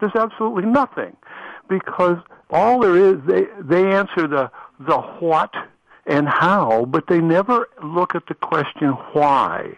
There's 0.00 0.14
absolutely 0.14 0.66
nothing 0.66 1.16
because 1.68 2.18
all 2.50 2.80
there 2.80 2.96
is 2.96 3.16
they 3.26 3.46
they 3.60 3.92
answer 3.92 4.26
the 4.26 4.50
the 4.80 4.98
what 4.98 5.52
and 6.06 6.26
how, 6.28 6.86
but 6.86 7.06
they 7.06 7.20
never 7.20 7.68
look 7.82 8.14
at 8.14 8.26
the 8.26 8.34
question 8.34 8.88
why. 9.12 9.76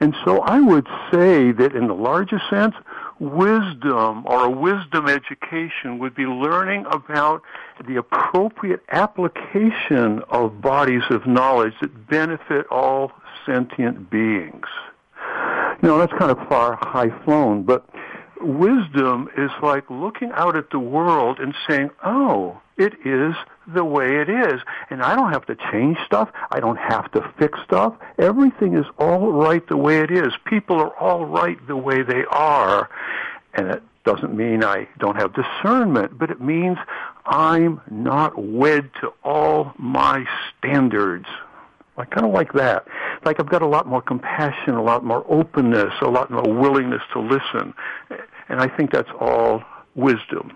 And 0.00 0.14
so 0.24 0.40
I 0.40 0.60
would 0.60 0.86
say 1.12 1.52
that 1.52 1.74
in 1.74 1.88
the 1.88 1.94
larger 1.94 2.40
sense, 2.50 2.74
wisdom 3.18 4.24
or 4.26 4.44
a 4.44 4.50
wisdom 4.50 5.08
education 5.08 5.98
would 5.98 6.14
be 6.14 6.24
learning 6.26 6.84
about 6.90 7.42
the 7.86 7.96
appropriate 7.96 8.80
application 8.90 10.22
of 10.28 10.60
bodies 10.60 11.02
of 11.10 11.26
knowledge 11.26 11.74
that 11.80 12.08
benefit 12.08 12.66
all 12.70 13.12
sentient 13.46 14.10
beings. 14.10 14.66
You 15.82 15.88
know, 15.88 15.98
that's 15.98 16.12
kind 16.12 16.30
of 16.30 16.38
far 16.48 16.78
high 16.80 17.10
flown, 17.24 17.62
but 17.62 17.88
wisdom 18.46 19.28
is 19.36 19.50
like 19.62 19.88
looking 19.90 20.30
out 20.32 20.56
at 20.56 20.70
the 20.70 20.78
world 20.78 21.38
and 21.40 21.54
saying, 21.68 21.90
oh, 22.04 22.60
it 22.76 22.94
is 23.04 23.34
the 23.66 23.84
way 23.84 24.20
it 24.20 24.28
is. 24.28 24.60
And 24.90 25.02
I 25.02 25.14
don't 25.14 25.32
have 25.32 25.46
to 25.46 25.56
change 25.72 25.98
stuff. 26.06 26.30
I 26.50 26.60
don't 26.60 26.78
have 26.78 27.10
to 27.12 27.32
fix 27.38 27.58
stuff. 27.64 27.94
Everything 28.18 28.76
is 28.76 28.86
all 28.98 29.32
right 29.32 29.66
the 29.68 29.76
way 29.76 30.00
it 30.00 30.10
is. 30.10 30.32
People 30.44 30.80
are 30.80 30.96
all 30.96 31.24
right 31.24 31.58
the 31.66 31.76
way 31.76 32.02
they 32.02 32.24
are. 32.30 32.90
And 33.54 33.68
it 33.68 33.82
doesn't 34.04 34.36
mean 34.36 34.64
I 34.64 34.88
don't 34.98 35.16
have 35.16 35.32
discernment, 35.34 36.18
but 36.18 36.30
it 36.30 36.40
means 36.40 36.78
I'm 37.26 37.80
not 37.90 38.36
wed 38.36 38.90
to 39.00 39.12
all 39.22 39.72
my 39.78 40.26
standards. 40.58 41.26
I 41.96 42.04
kind 42.04 42.26
of 42.26 42.32
like 42.32 42.52
that. 42.54 42.86
Like 43.24 43.38
I've 43.38 43.48
got 43.48 43.62
a 43.62 43.66
lot 43.66 43.86
more 43.86 44.02
compassion, 44.02 44.74
a 44.74 44.82
lot 44.82 45.04
more 45.04 45.24
openness, 45.28 45.92
a 46.02 46.08
lot 46.08 46.30
more 46.30 46.42
willingness 46.42 47.02
to 47.12 47.20
listen. 47.20 47.72
And 48.48 48.60
I 48.60 48.68
think 48.76 48.92
that's 48.92 49.10
all 49.20 49.62
wisdom. 49.94 50.52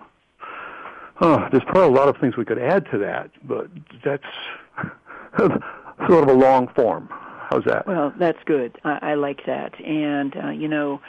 Oh, 1.21 1.49
there's 1.51 1.65
probably 1.65 1.95
a 1.95 1.99
lot 1.99 2.09
of 2.09 2.17
things 2.21 2.37
we 2.37 2.45
could 2.45 2.59
add 2.59 2.87
to 2.93 2.99
that, 2.99 3.31
but 3.45 3.69
that's 4.05 4.23
sort 5.39 6.29
of 6.29 6.29
a 6.29 6.39
long 6.39 6.69
form. 6.77 7.09
How's 7.51 7.65
that? 7.65 7.87
Well, 7.87 8.13
that's 8.19 8.39
good. 8.45 8.79
I, 8.85 8.99
I 9.03 9.15
like 9.15 9.47
that. 9.47 9.81
And, 9.81 10.37
uh, 10.37 10.51
you 10.51 10.69
know, 10.69 11.01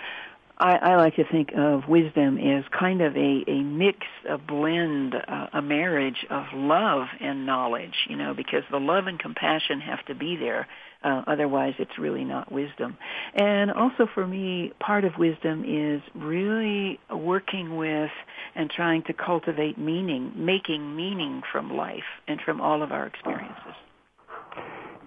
I, 0.57 0.75
I 0.75 0.95
like 0.95 1.15
to 1.15 1.25
think 1.25 1.51
of 1.55 1.87
wisdom 1.87 2.37
as 2.37 2.63
kind 2.77 3.01
of 3.01 3.15
a, 3.15 3.43
a 3.47 3.61
mix, 3.61 3.99
a 4.27 4.37
blend, 4.37 5.15
uh, 5.15 5.47
a 5.53 5.61
marriage 5.61 6.25
of 6.29 6.45
love 6.53 7.07
and 7.19 7.45
knowledge, 7.45 7.95
you 8.09 8.15
know, 8.15 8.33
because 8.33 8.63
the 8.71 8.79
love 8.79 9.07
and 9.07 9.19
compassion 9.19 9.79
have 9.81 10.03
to 10.05 10.15
be 10.15 10.35
there. 10.35 10.67
Uh, 11.01 11.23
otherwise, 11.27 11.73
it's 11.79 11.97
really 11.97 12.25
not 12.25 12.51
wisdom. 12.51 12.97
And 13.33 13.71
also 13.71 14.05
for 14.13 14.27
me, 14.27 14.73
part 14.81 15.05
of 15.05 15.13
wisdom 15.17 15.63
is 15.63 16.01
really 16.13 16.99
working 17.09 17.77
with 17.77 18.12
and 18.55 18.69
trying 18.69 19.03
to 19.03 19.13
cultivate 19.13 19.77
meaning, 19.77 20.33
making 20.35 20.95
meaning 20.97 21.41
from 21.51 21.73
life 21.73 22.03
and 22.27 22.41
from 22.41 22.59
all 22.59 22.83
of 22.83 22.91
our 22.91 23.05
experiences. 23.05 23.75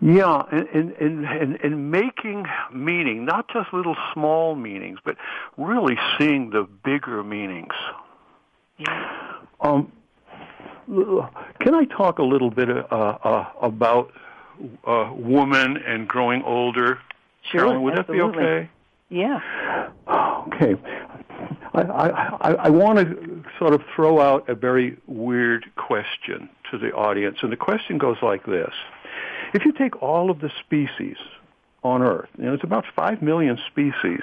Yeah, 0.01 0.43
and, 0.51 0.93
and, 0.93 1.25
and, 1.27 1.61
and, 1.63 1.91
making 1.93 2.47
meaning, 2.73 3.25
not 3.25 3.49
just 3.53 3.73
little 3.73 3.95
small 4.13 4.57
meanings, 4.57 4.99
but 5.05 5.17
really 5.57 5.97
seeing 6.19 6.51
the 6.51 6.67
bigger 6.85 7.23
meanings. 7.23 7.75
Yeah. 8.79 9.37
Um, 9.61 9.93
can 10.89 11.75
I 11.75 11.85
talk 11.85 12.19
a 12.19 12.25
little 12.25 12.51
bit 12.51 12.69
uh, 12.69 12.83
uh, 12.91 13.49
about 13.61 14.11
uh, 14.87 15.13
woman 15.15 15.77
and 15.77 16.09
growing 16.09 16.43
older? 16.43 16.99
Sure. 17.51 17.61
Carolyn, 17.61 17.83
would 17.83 17.99
absolutely. 17.99 18.27
that 18.27 18.33
be 18.33 18.47
okay? 18.47 18.71
Yeah. 19.09 19.89
Okay. 20.43 20.75
I, 21.75 21.81
I, 21.81 22.53
I 22.65 22.71
want 22.71 22.99
to 22.99 23.45
sort 23.59 23.73
of 23.75 23.83
throw 23.95 24.21
out 24.21 24.49
a 24.49 24.55
very 24.55 24.99
weird 25.07 25.65
question 25.77 26.49
to 26.71 26.79
the 26.79 26.93
audience, 26.93 27.39
and 27.43 27.53
the 27.53 27.57
question 27.57 27.97
goes 27.97 28.17
like 28.23 28.45
this. 28.45 28.73
If 29.55 29.65
you 29.65 29.73
take 29.73 30.03
all 30.03 30.31
of 30.31 30.41
the 30.41 30.51
species 30.61 31.17
on 31.85 32.03
Earth, 32.03 32.29
and 32.37 32.49
it's 32.49 32.65
about 32.65 32.85
5 32.95 33.23
million 33.23 33.59
species, 33.71 34.23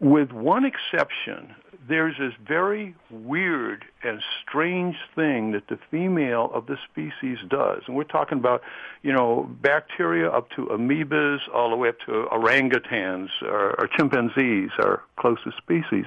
with 0.00 0.32
one 0.32 0.64
exception, 0.64 1.54
there's 1.88 2.16
this 2.18 2.34
very 2.46 2.94
weird 3.10 3.84
and 4.02 4.22
strange 4.42 4.96
thing 5.14 5.52
that 5.52 5.68
the 5.68 5.78
female 5.90 6.50
of 6.52 6.66
the 6.66 6.76
species 6.90 7.38
does. 7.48 7.82
And 7.86 7.96
we're 7.96 8.04
talking 8.04 8.38
about, 8.38 8.62
you 9.02 9.12
know, 9.12 9.48
bacteria 9.62 10.30
up 10.30 10.50
to 10.50 10.66
amoebas, 10.66 11.38
all 11.52 11.70
the 11.70 11.76
way 11.76 11.88
up 11.88 11.98
to 12.00 12.26
orangutans 12.30 13.28
or, 13.42 13.80
or 13.80 13.88
chimpanzees, 13.96 14.70
our 14.78 15.02
closest 15.16 15.56
species. 15.56 16.04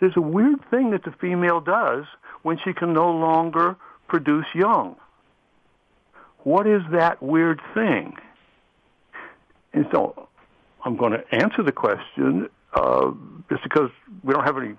There's 0.00 0.16
a 0.16 0.20
weird 0.20 0.58
thing 0.70 0.90
that 0.90 1.04
the 1.04 1.12
female 1.12 1.60
does 1.60 2.04
when 2.42 2.58
she 2.64 2.72
can 2.72 2.92
no 2.92 3.10
longer 3.10 3.76
produce 4.08 4.46
young. 4.54 4.96
What 6.40 6.66
is 6.66 6.82
that 6.90 7.22
weird 7.22 7.60
thing? 7.72 8.16
And 9.72 9.86
so 9.92 10.28
I'm 10.84 10.96
going 10.96 11.12
to 11.12 11.24
answer 11.32 11.62
the 11.62 11.72
question 11.72 12.48
uh, 12.74 13.12
just 13.48 13.62
because 13.62 13.90
we 14.24 14.34
don't 14.34 14.44
have 14.44 14.58
any 14.58 14.74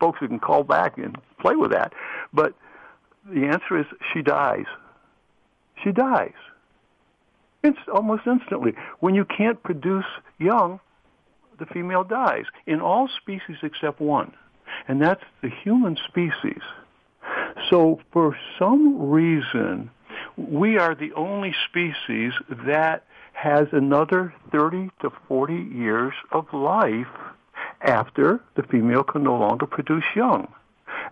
folks 0.00 0.18
who 0.20 0.28
can 0.28 0.38
call 0.38 0.64
back 0.64 0.98
and 0.98 1.16
play 1.40 1.56
with 1.56 1.70
that. 1.72 1.92
But 2.32 2.54
the 3.28 3.46
answer 3.46 3.78
is 3.78 3.86
she 4.12 4.22
dies. 4.22 4.66
She 5.82 5.92
dies. 5.92 6.32
It's 7.62 7.78
almost 7.92 8.22
instantly. 8.26 8.74
When 9.00 9.14
you 9.14 9.24
can't 9.24 9.62
produce 9.62 10.06
young, 10.38 10.80
the 11.58 11.66
female 11.66 12.04
dies 12.04 12.44
in 12.66 12.80
all 12.80 13.08
species 13.08 13.56
except 13.62 14.00
one, 14.00 14.32
and 14.86 15.02
that's 15.02 15.24
the 15.42 15.50
human 15.50 15.96
species. 16.08 16.60
So 17.68 18.00
for 18.12 18.36
some 18.58 19.10
reason, 19.10 19.90
we 20.36 20.78
are 20.78 20.94
the 20.94 21.12
only 21.14 21.54
species 21.68 22.32
that 22.64 23.04
has 23.32 23.68
another 23.72 24.32
30 24.52 24.90
to 25.00 25.10
40 25.28 25.54
years 25.54 26.14
of 26.32 26.46
life 26.52 27.06
after 27.82 28.40
the 28.56 28.62
female 28.64 29.02
can 29.02 29.22
no 29.22 29.36
longer 29.36 29.66
produce 29.66 30.04
young. 30.14 30.48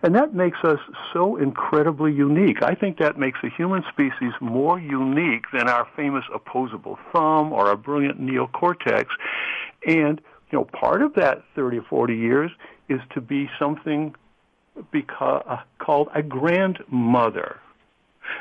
And 0.03 0.15
that 0.15 0.33
makes 0.33 0.59
us 0.63 0.79
so 1.13 1.37
incredibly 1.37 2.13
unique. 2.13 2.61
I 2.61 2.75
think 2.75 2.99
that 2.99 3.17
makes 3.17 3.39
the 3.41 3.49
human 3.49 3.83
species 3.91 4.33
more 4.39 4.79
unique 4.79 5.45
than 5.51 5.67
our 5.67 5.87
famous 5.95 6.23
opposable 6.33 6.99
thumb 7.11 7.51
or 7.51 7.67
our 7.67 7.75
brilliant 7.77 8.21
neocortex. 8.21 9.07
And, 9.85 10.21
you 10.51 10.59
know, 10.59 10.65
part 10.65 11.01
of 11.01 11.13
that 11.15 11.43
30 11.55 11.79
or 11.79 11.83
40 11.83 12.15
years 12.15 12.51
is 12.89 13.01
to 13.13 13.21
be 13.21 13.49
something 13.57 14.15
uh, 15.19 15.57
called 15.79 16.09
a 16.13 16.21
grandmother. 16.21 17.59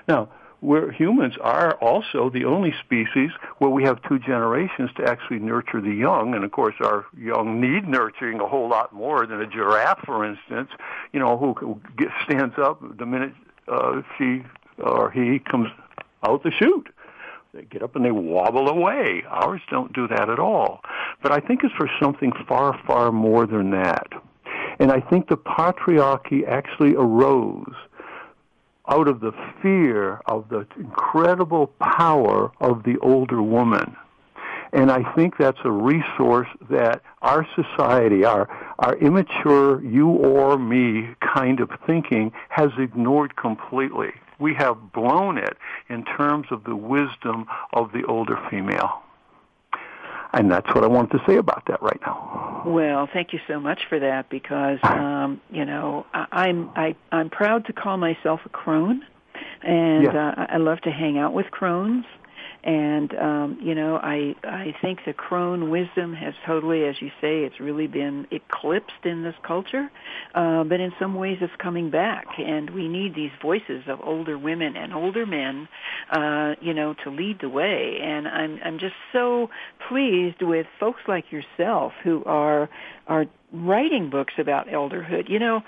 Now, 0.09 0.29
where 0.67 0.91
humans 0.91 1.35
are 1.43 1.75
also 1.75 2.29
the 2.29 2.45
only 2.45 2.75
species 2.85 3.31
where 3.59 3.71
we 3.71 3.85
have 3.85 4.03
two 4.09 4.19
generations 4.19 4.91
to 4.97 5.05
actually 5.09 5.39
nurture 5.39 5.81
the 5.81 5.95
young. 5.95 6.35
And 6.35 6.43
of 6.43 6.51
course, 6.51 6.75
our 6.81 7.07
young 7.17 7.61
need 7.61 7.87
nurturing 7.87 8.41
a 8.41 8.49
whole 8.49 8.69
lot 8.69 8.93
more 8.93 9.29
than 9.29 9.41
a 9.41 9.47
giraffe, 9.47 10.01
for 10.05 10.25
instance, 10.25 10.69
you 11.13 11.21
know, 11.21 11.37
who 11.37 11.81
get, 11.97 12.09
stands 12.25 12.57
up 12.59 12.83
the 12.99 13.07
minute 13.07 13.33
uh, 13.69 14.03
she 14.19 14.43
or 14.79 15.09
he 15.13 15.39
comes 15.39 15.69
out 16.25 16.43
the 16.43 16.51
chute. 16.51 16.89
They 17.55 17.63
get 17.63 17.85
up 17.85 17.95
and 17.95 18.05
they 18.05 18.11
wobble 18.11 18.69
away. 18.69 19.23
Ours 19.29 19.61
don't 19.71 19.93
do 19.93 20.09
that 20.09 20.29
at 20.29 20.41
all. 20.41 20.81
But 21.23 21.31
I 21.31 21.39
think 21.39 21.63
it's 21.63 21.75
for 21.75 21.89
something 22.03 22.33
far, 22.49 22.77
far 22.89 23.13
more 23.13 23.47
than 23.47 23.71
that. 23.71 24.09
And 24.81 24.91
I 24.91 24.99
think 24.99 25.29
the 25.29 25.37
patriarchy 25.37 26.45
actually 26.45 26.97
arose 26.97 27.73
out 28.88 29.09
of 29.09 29.20
the 29.20 29.33
fear 29.62 30.20
of 30.27 30.49
the 30.49 30.66
incredible 30.79 31.68
power 31.81 32.53
of 32.61 32.85
the 32.85 32.99
older 32.99 33.42
woman. 33.42 33.96
And 34.72 34.90
I 34.90 35.11
think 35.14 35.37
that's 35.38 35.59
a 35.64 35.70
resource 35.70 36.49
that 36.70 37.03
our 37.22 37.46
society, 37.55 38.25
our, 38.25 38.49
our 38.79 38.96
immature 38.96 39.83
you 39.83 40.09
or 40.09 40.59
me 40.59 41.14
kind 41.20 41.61
of 41.61 41.70
thinking 41.87 42.33
has 42.49 42.70
ignored 42.79 43.37
completely. 43.37 44.12
We 44.38 44.55
have 44.55 44.92
blown 44.92 45.38
it 45.38 45.57
in 45.88 46.05
terms 46.05 46.49
of 46.51 46.64
the 46.64 46.77
wisdom 46.77 47.46
of 47.72 47.92
the 47.92 48.05
older 48.05 48.38
female. 48.51 49.03
And 50.37 50.51
that's 50.51 50.66
what 50.75 50.85
I 50.85 50.87
wanted 50.87 51.12
to 51.12 51.25
say 51.27 51.37
about 51.37 51.62
that 51.68 51.81
right 51.81 51.99
now. 52.05 52.62
Well, 52.66 53.09
thank 53.11 53.33
you 53.33 53.38
so 53.49 53.59
much 53.59 53.81
for 53.88 53.99
that 53.99 54.29
because 54.29 54.79
um, 54.85 55.40
you 55.51 55.64
know 55.64 56.05
I, 56.12 56.27
I'm 56.31 56.70
I, 56.77 56.94
I'm 57.11 57.31
proud 57.31 57.64
to 57.66 57.72
call 57.72 57.96
myself 57.96 58.40
a 58.44 58.51
crone, 58.51 59.03
and 59.62 60.05
Yes. 60.05 60.14
uh, 60.14 60.35
I 60.37 60.46
I 60.55 60.57
love 60.59 60.81
to 60.83 60.90
hang 60.90 61.18
out 61.18 61.33
with 61.33 61.51
crones. 61.51 62.05
And 62.67 63.15
um, 63.17 63.59
you 63.63 63.77
know, 63.77 63.97
I 63.97 64.35
I 64.43 64.75
think 64.83 64.99
the 65.07 65.13
crone 65.13 65.71
wisdom 65.71 66.13
has 66.15 66.35
totally, 66.45 66.85
as 66.85 66.97
you 67.01 67.11
say, 67.21 67.45
it's 67.45 67.61
really 67.61 67.87
been 67.87 68.27
eclipsed 68.33 69.05
in 69.05 69.23
this 69.23 69.37
culture. 69.47 69.89
Uh, 70.35 70.65
but 70.65 70.81
in 70.81 70.93
some 70.99 71.15
ways, 71.15 71.39
it's 71.41 71.53
coming 71.63 71.91
back, 71.91 72.27
and 72.39 72.69
we 72.71 72.89
need 72.89 73.15
these 73.15 73.31
voices 73.41 73.85
of 73.87 74.01
older 74.03 74.37
women 74.37 74.77
and 74.77 74.93
older 74.93 75.25
men, 75.25 75.69
uh, 76.11 76.57
you 76.61 76.75
know, 76.75 76.93
to 77.05 77.11
lead 77.11 77.39
the 77.41 77.49
way. 77.49 77.99
And 78.03 78.27
I'm 78.27 78.59
I'm 78.65 78.79
just 78.81 78.97
so 79.13 79.49
pleased 79.89 80.43
with 80.43 80.67
folks 80.81 81.03
like 81.07 81.27
yourself 81.31 81.93
who 82.03 82.25
are 82.25 82.69
are 83.07 83.27
writing 83.53 84.11
books 84.11 84.35
about 84.39 84.67
elderhood. 84.67 85.29
You 85.29 85.39
know, 85.39 85.61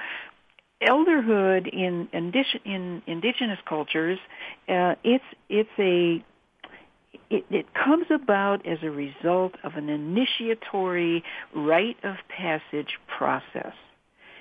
elderhood 0.82 1.72
in 1.72 2.08
indigenous, 2.12 2.62
in 2.64 3.02
indigenous 3.06 3.58
cultures, 3.68 4.18
uh, 4.68 4.96
it's 5.04 5.24
it's 5.48 5.70
a 5.78 6.24
it, 7.30 7.44
it 7.50 7.66
comes 7.74 8.06
about 8.10 8.66
as 8.66 8.78
a 8.82 8.90
result 8.90 9.52
of 9.64 9.74
an 9.74 9.88
initiatory 9.88 11.22
rite 11.54 11.96
of 12.02 12.16
passage 12.28 12.98
process. 13.16 13.74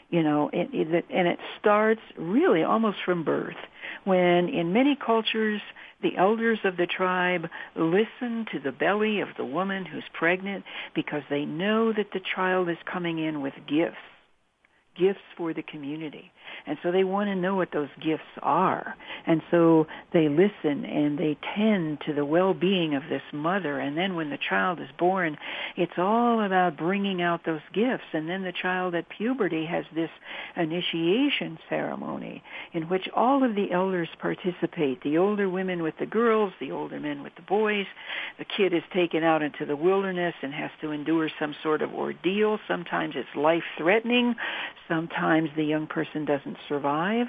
You 0.10 0.23
know, 0.23 0.49
it, 0.53 0.69
it, 0.73 1.06
and 1.13 1.27
it 1.27 1.39
starts 1.60 1.99
really 2.17 2.63
almost 2.63 2.97
from 3.03 3.25
birth, 3.25 3.58
when 4.06 4.47
in 4.47 4.71
many 4.71 4.95
cultures 4.95 5.62
the 6.01 6.15
elders 6.15 6.60
of 6.63 6.77
the 6.77 6.88
tribe 6.88 7.47
listen 7.75 8.45
to 8.53 8.60
the 8.63 8.71
belly 8.71 9.19
of 9.19 9.30
the 9.38 9.45
woman 9.45 9.86
who's 9.86 10.06
pregnant 10.13 10.63
because 10.95 11.23
they 11.30 11.43
know 11.43 11.91
that 11.91 12.12
the 12.13 12.21
child 12.36 12.69
is 12.69 12.77
coming 12.91 13.19
in 13.19 13.41
with 13.41 13.53
gifts, 13.67 13.97
gifts 14.97 15.19
for 15.36 15.53
the 15.53 15.63
community. 15.63 16.32
And 16.65 16.77
so 16.83 16.91
they 16.91 17.03
want 17.03 17.27
to 17.27 17.36
know 17.36 17.55
what 17.55 17.71
those 17.71 17.89
gifts 18.03 18.23
are. 18.41 18.95
And 19.25 19.41
so 19.51 19.88
they 20.13 20.27
listen 20.29 20.86
and 20.86 21.17
they 21.17 21.38
tend 21.55 22.01
to 22.05 22.13
the 22.13 22.25
well-being 22.25 22.95
of 22.95 23.03
this 23.10 23.21
mother. 23.33 23.79
And 23.79 23.97
then 23.97 24.15
when 24.15 24.29
the 24.29 24.38
child 24.49 24.79
is 24.79 24.89
born, 24.97 25.38
it's 25.75 25.97
all 25.97 26.43
about 26.43 26.77
bringing 26.77 27.21
out 27.21 27.45
those 27.45 27.62
gifts. 27.73 28.03
And 28.13 28.29
then 28.29 28.43
the 28.43 28.53
child 28.53 28.95
at 28.95 29.10
puberty 29.10 29.65
has 29.65 29.86
this 29.95 30.10
initiation 30.55 31.57
ceremony 31.69 32.43
in 32.73 32.89
which 32.89 33.07
all 33.15 33.43
of 33.43 33.55
the 33.55 33.71
elders 33.71 34.10
participate. 34.19 35.01
The 35.03 35.17
older 35.17 35.49
women 35.49 35.83
with 35.83 35.95
the 35.99 36.05
girls, 36.05 36.53
the 36.60 36.71
older 36.71 36.99
men 36.99 37.23
with 37.23 37.36
the 37.36 37.41
boys. 37.41 37.86
The 38.38 38.45
kid 38.45 38.73
is 38.73 38.83
taken 38.93 39.23
out 39.23 39.41
into 39.41 39.65
the 39.65 39.75
wilderness 39.75 40.36
and 40.41 40.53
has 40.53 40.71
to 40.81 40.91
endure 40.91 41.29
some 41.39 41.55
sort 41.63 41.81
of 41.81 41.93
ordeal. 41.93 42.60
Sometimes 42.67 43.15
it's 43.15 43.27
life-threatening. 43.36 44.36
Sometimes 44.88 45.49
the 45.55 45.63
young 45.63 45.88
person 45.88 46.25
doesn't 46.25 46.37
survive. 46.67 47.28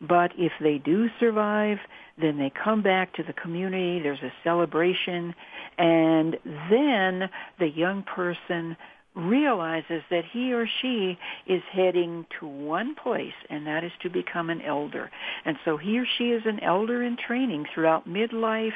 But 0.00 0.32
if 0.38 0.52
they 0.60 0.78
do 0.78 1.08
survive, 1.18 1.78
then 2.20 2.38
they 2.38 2.50
come 2.50 2.82
back 2.82 3.14
to 3.14 3.22
the 3.22 3.34
community. 3.34 4.00
There's 4.02 4.22
a 4.22 4.32
celebration. 4.42 5.34
And 5.76 6.36
then 6.70 7.28
the 7.58 7.68
young 7.68 8.02
person 8.02 8.76
realizes 9.14 10.02
that 10.10 10.22
he 10.32 10.52
or 10.52 10.66
she 10.80 11.18
is 11.46 11.62
heading 11.72 12.26
to 12.38 12.46
one 12.46 12.94
place, 12.94 13.34
and 13.48 13.66
that 13.66 13.82
is 13.82 13.90
to 14.02 14.08
become 14.08 14.50
an 14.50 14.62
elder. 14.62 15.10
And 15.44 15.56
so 15.64 15.76
he 15.76 15.98
or 15.98 16.06
she 16.18 16.30
is 16.30 16.42
an 16.46 16.60
elder 16.62 17.02
in 17.02 17.16
training 17.16 17.66
throughout 17.74 18.08
midlife, 18.08 18.70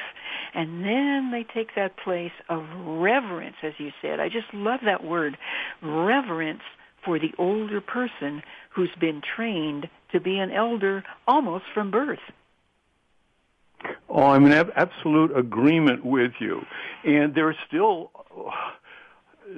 and 0.53 0.83
then 0.83 1.31
they 1.31 1.45
take 1.53 1.75
that 1.75 1.97
place 1.97 2.33
of 2.49 2.65
reverence, 2.85 3.55
as 3.63 3.73
you 3.77 3.91
said. 4.01 4.19
I 4.19 4.27
just 4.27 4.53
love 4.53 4.81
that 4.85 5.03
word, 5.03 5.37
reverence 5.81 6.63
for 7.05 7.19
the 7.19 7.31
older 7.37 7.79
person 7.79 8.41
who's 8.69 8.93
been 8.99 9.21
trained 9.21 9.87
to 10.11 10.19
be 10.19 10.37
an 10.39 10.51
elder 10.51 11.03
almost 11.27 11.65
from 11.73 11.91
birth. 11.91 12.19
Oh, 14.09 14.23
I'm 14.23 14.45
in 14.45 14.53
ab- 14.53 14.71
absolute 14.75 15.35
agreement 15.37 16.05
with 16.05 16.31
you. 16.39 16.61
And 17.03 17.35
there's 17.35 17.55
still, 17.67 18.11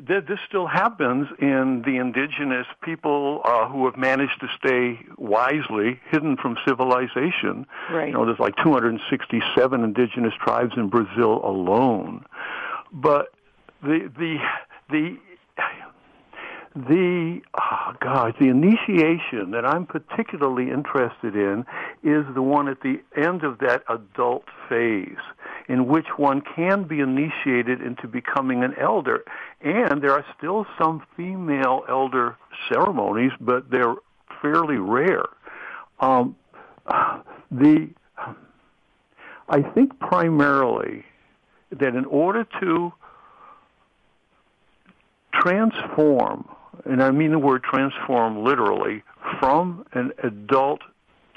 th- 0.08 0.26
this 0.28 0.40
still 0.48 0.68
happens 0.68 1.28
in 1.40 1.84
the 1.86 1.98
indigenous 1.98 2.68
people 2.84 3.42
uh, 3.46 3.70
who 3.70 3.86
have 3.86 3.98
managed 3.98 4.40
to 4.42 4.48
stay 4.58 5.00
wisely 5.18 6.00
hidden 6.12 6.38
from 6.38 6.58
civilization. 6.68 7.66
Right. 7.92 8.08
You 8.08 8.14
know, 8.14 8.26
there's 8.26 8.40
like 8.40 8.56
267 8.64 9.84
indigenous 9.84 10.34
tribes 10.44 10.74
in 10.76 10.90
Brazil 10.90 11.42
alone. 11.46 12.26
But 12.92 13.28
the, 13.82 14.12
the, 14.18 14.38
the, 14.90 15.18
the 16.86 17.42
oh 17.60 17.94
God, 18.00 18.36
the 18.40 18.50
initiation 18.50 19.52
that 19.52 19.66
I'm 19.66 19.88
particularly 19.88 20.70
interested 20.70 21.36
in 21.36 21.66
is 22.04 22.24
the 22.36 22.42
one 22.42 22.68
at 22.68 22.82
the 22.82 23.02
end 23.16 23.44
of 23.44 23.58
that 23.60 23.84
adult 23.90 24.44
phase, 24.70 25.18
in 25.68 25.88
which 25.88 26.06
one 26.18 26.42
can 26.42 26.84
be 26.84 27.00
initiated 27.00 27.82
into 27.82 28.08
becoming 28.08 28.64
an 28.64 28.76
elder. 28.80 29.24
And 29.62 30.04
there 30.04 30.12
are 30.12 30.26
still 30.38 30.68
some 30.78 31.04
female 31.16 31.84
elder 31.90 32.38
ceremonies, 32.70 33.32
but 33.42 33.72
they're 33.72 33.96
fairly 34.42 34.78
rare. 34.78 35.26
Um, 36.00 36.36
the 37.50 37.90
I 39.50 39.62
think 39.62 39.98
primarily 40.00 41.06
that 41.72 41.96
in 41.96 42.06
order 42.06 42.46
to 42.62 42.94
transform, 45.34 46.48
and 46.88 47.04
I 47.04 47.12
mean 47.12 47.32
the 47.32 47.40
word 47.40 47.64
transform 47.64 48.44
literally, 48.44 49.04
from 49.40 49.86
an 49.94 50.12
adult 50.24 50.82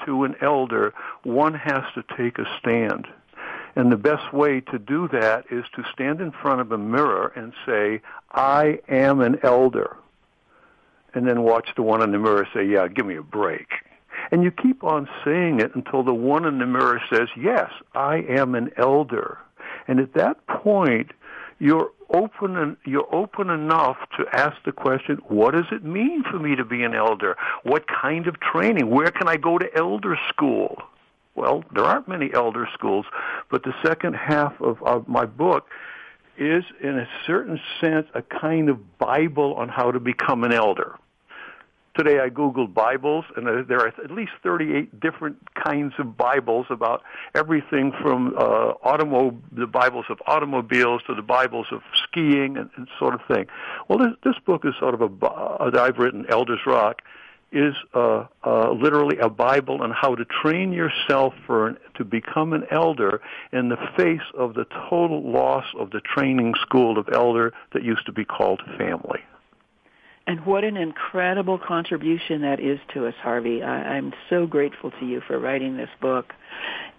to 0.05 0.23
an 0.23 0.35
elder, 0.41 0.93
one 1.23 1.53
has 1.53 1.83
to 1.95 2.03
take 2.17 2.39
a 2.39 2.45
stand. 2.59 3.07
And 3.75 3.91
the 3.91 3.97
best 3.97 4.33
way 4.33 4.59
to 4.61 4.79
do 4.79 5.07
that 5.09 5.45
is 5.49 5.63
to 5.75 5.83
stand 5.93 6.19
in 6.19 6.31
front 6.31 6.61
of 6.61 6.71
a 6.71 6.77
mirror 6.77 7.31
and 7.35 7.53
say, 7.65 8.01
I 8.31 8.79
am 8.89 9.21
an 9.21 9.39
elder. 9.43 9.95
And 11.13 11.27
then 11.27 11.43
watch 11.43 11.69
the 11.75 11.81
one 11.81 12.01
in 12.01 12.11
the 12.11 12.19
mirror 12.19 12.47
say, 12.53 12.65
yeah, 12.65 12.87
give 12.87 13.05
me 13.05 13.15
a 13.15 13.23
break. 13.23 13.67
And 14.31 14.43
you 14.43 14.51
keep 14.51 14.83
on 14.83 15.09
saying 15.25 15.59
it 15.59 15.75
until 15.75 16.03
the 16.03 16.13
one 16.13 16.45
in 16.45 16.59
the 16.59 16.65
mirror 16.65 17.01
says, 17.11 17.27
yes, 17.37 17.71
I 17.93 18.17
am 18.17 18.55
an 18.55 18.71
elder. 18.77 19.37
And 19.87 19.99
at 19.99 20.13
that 20.13 20.45
point, 20.47 21.11
you're 21.61 21.91
open 22.11 22.57
and 22.57 22.75
you're 22.85 23.07
open 23.13 23.51
enough 23.51 23.97
to 24.17 24.25
ask 24.33 24.57
the 24.65 24.71
question, 24.71 25.17
what 25.27 25.51
does 25.51 25.67
it 25.71 25.83
mean 25.83 26.23
for 26.23 26.39
me 26.39 26.55
to 26.55 26.65
be 26.65 26.81
an 26.81 26.95
elder? 26.95 27.37
What 27.61 27.85
kind 27.87 28.25
of 28.25 28.39
training? 28.39 28.89
Where 28.89 29.11
can 29.11 29.27
I 29.27 29.37
go 29.37 29.59
to 29.59 29.77
elder 29.77 30.17
school? 30.27 30.81
Well, 31.35 31.63
there 31.73 31.83
aren't 31.83 32.07
many 32.07 32.33
elder 32.33 32.67
schools, 32.73 33.05
but 33.51 33.61
the 33.63 33.73
second 33.85 34.15
half 34.15 34.59
of, 34.59 34.81
of 34.81 35.07
my 35.07 35.25
book 35.25 35.67
is, 36.35 36.63
in 36.81 36.97
a 36.97 37.07
certain 37.27 37.59
sense, 37.79 38.07
a 38.15 38.23
kind 38.23 38.67
of 38.67 38.97
Bible 38.97 39.53
on 39.53 39.69
how 39.69 39.91
to 39.91 39.99
become 39.99 40.43
an 40.43 40.51
elder. 40.51 40.97
Today 41.97 42.21
I 42.21 42.29
Googled 42.29 42.73
Bibles, 42.73 43.25
and 43.35 43.45
there 43.67 43.79
are 43.79 43.87
at 43.87 44.11
least 44.11 44.31
38 44.43 45.01
different 45.01 45.37
kinds 45.61 45.93
of 45.99 46.15
Bibles 46.15 46.65
about 46.69 47.01
everything 47.35 47.91
from 48.01 48.33
uh, 48.37 48.73
automo- 48.85 49.37
the 49.51 49.67
Bibles 49.67 50.05
of 50.09 50.17
automobiles 50.25 51.01
to 51.07 51.15
the 51.15 51.21
Bibles 51.21 51.67
of 51.69 51.81
skiing 52.03 52.55
and, 52.55 52.69
and 52.77 52.87
sort 52.97 53.13
of 53.13 53.19
thing. 53.27 53.47
Well, 53.89 53.99
this, 53.99 54.13
this 54.23 54.35
book 54.45 54.63
is 54.63 54.73
sort 54.79 54.93
of 54.93 55.01
a, 55.01 55.25
uh, 55.25 55.69
that 55.69 55.81
I've 55.81 55.97
written, 55.97 56.25
Elders 56.29 56.61
Rock, 56.65 57.01
is 57.51 57.75
uh, 57.93 58.25
uh, 58.45 58.71
literally 58.71 59.17
a 59.17 59.29
Bible 59.29 59.81
on 59.81 59.91
how 59.91 60.15
to 60.15 60.23
train 60.23 60.71
yourself 60.71 61.33
for 61.45 61.67
an, 61.67 61.77
to 61.95 62.05
become 62.05 62.53
an 62.53 62.63
elder 62.71 63.19
in 63.51 63.67
the 63.67 63.77
face 63.97 64.25
of 64.37 64.53
the 64.53 64.63
total 64.89 65.29
loss 65.29 65.65
of 65.77 65.91
the 65.91 65.99
training 65.99 66.53
school 66.61 66.97
of 66.97 67.09
elder 67.11 67.51
that 67.73 67.83
used 67.83 68.05
to 68.05 68.13
be 68.13 68.23
called 68.23 68.61
family. 68.77 69.19
And 70.31 70.45
what 70.45 70.63
an 70.63 70.77
incredible 70.77 71.57
contribution 71.59 72.43
that 72.43 72.61
is 72.61 72.79
to 72.93 73.05
us, 73.05 73.13
Harvey. 73.21 73.61
I, 73.61 73.97
I'm 73.97 74.13
so 74.29 74.47
grateful 74.47 74.89
to 74.91 75.05
you 75.05 75.19
for 75.27 75.37
writing 75.37 75.75
this 75.75 75.89
book. 75.99 76.31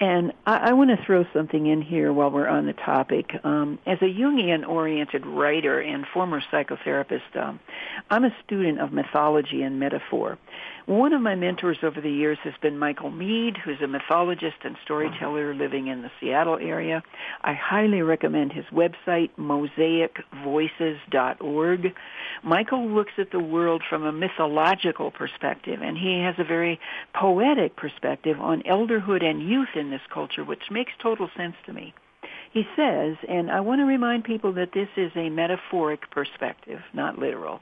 And 0.01 0.35
I, 0.45 0.69
I 0.69 0.73
want 0.75 0.91
to 0.91 1.03
throw 1.07 1.25
something 1.33 1.65
in 1.65 1.81
here 1.81 2.13
while 2.13 2.31
we're 2.31 2.47
on 2.47 2.67
the 2.67 2.75
topic. 2.75 3.31
Um, 3.43 3.79
as 3.87 3.97
a 4.03 4.05
Jungian-oriented 4.05 5.25
writer 5.25 5.81
and 5.81 6.07
former 6.13 6.43
psychotherapist, 6.53 7.35
um, 7.35 7.59
I'm 8.11 8.25
a 8.25 8.37
student 8.45 8.81
of 8.83 8.93
mythology 8.93 9.63
and 9.63 9.81
metaphor. 9.81 10.37
One 10.87 11.13
of 11.13 11.21
my 11.23 11.37
mentors 11.37 11.79
over 11.85 12.01
the 12.01 12.11
years 12.11 12.39
has 12.43 12.55
been 12.61 12.77
Michael 12.77 13.13
Meade, 13.13 13.57
who's 13.57 13.81
a 13.81 13.87
mythologist 13.87 14.57
and 14.65 14.77
storyteller 14.83 15.55
living 15.55 15.87
in 15.87 16.03
the 16.03 16.11
Seattle 16.19 16.59
area. 16.59 17.05
I 17.43 17.55
highly 17.55 18.03
recommend 18.03 18.53
his 18.53 18.65
website, 18.73 19.31
mosaicvoices.org. 19.39 21.95
Michael 22.43 22.89
looks 22.89 23.13
at 23.19 23.31
the 23.31 23.39
world 23.39 23.85
from 23.89 24.05
a 24.05 24.11
mythological 24.11 25.13
perspective, 25.13 25.81
and 25.83 25.97
he 25.97 26.19
has 26.21 26.35
a 26.39 26.45
very 26.45 26.81
poetic 27.15 27.77
perspective 27.77 28.41
on 28.41 28.63
elderhood 28.63 29.23
and 29.23 29.49
youth 29.49 29.77
in 29.77 29.91
this 29.91 30.03
culture, 30.13 30.43
which 30.43 30.69
makes 30.71 30.91
total 31.01 31.31
sense 31.37 31.55
to 31.67 31.73
me. 31.73 31.95
He 32.53 32.67
says, 32.77 33.17
and 33.29 33.53
I 33.53 33.61
want 33.61 33.81
to 33.81 33.85
remind 33.85 34.25
people 34.25 34.53
that 34.55 34.73
this 34.75 34.89
is 34.97 35.13
a 35.15 35.31
metaphoric 35.31 36.11
perspective, 36.11 36.81
not 36.93 37.19
literal. 37.19 37.61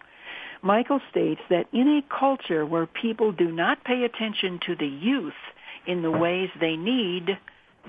Michael 0.62 1.00
states 1.10 1.40
that 1.48 1.66
in 1.72 1.88
a 1.88 2.18
culture 2.18 2.66
where 2.66 2.86
people 2.86 3.32
do 3.32 3.50
not 3.50 3.84
pay 3.84 4.04
attention 4.04 4.60
to 4.66 4.76
the 4.76 4.86
youth 4.86 5.32
in 5.86 6.02
the 6.02 6.10
ways 6.10 6.50
they 6.60 6.76
need, 6.76 7.38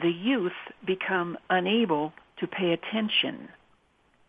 the 0.02 0.10
youth 0.10 0.54
become 0.86 1.38
unable 1.50 2.14
to 2.40 2.48
pay 2.48 2.72
attention. 2.72 3.50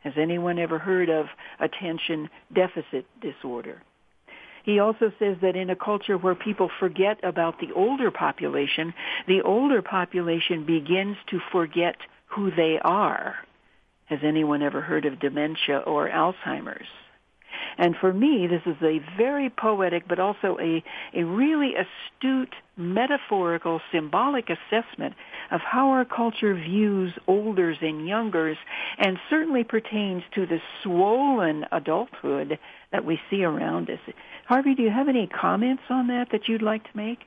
Has 0.01 0.15
anyone 0.17 0.59
ever 0.59 0.79
heard 0.79 1.09
of 1.09 1.27
attention 1.61 2.29
deficit 2.53 3.07
disorder? 3.21 3.81
He 4.65 4.79
also 4.79 5.13
says 5.19 5.37
that 5.43 5.57
in 5.57 5.71
a 5.71 5.77
culture 5.77 6.17
where 6.17 6.35
people 6.35 6.71
forget 6.79 7.19
about 7.23 7.61
the 7.61 7.73
older 7.75 8.11
population, 8.11 8.95
the 9.27 9.43
older 9.43 9.83
population 9.83 10.67
begins 10.67 11.17
to 11.31 11.41
forget 11.51 11.97
who 12.27 12.51
they 12.51 12.79
are. 12.83 13.37
Has 14.07 14.21
anyone 14.25 14.63
ever 14.63 14.81
heard 14.81 15.05
of 15.05 15.21
dementia 15.21 15.79
or 15.79 16.09
Alzheimer's? 16.09 16.87
And 17.79 17.97
for 17.97 18.13
me, 18.13 18.47
this 18.47 18.63
is 18.67 18.81
a 18.83 19.01
very 19.17 19.51
poetic, 19.51 20.07
but 20.09 20.19
also 20.19 20.59
a, 20.61 20.83
a 21.15 21.25
really 21.25 21.75
astute, 21.75 22.55
metaphorical, 22.77 23.81
symbolic 23.91 24.49
assessment 24.51 25.15
of 25.51 25.61
how 25.61 25.91
our 25.91 26.05
culture 26.05 26.55
views 26.55 27.13
olders 27.27 27.79
and 27.81 28.07
youngers, 28.07 28.57
and 28.99 29.19
certainly 29.29 29.65
pertains 29.65 30.23
to 30.35 30.47
the 30.47 30.61
swollen 30.83 31.67
adulthood 31.73 32.59
that 32.91 33.05
we 33.05 33.21
see 33.31 33.45
around 33.45 33.91
us. 33.91 33.99
Harvey, 34.47 34.75
do 34.75 34.83
you 34.83 34.91
have 34.91 35.09
any 35.09 35.27
comments 35.27 35.83
on 35.91 36.09
that 36.09 36.29
that 36.33 36.49
you'd 36.49 36.63
like 36.63 36.85
to 36.85 36.97
make? 36.97 37.21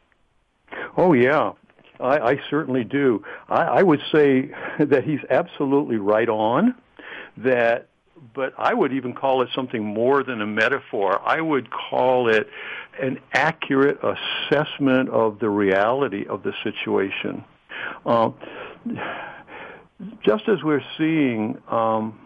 Oh, 0.98 1.14
yeah. 1.14 1.52
I, 2.00 2.18
I 2.18 2.36
certainly 2.50 2.84
do. 2.84 3.24
I, 3.50 3.64
I 3.64 3.84
would 3.84 4.02
say 4.12 4.52
that 4.80 5.04
he's 5.04 5.22
absolutely 5.30 5.98
right 5.98 6.30
on 6.30 6.76
that 7.38 7.88
but 8.34 8.53
I 8.57 8.74
would 8.74 8.93
even 8.93 9.13
call 9.13 9.41
it 9.41 9.49
something 9.55 9.84
more 9.84 10.24
than 10.24 10.41
a 10.41 10.47
metaphor. 10.47 11.22
I 11.22 11.41
would 11.41 11.70
call 11.72 12.30
it 12.30 12.47
an 13.01 13.20
accurate 13.34 13.99
assessment 14.03 15.09
of 15.09 15.39
the 15.39 15.49
reality 15.49 16.26
of 16.28 16.43
the 16.43 16.53
situation. 16.63 17.43
Uh, 18.05 18.32
just 20.26 20.47
as 20.47 20.63
we're 20.63 20.84
seeing 20.97 21.61
um, 21.70 22.20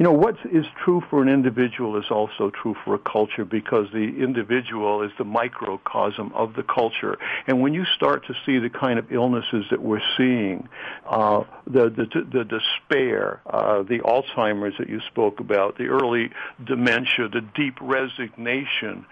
you 0.00 0.04
know, 0.04 0.12
what 0.12 0.36
is 0.50 0.64
true 0.82 1.02
for 1.10 1.20
an 1.20 1.28
individual 1.28 1.98
is 1.98 2.06
also 2.10 2.50
true 2.62 2.74
for 2.86 2.94
a 2.94 2.98
culture 2.98 3.44
because 3.44 3.86
the 3.92 4.14
individual 4.18 5.02
is 5.02 5.10
the 5.18 5.24
microcosm 5.24 6.32
of 6.32 6.54
the 6.54 6.62
culture. 6.62 7.18
And 7.46 7.60
when 7.60 7.74
you 7.74 7.84
start 7.96 8.26
to 8.28 8.34
see 8.46 8.58
the 8.58 8.70
kind 8.70 8.98
of 8.98 9.12
illnesses 9.12 9.66
that 9.70 9.82
we're 9.82 10.00
seeing, 10.16 10.66
uh, 11.06 11.44
the, 11.66 11.90
the, 11.90 12.06
the 12.32 12.44
despair, 12.44 13.42
uh, 13.44 13.82
the 13.82 13.98
Alzheimer's 13.98 14.74
that 14.78 14.88
you 14.88 15.00
spoke 15.10 15.38
about, 15.38 15.76
the 15.76 15.88
early 15.88 16.30
dementia, 16.64 17.28
the 17.28 17.42
deep 17.54 17.74
resignation, 17.82 19.04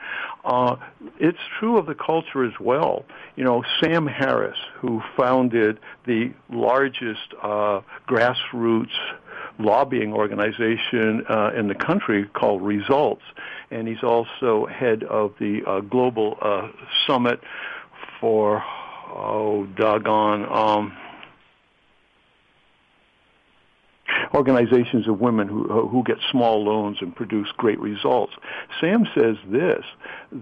uh, 0.47 0.77
it's 1.21 1.37
true 1.61 1.77
of 1.77 1.85
the 1.85 1.95
culture 1.95 2.47
as 2.47 2.59
well. 2.59 3.05
You 3.37 3.45
know, 3.45 3.63
Sam 3.83 4.07
Harris, 4.07 4.57
who 4.81 5.03
founded 5.19 5.81
the 6.07 6.33
largest 6.49 7.35
uh, 7.43 7.83
grassroots 8.09 8.97
lobbying 9.59 10.13
organization 10.13 11.25
uh, 11.29 11.51
in 11.57 11.69
the 11.69 11.75
country 11.75 12.25
called 12.33 12.63
Results, 12.63 13.23
and 13.71 13.89
he's 13.89 14.03
also 14.03 14.67
head 14.67 15.03
of 15.05 15.35
the 15.39 15.63
uh, 15.67 15.81
global 15.81 16.39
uh, 16.41 16.69
summit 17.07 17.41
for 18.21 18.63
oh 19.11 19.67
doggone 19.77 20.45
um, 20.45 20.97
organizations 24.35 25.09
of 25.09 25.21
women 25.21 25.49
who 25.49 25.89
who 25.89 26.03
get 26.05 26.19
small 26.31 26.65
loans 26.65 26.99
and 27.01 27.15
produce 27.15 27.49
great 27.57 27.81
results. 27.81 28.33
Sam 28.81 29.07
says 29.15 29.37
this 29.49 29.85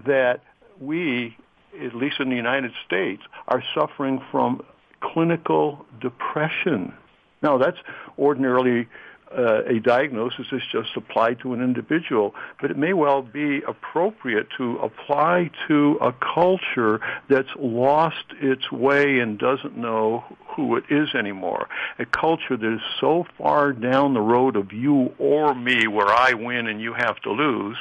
that 0.05 0.41
we, 0.79 1.35
at 1.83 1.95
least 1.95 2.19
in 2.19 2.29
the 2.29 2.35
United 2.35 2.71
States, 2.85 3.23
are 3.47 3.63
suffering 3.73 4.21
from 4.31 4.63
clinical 5.01 5.85
depression. 5.99 6.93
Now 7.41 7.57
that's 7.57 7.77
ordinarily 8.17 8.87
uh, 9.35 9.63
a 9.65 9.79
diagnosis 9.79 10.47
is 10.51 10.61
just 10.71 10.95
applied 10.95 11.39
to 11.39 11.53
an 11.53 11.61
individual, 11.61 12.33
but 12.61 12.71
it 12.71 12.77
may 12.77 12.93
well 12.93 13.21
be 13.21 13.61
appropriate 13.67 14.47
to 14.57 14.77
apply 14.77 15.49
to 15.67 15.97
a 16.01 16.13
culture 16.13 17.01
that's 17.29 17.49
lost 17.57 18.25
its 18.41 18.71
way 18.71 19.19
and 19.19 19.37
doesn't 19.37 19.77
know 19.77 20.23
who 20.55 20.75
it 20.75 20.85
is 20.89 21.13
anymore. 21.13 21.67
A 21.99 22.05
culture 22.05 22.57
that 22.57 22.73
is 22.73 22.81
so 22.99 23.25
far 23.37 23.73
down 23.73 24.13
the 24.13 24.21
road 24.21 24.55
of 24.55 24.71
you 24.71 25.13
or 25.19 25.53
me 25.53 25.87
where 25.87 26.07
I 26.09 26.33
win 26.33 26.67
and 26.67 26.81
you 26.81 26.93
have 26.93 27.19
to 27.21 27.31
lose 27.31 27.77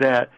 that 0.00 0.30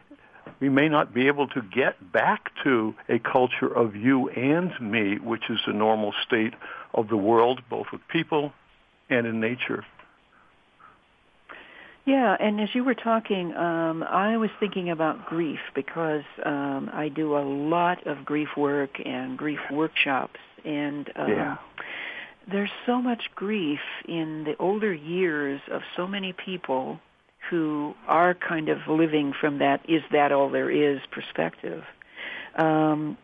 we 0.61 0.69
may 0.69 0.89
not 0.89 1.15
be 1.15 1.29
able 1.29 1.47
to 1.49 1.63
get 1.63 2.13
back 2.13 2.51
to 2.65 2.95
a 3.09 3.19
culture 3.19 3.69
of 3.69 3.95
you 3.95 4.29
and 4.31 4.73
me, 4.81 5.19
which 5.19 5.51
is 5.51 5.59
the 5.67 5.73
normal 5.73 6.13
state 6.27 6.55
of 6.95 7.09
the 7.09 7.17
world, 7.17 7.61
both 7.69 7.87
with 7.93 8.01
people 8.09 8.53
and 9.09 9.27
in 9.27 9.41
nature. 9.41 9.85
Yeah, 12.09 12.39
and 12.41 12.59
as 12.59 12.71
you 12.75 12.85
were 12.85 12.95
talking, 12.95 13.55
um, 13.55 14.03
I 14.03 14.39
was 14.39 14.49
thinking 14.59 14.89
about 14.89 15.27
grief 15.27 15.59
because 15.75 16.23
um, 16.43 16.89
I 16.91 17.11
do 17.11 17.37
a 17.37 17.45
lot 17.45 18.07
of 18.07 18.25
grief 18.25 18.49
work 18.57 18.99
and 19.05 19.37
grief 19.37 19.59
workshops, 19.71 20.41
and 20.65 21.13
um, 21.17 21.29
yeah. 21.29 21.57
there's 22.51 22.71
so 22.87 23.03
much 23.03 23.25
grief 23.35 23.81
in 24.09 24.45
the 24.45 24.57
older 24.59 24.91
years 24.91 25.61
of 25.71 25.83
so 25.99 26.07
many 26.07 26.33
people 26.33 26.99
who 27.51 27.93
are 28.07 28.33
kind 28.33 28.71
of 28.71 28.79
living 28.89 29.35
from 29.39 29.59
that 29.59 29.83
"is 29.87 30.01
that 30.11 30.33
all 30.33 30.49
there 30.49 30.71
is" 30.71 31.01
perspective. 31.11 31.85
Um, 32.57 33.19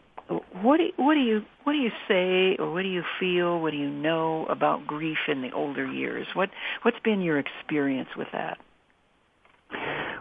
what 0.60 0.76
do, 0.76 0.90
what 0.96 1.14
do 1.14 1.20
you 1.20 1.42
what 1.62 1.72
do 1.72 1.78
you 1.78 1.92
say 2.06 2.56
or 2.62 2.70
what 2.70 2.82
do 2.82 2.88
you 2.88 3.04
feel? 3.18 3.62
What 3.62 3.70
do 3.70 3.78
you 3.78 3.88
know 3.88 4.44
about 4.44 4.86
grief 4.86 5.20
in 5.26 5.40
the 5.40 5.52
older 5.52 5.90
years? 5.90 6.26
What 6.34 6.50
what's 6.82 7.00
been 7.02 7.22
your 7.22 7.38
experience 7.38 8.10
with 8.14 8.28
that? 8.32 8.58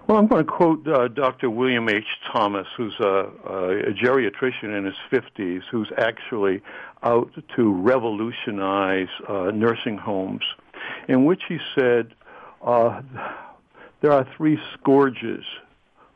Well, 0.05 0.17
I'm 0.17 0.27
going 0.27 0.45
to 0.45 0.51
quote 0.51 0.85
uh, 0.85 1.07
Dr. 1.07 1.49
William 1.49 1.87
H. 1.87 2.03
Thomas, 2.29 2.67
who's 2.75 2.95
a, 2.99 3.29
a 3.45 3.93
geriatrician 3.93 4.77
in 4.77 4.83
his 4.83 4.95
50s, 5.09 5.61
who's 5.71 5.89
actually 5.97 6.61
out 7.03 7.31
to 7.55 7.73
revolutionize 7.73 9.07
uh, 9.29 9.51
nursing 9.53 9.97
homes, 9.97 10.43
in 11.07 11.23
which 11.23 11.43
he 11.47 11.57
said 11.73 12.13
uh, 12.61 13.01
there 14.01 14.11
are 14.11 14.27
three 14.35 14.59
scourges 14.73 15.45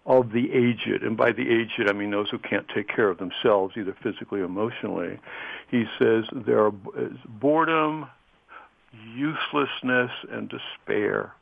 of 0.05 0.33
the 0.33 0.51
aged, 0.51 1.01
and 1.01 1.15
by 1.15 1.31
the 1.31 1.49
aged 1.49 1.89
I 1.89 1.93
mean 1.93 2.11
those 2.11 2.29
who 2.29 2.39
can't 2.39 2.67
take 2.73 2.89
care 2.89 3.09
of 3.09 3.17
themselves, 3.19 3.75
either 3.77 3.95
physically 4.03 4.41
or 4.41 4.45
emotionally. 4.45 5.17
He 5.71 5.85
says 5.97 6.25
there 6.33 6.65
are 6.65 6.71
boredom, 7.25 8.07
uselessness, 9.15 10.11
and 10.29 10.49
despair. 10.49 11.33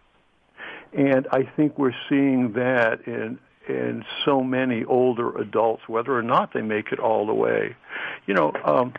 And 0.96 1.28
I 1.32 1.44
think 1.44 1.78
we're 1.78 1.96
seeing 2.10 2.54
that 2.54 3.06
in 3.06 3.40
in 3.68 4.06
so 4.24 4.42
many 4.42 4.84
older 4.86 5.36
adults, 5.40 5.82
whether 5.88 6.16
or 6.16 6.22
not 6.22 6.54
they 6.54 6.62
make 6.62 6.92
it 6.92 7.00
all 7.00 7.26
the 7.26 7.34
way. 7.34 7.76
You 8.28 8.36
know, 8.36 8.54
um, 8.64 8.94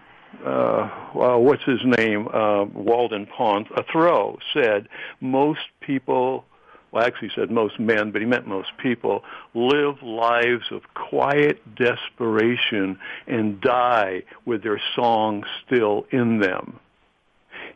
uh, 0.44 0.90
well, 1.14 1.40
what's 1.40 1.62
his 1.64 1.80
name? 1.84 2.28
Uh, 2.28 2.64
Walden 2.64 3.26
Pond. 3.26 3.68
Uh, 3.74 3.82
Thoreau 3.92 4.38
said 4.52 4.88
most 5.20 5.60
people, 5.80 6.44
well, 6.90 7.04
actually 7.04 7.30
said 7.34 7.50
most 7.50 7.78
men, 7.78 8.10
but 8.10 8.20
he 8.20 8.26
meant 8.26 8.46
most 8.46 8.70
people, 8.82 9.24
live 9.54 10.02
lives 10.02 10.64
of 10.70 10.82
quiet 10.94 11.62
desperation 11.76 12.98
and 13.26 13.60
die 13.60 14.24
with 14.44 14.62
their 14.62 14.80
song 14.94 15.44
still 15.64 16.06
in 16.10 16.40
them. 16.40 16.78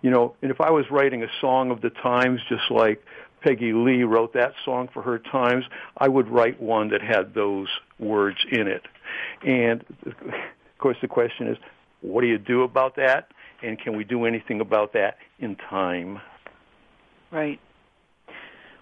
You 0.03 0.11
know, 0.11 0.35
and 0.41 0.51
if 0.51 0.61
I 0.61 0.71
was 0.71 0.87
writing 0.91 1.23
a 1.23 1.29
song 1.41 1.71
of 1.71 1.83
the 1.83 1.91
times, 1.91 2.41
just 2.49 2.71
like 2.71 3.03
Peggy 3.43 3.73
Lee 3.73 4.03
wrote 4.03 4.33
that 4.35 4.53
song 4.65 4.89
for 4.93 5.03
her 5.03 5.19
times, 5.19 5.65
I 5.97 6.09
would 6.09 6.29
write 6.29 6.61
one 6.61 6.89
that 6.91 7.03
had 7.03 7.35
those 7.35 7.69
words 7.99 8.39
in 8.51 8.69
it. 8.69 8.83
And 9.47 9.85
of 10.07 10.15
course, 10.79 10.97
the 11.01 11.09
question 11.09 11.49
is, 11.49 11.59
what 12.01 12.23
do 12.23 12.27
you 12.27 12.39
do 12.39 12.63
about 12.63 12.97
that? 12.97 13.29
And 13.63 13.79
can 13.79 13.97
we 13.97 14.05
do 14.05 14.25
anything 14.25 14.61
about 14.61 14.95
that 14.95 15.19
in 15.39 15.57
time? 15.57 16.21
Right. 17.31 17.61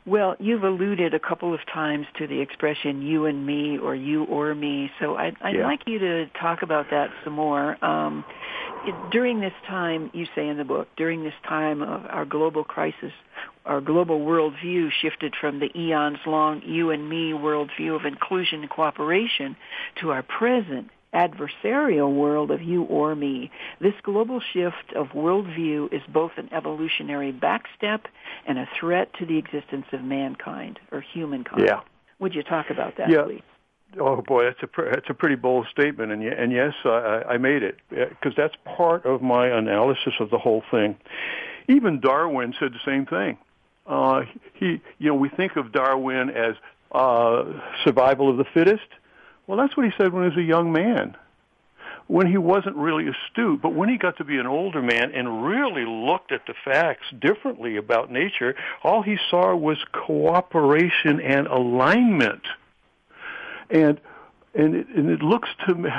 Well, 0.06 0.36
you've 0.38 0.62
alluded 0.62 1.12
a 1.12 1.18
couple 1.18 1.52
of 1.52 1.60
times 1.66 2.06
to 2.16 2.26
the 2.26 2.40
expression 2.40 3.02
"you 3.02 3.26
and 3.26 3.44
me" 3.44 3.76
or 3.76 3.94
"you 3.94 4.24
or 4.24 4.54
me," 4.54 4.90
so 4.98 5.16
I'd, 5.16 5.36
I'd 5.42 5.56
yeah. 5.56 5.66
like 5.66 5.80
you 5.86 5.98
to 5.98 6.26
talk 6.40 6.62
about 6.62 6.86
that 6.90 7.10
some 7.24 7.34
more. 7.34 7.84
Um, 7.84 8.24
during 9.10 9.40
this 9.40 9.52
time, 9.66 10.10
you 10.14 10.26
say 10.34 10.48
in 10.48 10.56
the 10.56 10.64
book, 10.64 10.88
during 10.96 11.24
this 11.24 11.34
time 11.46 11.82
of 11.82 12.06
our 12.06 12.24
global 12.24 12.64
crisis, 12.64 13.12
our 13.68 13.80
global 13.80 14.20
worldview 14.20 14.90
shifted 14.90 15.34
from 15.38 15.60
the 15.60 15.70
eons 15.78 16.18
long 16.26 16.62
you 16.64 16.90
and 16.90 17.08
me 17.08 17.32
worldview 17.32 17.94
of 17.94 18.06
inclusion 18.06 18.62
and 18.62 18.70
cooperation 18.70 19.56
to 20.00 20.10
our 20.10 20.22
present 20.22 20.90
adversarial 21.14 22.12
world 22.12 22.50
of 22.50 22.62
you 22.62 22.82
or 22.84 23.14
me. 23.14 23.50
This 23.80 23.94
global 24.02 24.40
shift 24.40 24.92
of 24.96 25.08
worldview 25.08 25.92
is 25.92 26.02
both 26.08 26.32
an 26.36 26.48
evolutionary 26.52 27.32
backstep 27.32 28.00
and 28.46 28.58
a 28.58 28.68
threat 28.78 29.12
to 29.18 29.26
the 29.26 29.38
existence 29.38 29.86
of 29.92 30.02
mankind 30.02 30.78
or 30.90 31.00
humankind. 31.00 31.64
Yeah. 31.66 31.80
Would 32.18 32.34
you 32.34 32.42
talk 32.42 32.70
about 32.70 32.96
that, 32.96 33.10
yeah. 33.10 33.22
please? 33.22 33.42
Oh 33.98 34.20
boy, 34.20 34.44
that's 34.44 34.62
a 34.62 34.82
that's 34.94 35.08
a 35.08 35.14
pretty 35.14 35.36
bold 35.36 35.66
statement, 35.70 36.12
and 36.12 36.22
and 36.22 36.52
yes, 36.52 36.74
I, 36.84 37.22
I 37.26 37.38
made 37.38 37.62
it 37.62 37.78
uh, 37.90 38.04
because 38.10 38.34
that's 38.36 38.54
part 38.76 39.06
of 39.06 39.22
my 39.22 39.48
analysis 39.48 40.12
of 40.20 40.28
the 40.28 40.36
whole 40.36 40.62
thing. 40.70 40.96
Even 41.68 41.98
Darwin 41.98 42.52
said 42.60 42.72
the 42.72 42.80
same 42.84 43.06
thing. 43.06 43.38
Uh, 43.88 44.22
he, 44.54 44.80
you 44.98 45.08
know, 45.08 45.14
we 45.14 45.30
think 45.30 45.56
of 45.56 45.72
Darwin 45.72 46.28
as 46.28 46.54
uh, 46.92 47.44
survival 47.84 48.30
of 48.30 48.36
the 48.36 48.44
fittest. 48.52 48.86
Well, 49.46 49.56
that's 49.56 49.76
what 49.76 49.86
he 49.86 49.92
said 49.96 50.12
when 50.12 50.24
he 50.24 50.28
was 50.28 50.38
a 50.38 50.46
young 50.46 50.72
man, 50.72 51.16
when 52.06 52.26
he 52.26 52.36
wasn't 52.36 52.76
really 52.76 53.06
astute. 53.08 53.62
But 53.62 53.74
when 53.74 53.88
he 53.88 53.96
got 53.96 54.18
to 54.18 54.24
be 54.24 54.36
an 54.36 54.46
older 54.46 54.82
man 54.82 55.12
and 55.12 55.46
really 55.46 55.86
looked 55.86 56.32
at 56.32 56.46
the 56.46 56.54
facts 56.66 57.06
differently 57.18 57.78
about 57.78 58.12
nature, 58.12 58.54
all 58.84 59.02
he 59.02 59.16
saw 59.30 59.56
was 59.56 59.78
cooperation 59.92 61.20
and 61.20 61.46
alignment. 61.46 62.42
And 63.70 63.98
and 64.54 64.74
it, 64.74 64.88
and 64.88 65.10
it 65.10 65.22
looks 65.22 65.48
to 65.66 65.74
me, 65.74 65.90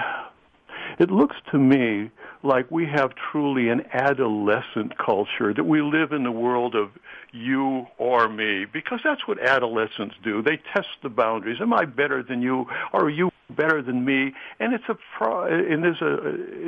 it 1.00 1.10
looks 1.10 1.38
to 1.52 1.58
me 1.58 2.12
like 2.42 2.72
we 2.72 2.86
have 2.86 3.12
truly 3.32 3.70
an 3.70 3.86
adolescent 3.92 4.98
culture, 4.98 5.54
that 5.54 5.66
we 5.66 5.82
live 5.82 6.12
in 6.12 6.24
the 6.24 6.32
world 6.32 6.76
of 6.76 6.92
you 7.32 7.86
or 7.98 8.30
me, 8.30 8.66
because 8.66 9.02
that's 9.04 9.28
what 9.28 9.40
adolescents 9.46 10.16
do. 10.24 10.42
They 10.42 10.58
test 10.74 10.88
the 11.04 11.10
boundaries. 11.10 11.58
Am 11.62 11.74
I 11.74 11.86
better 11.86 12.24
than 12.24 12.42
you? 12.42 12.66
Or 12.94 13.06
are 13.06 13.10
you 13.10 13.30
better 13.50 13.82
than 13.82 14.06
me? 14.06 14.34
And 14.60 14.74
it's 14.74 14.86
a, 14.88 14.98
and 15.22 15.84
there's 15.84 16.02
a, 16.02 16.18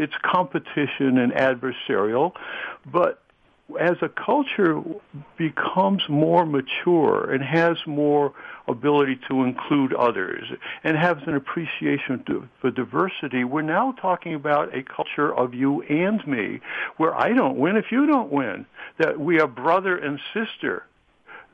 it's 0.02 0.14
competition 0.22 1.18
and 1.18 1.32
adversarial, 1.32 2.34
but 2.86 3.22
as 3.80 3.98
a 4.02 4.10
culture 4.10 4.82
becomes 5.38 6.04
more 6.10 6.46
mature 6.46 7.32
and 7.32 7.44
has 7.44 7.78
more 7.86 8.34
ability 8.68 9.20
to 9.28 9.44
include 9.44 9.94
others 9.94 10.46
and 10.84 10.98
has 10.98 11.18
an 11.26 11.36
appreciation 11.36 12.24
to, 12.26 12.48
for 12.60 12.72
diversity, 12.72 13.44
we're 13.44 13.62
now 13.62 13.92
talking 13.94 14.34
about 14.34 14.76
a 14.76 14.84
culture 14.84 15.34
of 15.36 15.54
you 15.54 15.82
and 15.84 16.26
me, 16.28 16.60
where 16.98 17.16
I 17.16 17.34
don't 17.34 17.58
win 17.58 17.76
if 17.76 17.92
you 17.92 18.06
don't 18.06 18.32
win, 18.32 18.66
that 18.98 19.20
we 19.20 19.40
are 19.40 19.48
brother 19.48 19.98
and 19.98 20.20
sister 20.34 20.86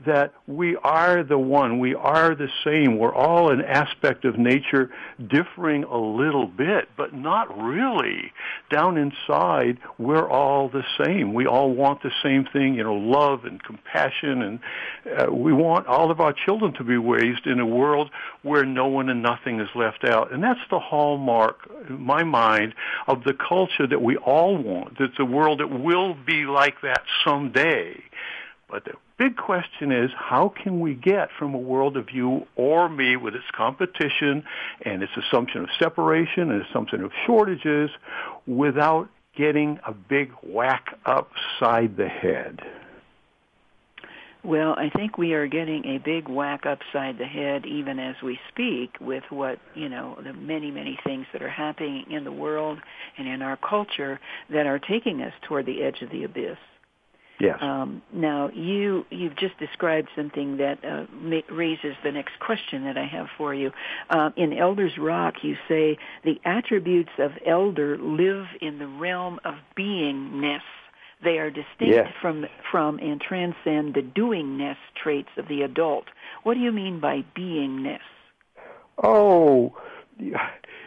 that 0.06 0.34
we 0.46 0.76
are 0.78 1.24
the 1.24 1.38
one, 1.38 1.80
we 1.80 1.96
are 1.96 2.36
the 2.36 2.50
same. 2.64 2.98
We're 2.98 3.16
all 3.16 3.52
an 3.52 3.62
aspect 3.62 4.26
of 4.26 4.38
nature 4.38 4.92
differing 5.28 5.84
a 5.84 5.98
little 5.98 6.46
bit, 6.46 6.90
but 6.96 7.14
not 7.14 7.58
really. 7.60 8.32
Down 8.70 8.98
inside, 8.98 9.80
we're 9.98 10.30
all 10.30 10.70
the 10.70 10.84
same. 11.04 11.34
We 11.34 11.48
all 11.48 11.72
want 11.72 12.04
the 12.04 12.12
same 12.24 12.46
thing, 12.46 12.76
you 12.76 12.84
know, 12.84 12.96
love 12.96 13.46
and 13.46 13.62
compassion, 13.64 14.42
and 14.44 14.60
uh, 15.18 15.34
we 15.34 15.52
want 15.52 15.88
all 15.88 16.12
of 16.12 16.20
our 16.20 16.34
children 16.34 16.74
to 16.74 16.84
be 16.84 16.98
raised 16.98 17.48
in 17.48 17.60
a 17.60 17.66
world 17.66 18.12
where 18.44 18.66
no 18.66 18.88
one 18.88 19.10
and 19.10 19.24
nothing 19.24 19.60
is 19.60 19.70
left 19.74 20.04
out. 20.04 20.32
And 20.32 20.44
that's 20.44 20.60
the 20.70 20.80
hallmark, 20.80 21.70
in 21.90 22.02
my 22.02 22.24
mind, 22.24 22.76
of 23.08 23.24
the 23.24 23.34
culture 23.34 23.88
that 23.88 24.02
we 24.02 24.16
all 24.18 24.58
want. 24.58 24.98
It's 25.00 25.20
a 25.20 25.26
world 25.26 25.60
that 25.60 25.72
will 25.72 26.14
be 26.14 26.46
like 26.46 26.82
that 26.82 27.04
someday. 27.26 28.04
But 28.70 28.88
big 29.18 29.36
question 29.36 29.92
is 29.92 30.12
how 30.16 30.50
can 30.50 30.80
we 30.80 30.94
get 30.94 31.30
from 31.38 31.54
a 31.54 31.58
world 31.58 31.98
of 31.98 32.12
you 32.12 32.46
or 32.56 32.88
me 32.88 33.16
with 33.16 33.36
its 33.36 33.46
competition 33.56 34.44
and 34.84 35.02
its 35.02 35.12
assumption 35.18 35.64
of 35.64 35.70
separation 35.80 36.52
and 36.52 36.64
assumption 36.66 37.04
of 37.04 37.12
shortages 37.26 37.90
without 38.46 39.10
getting 39.36 39.80
a 39.86 39.94
big 39.94 40.32
whack 40.44 40.98
upside 41.06 41.98
the 41.98 42.08
head? 42.08 42.60
Well, 44.44 44.76
I 44.78 44.90
think 44.90 45.18
we 45.18 45.34
are 45.34 45.48
getting 45.48 45.84
a 45.86 45.98
big 45.98 46.30
whack 46.30 46.66
upside 46.66 47.18
the 47.18 47.26
head 47.26 47.66
even 47.66 48.00
as 48.00 48.16
we 48.24 48.40
speak 48.50 48.96
with 49.02 49.24
what, 49.30 49.60
you 49.76 49.90
know, 49.90 50.18
the 50.24 50.32
many, 50.32 50.72
many 50.72 50.98
things 51.04 51.26
that 51.34 51.42
are 51.42 51.50
happening 51.50 52.06
in 52.10 52.24
the 52.24 52.32
world 52.32 52.80
and 53.18 53.28
in 53.28 53.42
our 53.42 53.58
culture 53.58 54.20
that 54.50 54.66
are 54.66 54.80
taking 54.80 55.22
us 55.22 55.34
toward 55.42 55.66
the 55.66 55.84
edge 55.84 56.02
of 56.02 56.12
the 56.12 56.24
abyss. 56.24 56.58
Yes. 57.40 57.58
Um, 57.62 58.02
now, 58.12 58.50
you 58.50 59.06
you've 59.12 59.36
just 59.36 59.58
described 59.60 60.10
something 60.16 60.58
that 60.58 60.84
uh, 60.84 61.06
ma- 61.12 61.42
raises 61.52 61.96
the 62.04 62.12
next 62.12 62.40
question 62.40 62.84
that 62.86 62.98
I 62.98 63.06
have 63.06 63.28
for 63.38 63.54
you. 63.54 63.72
Uh, 64.10 64.32
in 64.36 64.54
Elders 64.54 64.98
Rock, 64.98 65.36
you 65.44 65.56
say 65.68 65.98
the 66.24 66.40
attributes 66.46 67.12
of 67.20 67.32
elder 67.46 67.98
live 68.00 68.48
in 68.60 68.80
the 68.80 68.88
realm 68.88 69.40
of 69.46 69.54
beingness. 69.78 70.62
They 71.24 71.38
are 71.38 71.50
distinct 71.50 71.70
yes. 71.80 72.14
from 72.22 72.46
from 72.72 72.98
and 73.00 73.22
transcend 73.22 73.94
the 73.94 74.02
doingness 74.02 74.78
traits 75.02 75.30
of 75.38 75.48
the 75.48 75.62
adult. 75.62 76.06
What 76.44 76.56
do 76.56 76.60
you 76.60 76.72
mean 76.72 77.00
by 77.00 77.24
beingness? 77.36 78.00
Oh, 79.04 79.76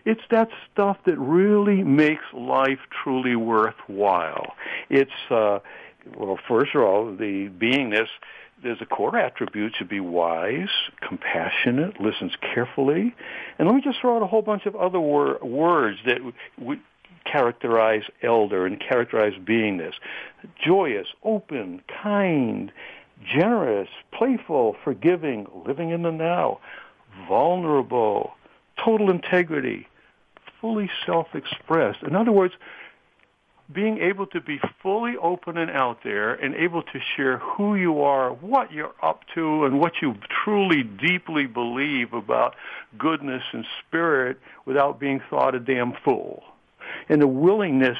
it's 0.04 0.20
that 0.30 0.48
stuff 0.72 0.98
that 1.06 1.18
really 1.18 1.84
makes 1.84 2.24
life 2.32 2.80
truly 3.02 3.36
worthwhile. 3.36 4.54
It's 4.88 5.10
uh, 5.30 5.60
well, 6.16 6.38
first 6.48 6.74
of 6.74 6.82
all, 6.82 7.14
the 7.14 7.48
beingness, 7.48 8.08
there's 8.62 8.80
a 8.80 8.86
core 8.86 9.16
attribute 9.16 9.74
to 9.78 9.84
be 9.84 10.00
wise, 10.00 10.68
compassionate, 11.00 12.00
listens 12.00 12.32
carefully. 12.40 13.14
And 13.58 13.68
let 13.68 13.74
me 13.74 13.80
just 13.82 14.00
throw 14.00 14.16
out 14.16 14.22
a 14.22 14.26
whole 14.26 14.42
bunch 14.42 14.66
of 14.66 14.76
other 14.76 15.00
wor- 15.00 15.38
words 15.38 15.98
that 16.06 16.18
would 16.58 16.80
characterize 17.24 18.02
elder 18.22 18.66
and 18.66 18.80
characterize 18.80 19.34
beingness. 19.34 19.94
Joyous, 20.62 21.08
open, 21.22 21.82
kind, 22.02 22.72
generous, 23.24 23.88
playful, 24.12 24.76
forgiving, 24.84 25.46
living 25.66 25.90
in 25.90 26.02
the 26.02 26.12
now, 26.12 26.60
vulnerable, 27.28 28.32
total 28.82 29.10
integrity, 29.10 29.86
fully 30.60 30.90
self-expressed. 31.06 32.02
In 32.02 32.14
other 32.14 32.32
words, 32.32 32.54
being 33.72 33.98
able 33.98 34.26
to 34.26 34.40
be 34.40 34.60
fully 34.82 35.16
open 35.22 35.56
and 35.56 35.70
out 35.70 35.98
there 36.02 36.34
and 36.34 36.54
able 36.54 36.82
to 36.82 36.98
share 37.16 37.38
who 37.38 37.76
you 37.76 38.02
are, 38.02 38.32
what 38.32 38.72
you're 38.72 38.94
up 39.02 39.22
to, 39.34 39.64
and 39.64 39.78
what 39.78 39.92
you 40.02 40.14
truly 40.44 40.82
deeply 40.82 41.46
believe 41.46 42.12
about 42.12 42.54
goodness 42.98 43.42
and 43.52 43.64
spirit 43.86 44.38
without 44.64 44.98
being 44.98 45.20
thought 45.30 45.54
a 45.54 45.60
damn 45.60 45.92
fool. 46.04 46.42
And 47.08 47.20
the 47.20 47.28
willingness 47.28 47.98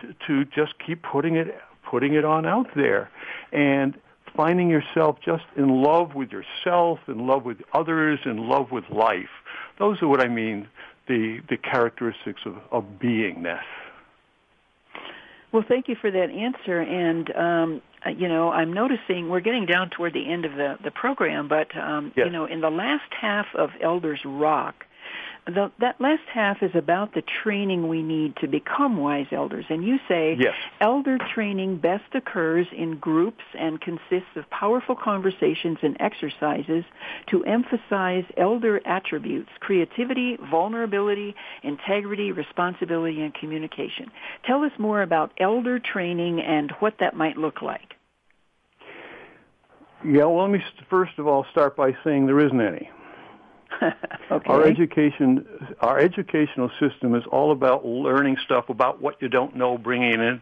to, 0.00 0.14
to 0.26 0.44
just 0.44 0.74
keep 0.84 1.02
putting 1.02 1.36
it 1.36 1.54
putting 1.90 2.14
it 2.14 2.24
on 2.24 2.46
out 2.46 2.68
there. 2.76 3.10
And 3.52 3.98
finding 4.36 4.70
yourself 4.70 5.18
just 5.24 5.44
in 5.56 5.82
love 5.82 6.14
with 6.14 6.30
yourself, 6.30 7.00
in 7.08 7.26
love 7.26 7.44
with 7.44 7.58
others, 7.74 8.20
in 8.24 8.48
love 8.48 8.70
with 8.70 8.88
life. 8.90 9.28
Those 9.78 10.00
are 10.02 10.08
what 10.08 10.20
I 10.20 10.28
mean, 10.28 10.68
the, 11.08 11.40
the 11.48 11.56
characteristics 11.56 12.40
of, 12.46 12.56
of 12.70 12.84
beingness. 13.00 13.62
Well, 15.52 15.64
thank 15.66 15.88
you 15.88 15.96
for 16.00 16.10
that 16.10 16.30
answer. 16.30 16.80
And 16.80 17.34
um, 17.34 17.82
uh, 18.06 18.10
you 18.10 18.28
know, 18.28 18.50
I'm 18.50 18.72
noticing 18.72 19.28
we're 19.28 19.40
getting 19.40 19.66
down 19.66 19.90
toward 19.90 20.14
the 20.14 20.30
end 20.30 20.44
of 20.44 20.52
the 20.52 20.76
the 20.82 20.90
program, 20.90 21.48
but 21.48 21.76
um, 21.76 22.12
yes. 22.16 22.26
you 22.26 22.32
know, 22.32 22.46
in 22.46 22.60
the 22.60 22.70
last 22.70 23.12
half 23.20 23.46
of 23.54 23.70
Elders 23.82 24.20
Rock, 24.24 24.86
the, 25.46 25.70
that 25.80 26.00
last 26.00 26.22
half 26.32 26.62
is 26.62 26.70
about 26.74 27.14
the 27.14 27.22
training 27.42 27.88
we 27.88 28.02
need 28.02 28.36
to 28.36 28.48
become 28.48 28.96
wise 28.98 29.26
elders. 29.32 29.64
And 29.68 29.84
you 29.84 29.98
say 30.08 30.36
yes. 30.38 30.54
elder 30.80 31.18
training 31.34 31.78
best 31.78 32.14
occurs 32.14 32.66
in 32.72 32.98
groups 32.98 33.44
and 33.58 33.80
consists 33.80 34.36
of 34.36 34.48
powerful 34.50 34.94
conversations 34.94 35.78
and 35.82 35.96
exercises 36.00 36.84
to 37.28 37.44
emphasize 37.44 38.24
elder 38.36 38.80
attributes, 38.86 39.50
creativity, 39.60 40.36
vulnerability, 40.50 41.34
integrity, 41.62 42.32
responsibility, 42.32 43.20
and 43.22 43.34
communication. 43.34 44.10
Tell 44.44 44.62
us 44.62 44.72
more 44.78 45.02
about 45.02 45.32
elder 45.38 45.78
training 45.78 46.40
and 46.40 46.72
what 46.80 46.94
that 47.00 47.16
might 47.16 47.36
look 47.36 47.62
like. 47.62 47.94
Yeah, 50.04 50.24
well, 50.24 50.42
let 50.42 50.50
me 50.50 50.62
first 50.88 51.18
of 51.18 51.26
all 51.26 51.44
start 51.50 51.76
by 51.76 51.94
saying 52.04 52.26
there 52.26 52.40
isn't 52.40 52.60
any. 52.60 52.90
okay. 54.30 54.50
Our 54.50 54.64
education, 54.66 55.46
our 55.80 55.98
educational 55.98 56.70
system 56.80 57.14
is 57.14 57.24
all 57.30 57.52
about 57.52 57.84
learning 57.84 58.36
stuff 58.44 58.68
about 58.68 59.00
what 59.00 59.20
you 59.22 59.28
don't 59.28 59.56
know, 59.56 59.78
bringing 59.78 60.20
it 60.20 60.40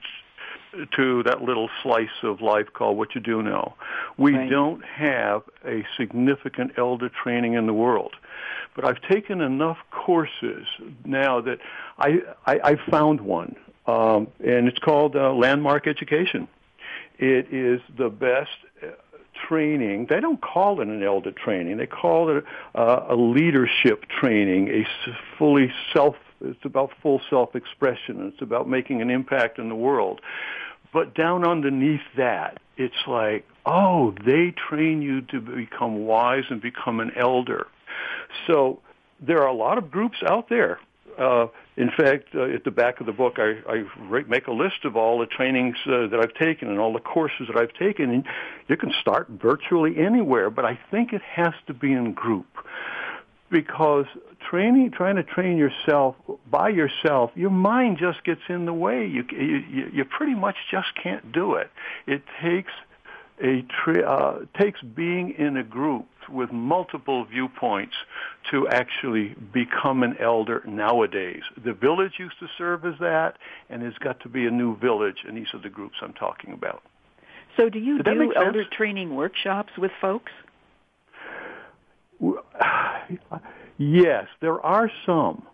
to 0.96 1.22
that 1.24 1.42
little 1.42 1.70
slice 1.82 2.08
of 2.22 2.40
life 2.40 2.66
called 2.72 2.96
what 2.96 3.14
you 3.14 3.20
do 3.20 3.42
know. 3.42 3.74
We 4.16 4.34
right. 4.34 4.50
don't 4.50 4.84
have 4.84 5.42
a 5.64 5.86
significant 5.96 6.72
elder 6.76 7.08
training 7.08 7.54
in 7.54 7.66
the 7.66 7.72
world. 7.72 8.14
But 8.74 8.84
I've 8.84 9.00
taken 9.02 9.40
enough 9.40 9.78
courses 9.90 10.66
now 11.04 11.40
that 11.40 11.58
I, 11.98 12.20
I, 12.46 12.60
I 12.62 12.90
found 12.90 13.20
one, 13.20 13.56
um, 13.86 14.28
and 14.38 14.68
it's 14.68 14.78
called 14.78 15.16
uh, 15.16 15.32
Landmark 15.32 15.86
Education. 15.86 16.46
It 17.18 17.52
is 17.52 17.80
the 17.96 18.08
best 18.08 18.50
training. 19.46 20.06
They 20.08 20.20
don't 20.20 20.40
call 20.40 20.80
it 20.80 20.88
an 20.88 21.02
elder 21.02 21.32
training. 21.32 21.76
They 21.76 21.86
call 21.86 22.36
it 22.36 22.44
uh, 22.74 23.06
a 23.08 23.16
leadership 23.16 24.04
training, 24.08 24.68
a 24.68 24.86
fully 25.38 25.72
self. 25.92 26.16
It's 26.40 26.64
about 26.64 26.90
full 27.02 27.20
self-expression. 27.28 28.32
It's 28.32 28.42
about 28.42 28.68
making 28.68 29.02
an 29.02 29.10
impact 29.10 29.58
in 29.58 29.68
the 29.68 29.74
world. 29.74 30.20
But 30.92 31.14
down 31.14 31.46
underneath 31.46 32.06
that, 32.16 32.58
it's 32.76 33.06
like, 33.06 33.44
oh, 33.66 34.14
they 34.24 34.54
train 34.68 35.02
you 35.02 35.20
to 35.22 35.40
become 35.40 36.06
wise 36.06 36.44
and 36.48 36.60
become 36.60 37.00
an 37.00 37.12
elder. 37.16 37.66
So 38.46 38.80
there 39.20 39.42
are 39.42 39.48
a 39.48 39.54
lot 39.54 39.78
of 39.78 39.90
groups 39.90 40.18
out 40.26 40.48
there 40.48 40.78
uh, 41.18 41.46
in 41.76 41.90
fact, 41.96 42.34
uh, 42.34 42.44
at 42.44 42.64
the 42.64 42.70
back 42.70 43.00
of 43.00 43.06
the 43.06 43.12
book, 43.12 43.38
I, 43.38 43.54
I 43.68 44.22
make 44.28 44.46
a 44.46 44.52
list 44.52 44.84
of 44.84 44.96
all 44.96 45.18
the 45.18 45.26
trainings 45.26 45.76
uh, 45.86 46.06
that 46.08 46.20
I've 46.20 46.34
taken 46.34 46.68
and 46.68 46.78
all 46.78 46.92
the 46.92 47.00
courses 47.00 47.48
that 47.48 47.56
I've 47.60 47.74
taken. 47.74 48.10
And 48.10 48.24
you 48.68 48.76
can 48.76 48.92
start 49.00 49.28
virtually 49.28 49.98
anywhere, 49.98 50.50
but 50.50 50.64
I 50.64 50.78
think 50.90 51.12
it 51.12 51.22
has 51.22 51.54
to 51.66 51.74
be 51.74 51.92
in 51.92 52.12
group 52.12 52.46
because 53.50 54.06
training, 54.50 54.90
trying 54.90 55.16
to 55.16 55.22
train 55.22 55.56
yourself 55.56 56.16
by 56.50 56.68
yourself, 56.68 57.30
your 57.34 57.50
mind 57.50 57.98
just 57.98 58.24
gets 58.24 58.42
in 58.48 58.66
the 58.66 58.72
way. 58.72 59.06
You 59.06 59.24
you, 59.32 59.90
you 59.92 60.04
pretty 60.04 60.34
much 60.34 60.56
just 60.70 60.88
can't 61.02 61.32
do 61.32 61.54
it. 61.54 61.70
It 62.06 62.22
takes 62.42 62.72
a 63.42 63.64
tri- 63.84 64.02
uh, 64.02 64.40
takes 64.58 64.80
being 64.82 65.34
in 65.38 65.56
a 65.56 65.62
group 65.62 66.06
with 66.28 66.52
multiple 66.52 67.24
viewpoints 67.24 67.94
to 68.50 68.68
actually 68.68 69.34
become 69.52 70.02
an 70.02 70.16
elder 70.20 70.62
nowadays. 70.66 71.42
The 71.64 71.72
village 71.72 72.12
used 72.18 72.38
to 72.40 72.46
serve 72.58 72.84
as 72.84 72.94
that, 73.00 73.38
and 73.70 73.82
there's 73.82 73.98
got 73.98 74.20
to 74.20 74.28
be 74.28 74.46
a 74.46 74.50
new 74.50 74.76
village, 74.76 75.18
and 75.26 75.36
these 75.36 75.46
are 75.54 75.60
the 75.60 75.70
groups 75.70 75.96
I'm 76.02 76.12
talking 76.12 76.52
about. 76.52 76.82
So, 77.56 77.68
do 77.68 77.78
you 77.78 78.02
do 78.02 78.32
elder 78.36 78.64
training 78.70 79.14
workshops 79.14 79.72
with 79.78 79.92
folks? 80.00 80.32
Yes, 83.80 84.26
there 84.40 84.60
are 84.60 84.90
some. 85.06 85.46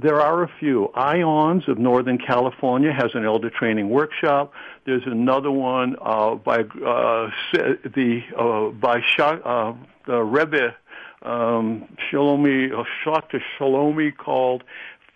There 0.00 0.20
are 0.20 0.44
a 0.44 0.50
few. 0.60 0.92
IONS 0.94 1.66
of 1.66 1.76
Northern 1.76 2.18
California 2.18 2.92
has 2.92 3.10
an 3.14 3.24
elder 3.24 3.50
training 3.50 3.90
workshop. 3.90 4.52
There's 4.86 5.02
another 5.06 5.50
one 5.50 5.96
uh, 6.00 6.36
by 6.36 6.58
uh, 6.60 7.30
the 7.52 8.20
uh, 8.38 8.70
by 8.78 9.00
Shah, 9.16 9.38
uh, 9.44 9.74
the 10.06 10.22
Rebbe 10.22 10.76
um, 11.22 11.88
Shalomi 12.12 12.72
uh, 12.72 12.84
Shakta 13.04 13.40
Shalomi 13.58 14.16
called 14.16 14.62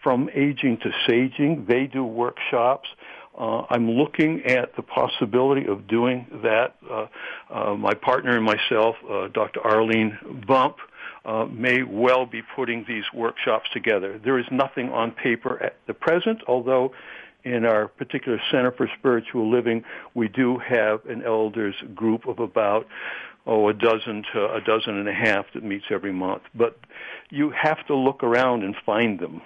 "From 0.03 0.29
Aging 0.35 0.79
to 0.79 0.91
Saging." 1.07 1.69
They 1.69 1.87
do 1.87 2.03
workshops. 2.03 2.89
Uh, 3.39 3.65
I'm 3.71 3.89
looking 3.89 4.45
at 4.47 4.75
the 4.75 4.83
possibility 4.83 5.67
of 5.67 5.87
doing 5.87 6.27
that. 6.43 6.75
Uh, 6.91 7.07
uh, 7.51 7.75
my 7.77 7.95
partner 7.95 8.37
and 8.37 8.45
myself, 8.45 8.97
uh, 9.09 9.29
Dr. 9.29 9.65
Arlene 9.65 10.45
Bump, 10.47 10.79
uh, 11.25 11.47
may 11.51 11.83
well 11.83 12.27
be 12.27 12.43
putting 12.57 12.85
these 12.87 13.05
workshops 13.15 13.69
together. 13.73 14.19
There 14.23 14.39
is 14.39 14.47
nothing 14.51 14.91
on 14.91 15.13
paper 15.13 15.63
at 15.63 15.77
the 15.87 15.95
present, 15.95 16.41
although 16.47 16.93
in 17.45 17.65
our 17.65 17.89
particular 17.89 18.41
Center 18.51 18.73
for 18.73 18.89
Spiritual 18.99 19.51
Living, 19.51 19.85
we 20.15 20.29
do 20.29 20.59
have 20.59 21.05
an 21.07 21.23
elders 21.25 21.75
group 21.95 22.27
of 22.27 22.39
about 22.39 22.87
oh 23.47 23.69
a 23.69 23.73
dozen 23.73 24.25
to 24.33 24.53
a 24.53 24.61
dozen 24.61 24.97
and 24.97 25.09
a 25.09 25.13
half 25.13 25.47
that 25.55 25.65
meets 25.65 25.87
every 25.91 26.13
month. 26.13 26.43
But 26.55 26.79
you 27.31 27.51
have 27.51 27.85
to 27.87 27.97
look 27.97 28.23
around 28.23 28.63
and 28.63 28.77
find 28.87 29.19
them. 29.19 29.43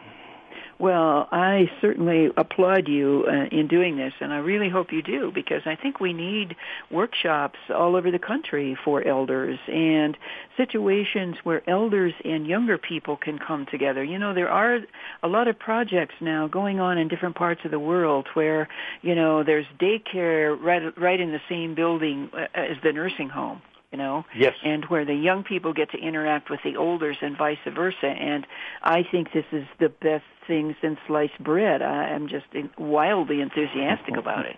Well, 0.79 1.27
I 1.33 1.71
certainly 1.81 2.29
applaud 2.37 2.87
you 2.87 3.25
uh, 3.27 3.47
in 3.51 3.67
doing 3.67 3.97
this, 3.97 4.13
and 4.21 4.31
I 4.31 4.39
really 4.39 4.69
hope 4.69 4.93
you 4.93 5.01
do 5.01 5.33
because 5.35 5.63
I 5.65 5.75
think 5.75 6.01
we 6.01 6.13
need 6.13 6.55
workshops 6.91 7.59
all 7.75 7.97
over 7.97 8.11
the 8.11 8.19
country 8.19 8.77
for 8.85 9.03
elders 9.03 9.59
and 9.69 10.19
situations 10.59 11.37
where 11.45 11.69
elders 11.69 12.13
and 12.27 12.47
younger 12.47 12.77
people 12.77 13.17
can 13.17 13.39
come 13.39 13.65
together. 13.71 14.05
You 14.05 14.19
know, 14.19 14.35
there 14.35 14.51
are 14.51 14.81
a 15.23 15.29
lot 15.29 15.49
of 15.49 15.59
projects 15.59 16.15
now 16.21 16.47
going 16.47 16.79
on 16.79 16.99
in 16.99 17.09
different 17.09 17.37
parts 17.37 17.63
of 17.65 17.71
the 17.71 17.81
world 17.81 18.29
where, 18.35 18.69
you 19.01 19.15
know, 19.15 19.43
there's 19.43 19.67
daycare 19.81 20.61
right 20.63 20.83
right 20.99 21.21
in 21.21 21.33
the 21.33 21.41
same 21.49 21.75
building 21.75 22.29
uh, 22.35 22.49
as 22.55 22.77
the 22.83 22.93
nursing 22.93 23.31
home 23.31 23.63
you 23.93 23.99
know 23.99 24.25
yes. 24.37 24.55
and 24.65 24.85
where 24.87 25.05
the 25.05 25.15
young 25.15 25.45
people 25.45 25.73
get 25.73 25.91
to 25.91 25.99
interact 25.99 26.51
with 26.51 26.61
the 26.65 26.77
olders 26.77 27.17
and 27.21 27.37
vice 27.37 27.59
versa. 27.67 28.07
And 28.07 28.47
i 28.83 29.03
think 29.03 29.33
this 29.33 29.47
is 29.53 29.67
the 29.79 29.89
best 29.89 30.25
thing 30.47 30.77
since 30.81 30.99
sliced 31.07 31.39
bread. 31.39 31.83
I 31.83 32.11
am 32.11 32.29
just 32.29 32.47
wildly 32.79 33.41
enthusiastic 33.41 34.17
about 34.19 34.47
it. 34.47 34.57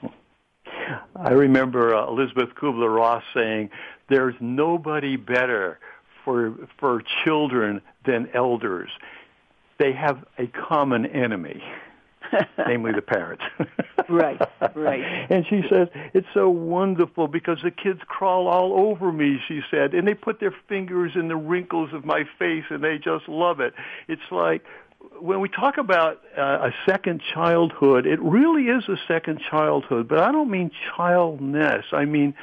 I 1.16 1.30
remember 1.30 1.94
uh, 1.94 2.06
Elisabeth 2.06 2.50
Kübler-Ross 2.54 3.22
saying 3.34 3.70
there's 4.08 4.34
nobody 4.40 5.16
better 5.16 5.78
for 6.24 6.54
for 6.78 7.02
children 7.24 7.80
than 8.06 8.28
elders. 8.34 8.90
They 9.78 9.92
have 9.92 10.24
a 10.38 10.46
common 10.46 11.06
enemy 11.06 11.62
namely 12.66 12.92
the 12.92 13.02
parents. 13.02 13.42
right, 14.08 14.40
right. 14.74 15.00
And 15.30 15.46
she 15.48 15.62
says, 15.70 15.88
it's 16.14 16.26
so 16.34 16.48
wonderful 16.48 17.28
because 17.28 17.58
the 17.62 17.70
kids 17.70 18.00
crawl 18.06 18.48
all 18.48 18.88
over 18.88 19.12
me, 19.12 19.38
she 19.46 19.60
said, 19.70 19.94
and 19.94 20.06
they 20.06 20.14
put 20.14 20.40
their 20.40 20.54
fingers 20.68 21.12
in 21.14 21.28
the 21.28 21.36
wrinkles 21.36 21.90
of 21.92 22.04
my 22.04 22.24
face 22.38 22.64
and 22.70 22.82
they 22.82 22.98
just 22.98 23.28
love 23.28 23.60
it. 23.60 23.74
It's 24.08 24.22
like, 24.30 24.64
when 25.20 25.40
we 25.40 25.48
talk 25.48 25.78
about 25.78 26.20
uh, 26.36 26.70
a 26.70 26.74
second 26.86 27.22
childhood, 27.32 28.06
it 28.06 28.20
really 28.20 28.64
is 28.64 28.88
a 28.88 28.96
second 29.06 29.40
childhood, 29.48 30.08
but 30.08 30.18
I 30.18 30.32
don't 30.32 30.50
mean 30.50 30.70
childness. 30.96 31.84
I 31.92 32.04
mean 32.04 32.34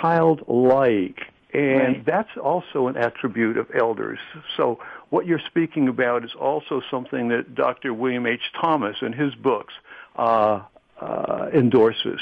childlike. 0.00 1.20
And 1.52 1.78
right. 1.78 2.04
that's 2.04 2.36
also 2.42 2.88
an 2.88 2.96
attribute 2.96 3.56
of 3.56 3.68
elders. 3.74 4.18
So 4.56 4.78
what 5.10 5.26
you're 5.26 5.40
speaking 5.46 5.88
about 5.88 6.24
is 6.24 6.32
also 6.38 6.82
something 6.90 7.28
that 7.28 7.54
Dr. 7.54 7.94
William 7.94 8.26
H. 8.26 8.40
Thomas 8.60 8.96
in 9.02 9.12
his 9.12 9.34
books 9.34 9.74
uh, 10.16 10.62
uh, 11.00 11.48
endorses. 11.54 12.20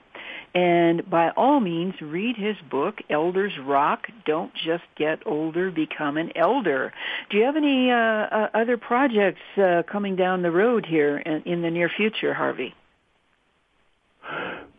And 0.57 1.11
by 1.11 1.33
all 1.37 1.61
means, 1.61 2.01
read 2.01 2.37
his 2.39 2.57
book, 2.71 3.03
Elders 3.11 3.53
Rock. 3.63 4.07
Don't 4.25 4.55
just 4.55 4.85
get 4.97 5.19
older, 5.27 5.71
become 5.71 6.17
an 6.17 6.33
elder. 6.35 6.95
Do 7.29 7.37
you 7.37 7.45
have 7.45 7.57
any 7.57 7.91
uh, 7.91 7.95
uh, 7.95 8.49
other 8.55 8.79
projects 8.79 9.43
uh, 9.59 9.83
coming 9.83 10.17
down 10.17 10.41
the 10.41 10.51
road 10.51 10.87
here 10.87 11.19
in, 11.19 11.43
in 11.43 11.61
the 11.61 11.71
near 11.71 11.91
future, 11.95 12.33
Harvey? 12.33 12.75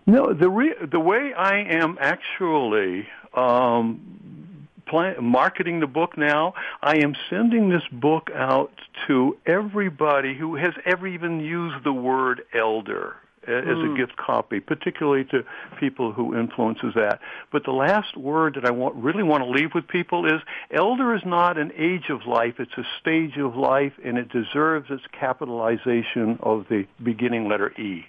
No, 0.08 0.34
the 0.34 0.50
re- 0.50 0.74
the 0.92 1.00
way 1.00 1.32
I 1.38 1.60
am 1.60 2.00
actually 2.02 3.08
um, 3.36 4.68
plan- 4.88 5.24
marketing 5.24 5.80
the 5.80 5.86
book 5.86 6.18
now, 6.18 6.56
I 6.82 6.98
am 7.04 7.14
sending 7.30 7.70
this 7.70 7.84
book 7.92 8.32
out 8.34 8.72
to 9.06 9.38
everybody 9.46 10.36
who 10.36 10.56
has 10.56 10.74
ever 10.86 11.06
even 11.06 11.40
used 11.40 11.84
the 11.84 11.94
word 11.94 12.42
elder 12.52 13.18
as 13.48 13.78
a 13.78 13.96
gift 13.96 14.18
copy, 14.18 14.60
particularly 14.60 15.24
to 15.26 15.44
people 15.80 16.12
who 16.12 16.38
influences 16.38 16.94
that. 16.96 17.20
But 17.52 17.64
the 17.66 17.72
last 17.72 18.18
word 18.18 18.56
that 18.56 18.66
I 18.66 18.72
want, 18.72 18.96
really 18.96 19.24
want 19.24 19.44
to 19.44 19.50
leave 19.50 19.70
with 19.74 19.88
people 19.88 20.26
is 20.26 20.42
elder 20.72 21.16
is 21.16 21.22
not 21.26 21.58
an 21.58 21.72
age 21.78 22.10
of 22.10 22.26
life, 22.28 22.56
it's 22.60 22.78
a 22.78 22.84
stage 23.00 23.38
of 23.38 23.56
life, 23.56 23.94
and 24.04 24.18
it 24.18 24.30
deserves 24.30 24.88
its 24.90 25.04
capitalization 25.18 26.40
of 26.42 26.66
the 26.70 26.86
beginning 27.04 27.48
letter 27.48 27.72
E. 27.80 28.06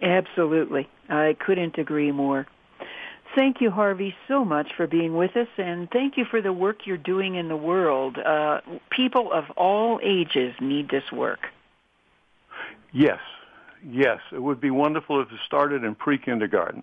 Absolutely. 0.00 0.88
I 1.08 1.36
couldn't 1.38 1.78
agree 1.78 2.12
more. 2.12 2.46
Thank 3.34 3.60
you, 3.60 3.70
Harvey, 3.70 4.14
so 4.28 4.44
much 4.44 4.68
for 4.76 4.86
being 4.86 5.16
with 5.16 5.36
us, 5.36 5.48
and 5.58 5.90
thank 5.90 6.16
you 6.16 6.24
for 6.30 6.40
the 6.40 6.52
work 6.52 6.86
you're 6.86 6.96
doing 6.96 7.34
in 7.34 7.48
the 7.48 7.56
world. 7.56 8.16
Uh, 8.16 8.60
people 8.90 9.32
of 9.32 9.44
all 9.56 9.98
ages 10.04 10.54
need 10.60 10.88
this 10.88 11.10
work. 11.12 11.40
Yes, 12.92 13.18
yes. 13.86 14.18
It 14.32 14.42
would 14.42 14.60
be 14.60 14.70
wonderful 14.70 15.20
if 15.20 15.28
it 15.30 15.38
started 15.46 15.84
in 15.84 15.94
pre-kindergarten. 15.94 16.82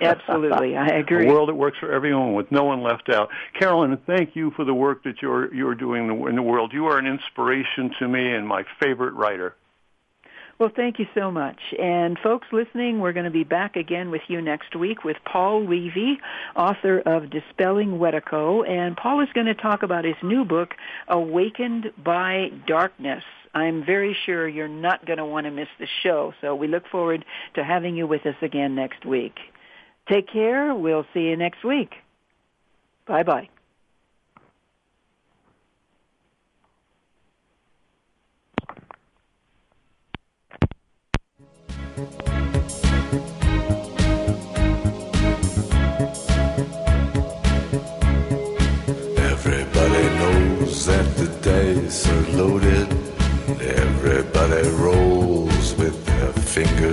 Absolutely, 0.00 0.76
I 0.76 0.86
agree. 0.98 1.26
A 1.26 1.28
world 1.28 1.48
that 1.48 1.54
works 1.54 1.78
for 1.78 1.92
everyone 1.92 2.34
with 2.34 2.50
no 2.50 2.64
one 2.64 2.82
left 2.82 3.08
out. 3.08 3.28
Carolyn, 3.58 3.96
thank 4.06 4.34
you 4.34 4.50
for 4.56 4.64
the 4.64 4.74
work 4.74 5.04
that 5.04 5.22
you're 5.22 5.52
you're 5.54 5.74
doing 5.74 6.08
in 6.28 6.36
the 6.36 6.42
world. 6.42 6.72
You 6.72 6.86
are 6.86 6.98
an 6.98 7.06
inspiration 7.06 7.92
to 7.98 8.08
me 8.08 8.32
and 8.32 8.46
my 8.46 8.64
favorite 8.80 9.14
writer. 9.14 9.54
Well, 10.58 10.70
thank 10.74 11.00
you 11.00 11.06
so 11.14 11.30
much. 11.32 11.58
And 11.76 12.16
folks 12.22 12.46
listening, 12.52 13.00
we're 13.00 13.12
going 13.12 13.24
to 13.24 13.32
be 13.32 13.42
back 13.42 13.74
again 13.74 14.10
with 14.10 14.22
you 14.28 14.40
next 14.40 14.76
week 14.76 15.02
with 15.02 15.16
Paul 15.24 15.66
Levy, 15.66 16.20
author 16.54 17.00
of 17.00 17.30
Dispelling 17.30 17.98
Wetiko. 17.98 18.68
And 18.68 18.96
Paul 18.96 19.22
is 19.22 19.28
going 19.34 19.46
to 19.46 19.54
talk 19.54 19.82
about 19.82 20.04
his 20.04 20.14
new 20.22 20.44
book, 20.44 20.74
Awakened 21.08 21.90
by 22.04 22.50
Darkness. 22.66 23.24
I'm 23.54 23.84
very 23.84 24.16
sure 24.24 24.48
you're 24.48 24.68
not 24.68 25.04
going 25.04 25.18
to 25.18 25.26
want 25.26 25.44
to 25.44 25.50
miss 25.50 25.68
the 25.78 25.86
show, 26.02 26.32
so 26.40 26.54
we 26.54 26.68
look 26.68 26.84
forward 26.90 27.24
to 27.54 27.64
having 27.64 27.96
you 27.96 28.06
with 28.06 28.24
us 28.24 28.36
again 28.40 28.74
next 28.74 29.04
week. 29.04 29.34
Take 30.08 30.28
care. 30.32 30.74
We'll 30.74 31.06
see 31.12 31.20
you 31.20 31.36
next 31.36 31.64
week. 31.64 31.92
Bye 33.06 33.22
bye. 33.22 33.48
Everybody 49.18 50.04
knows 50.18 50.86
that 50.86 51.16
the 51.16 51.26
dice 51.42 52.08
are 52.08 52.36
loaded. 52.36 52.71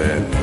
Everybody 0.00 0.41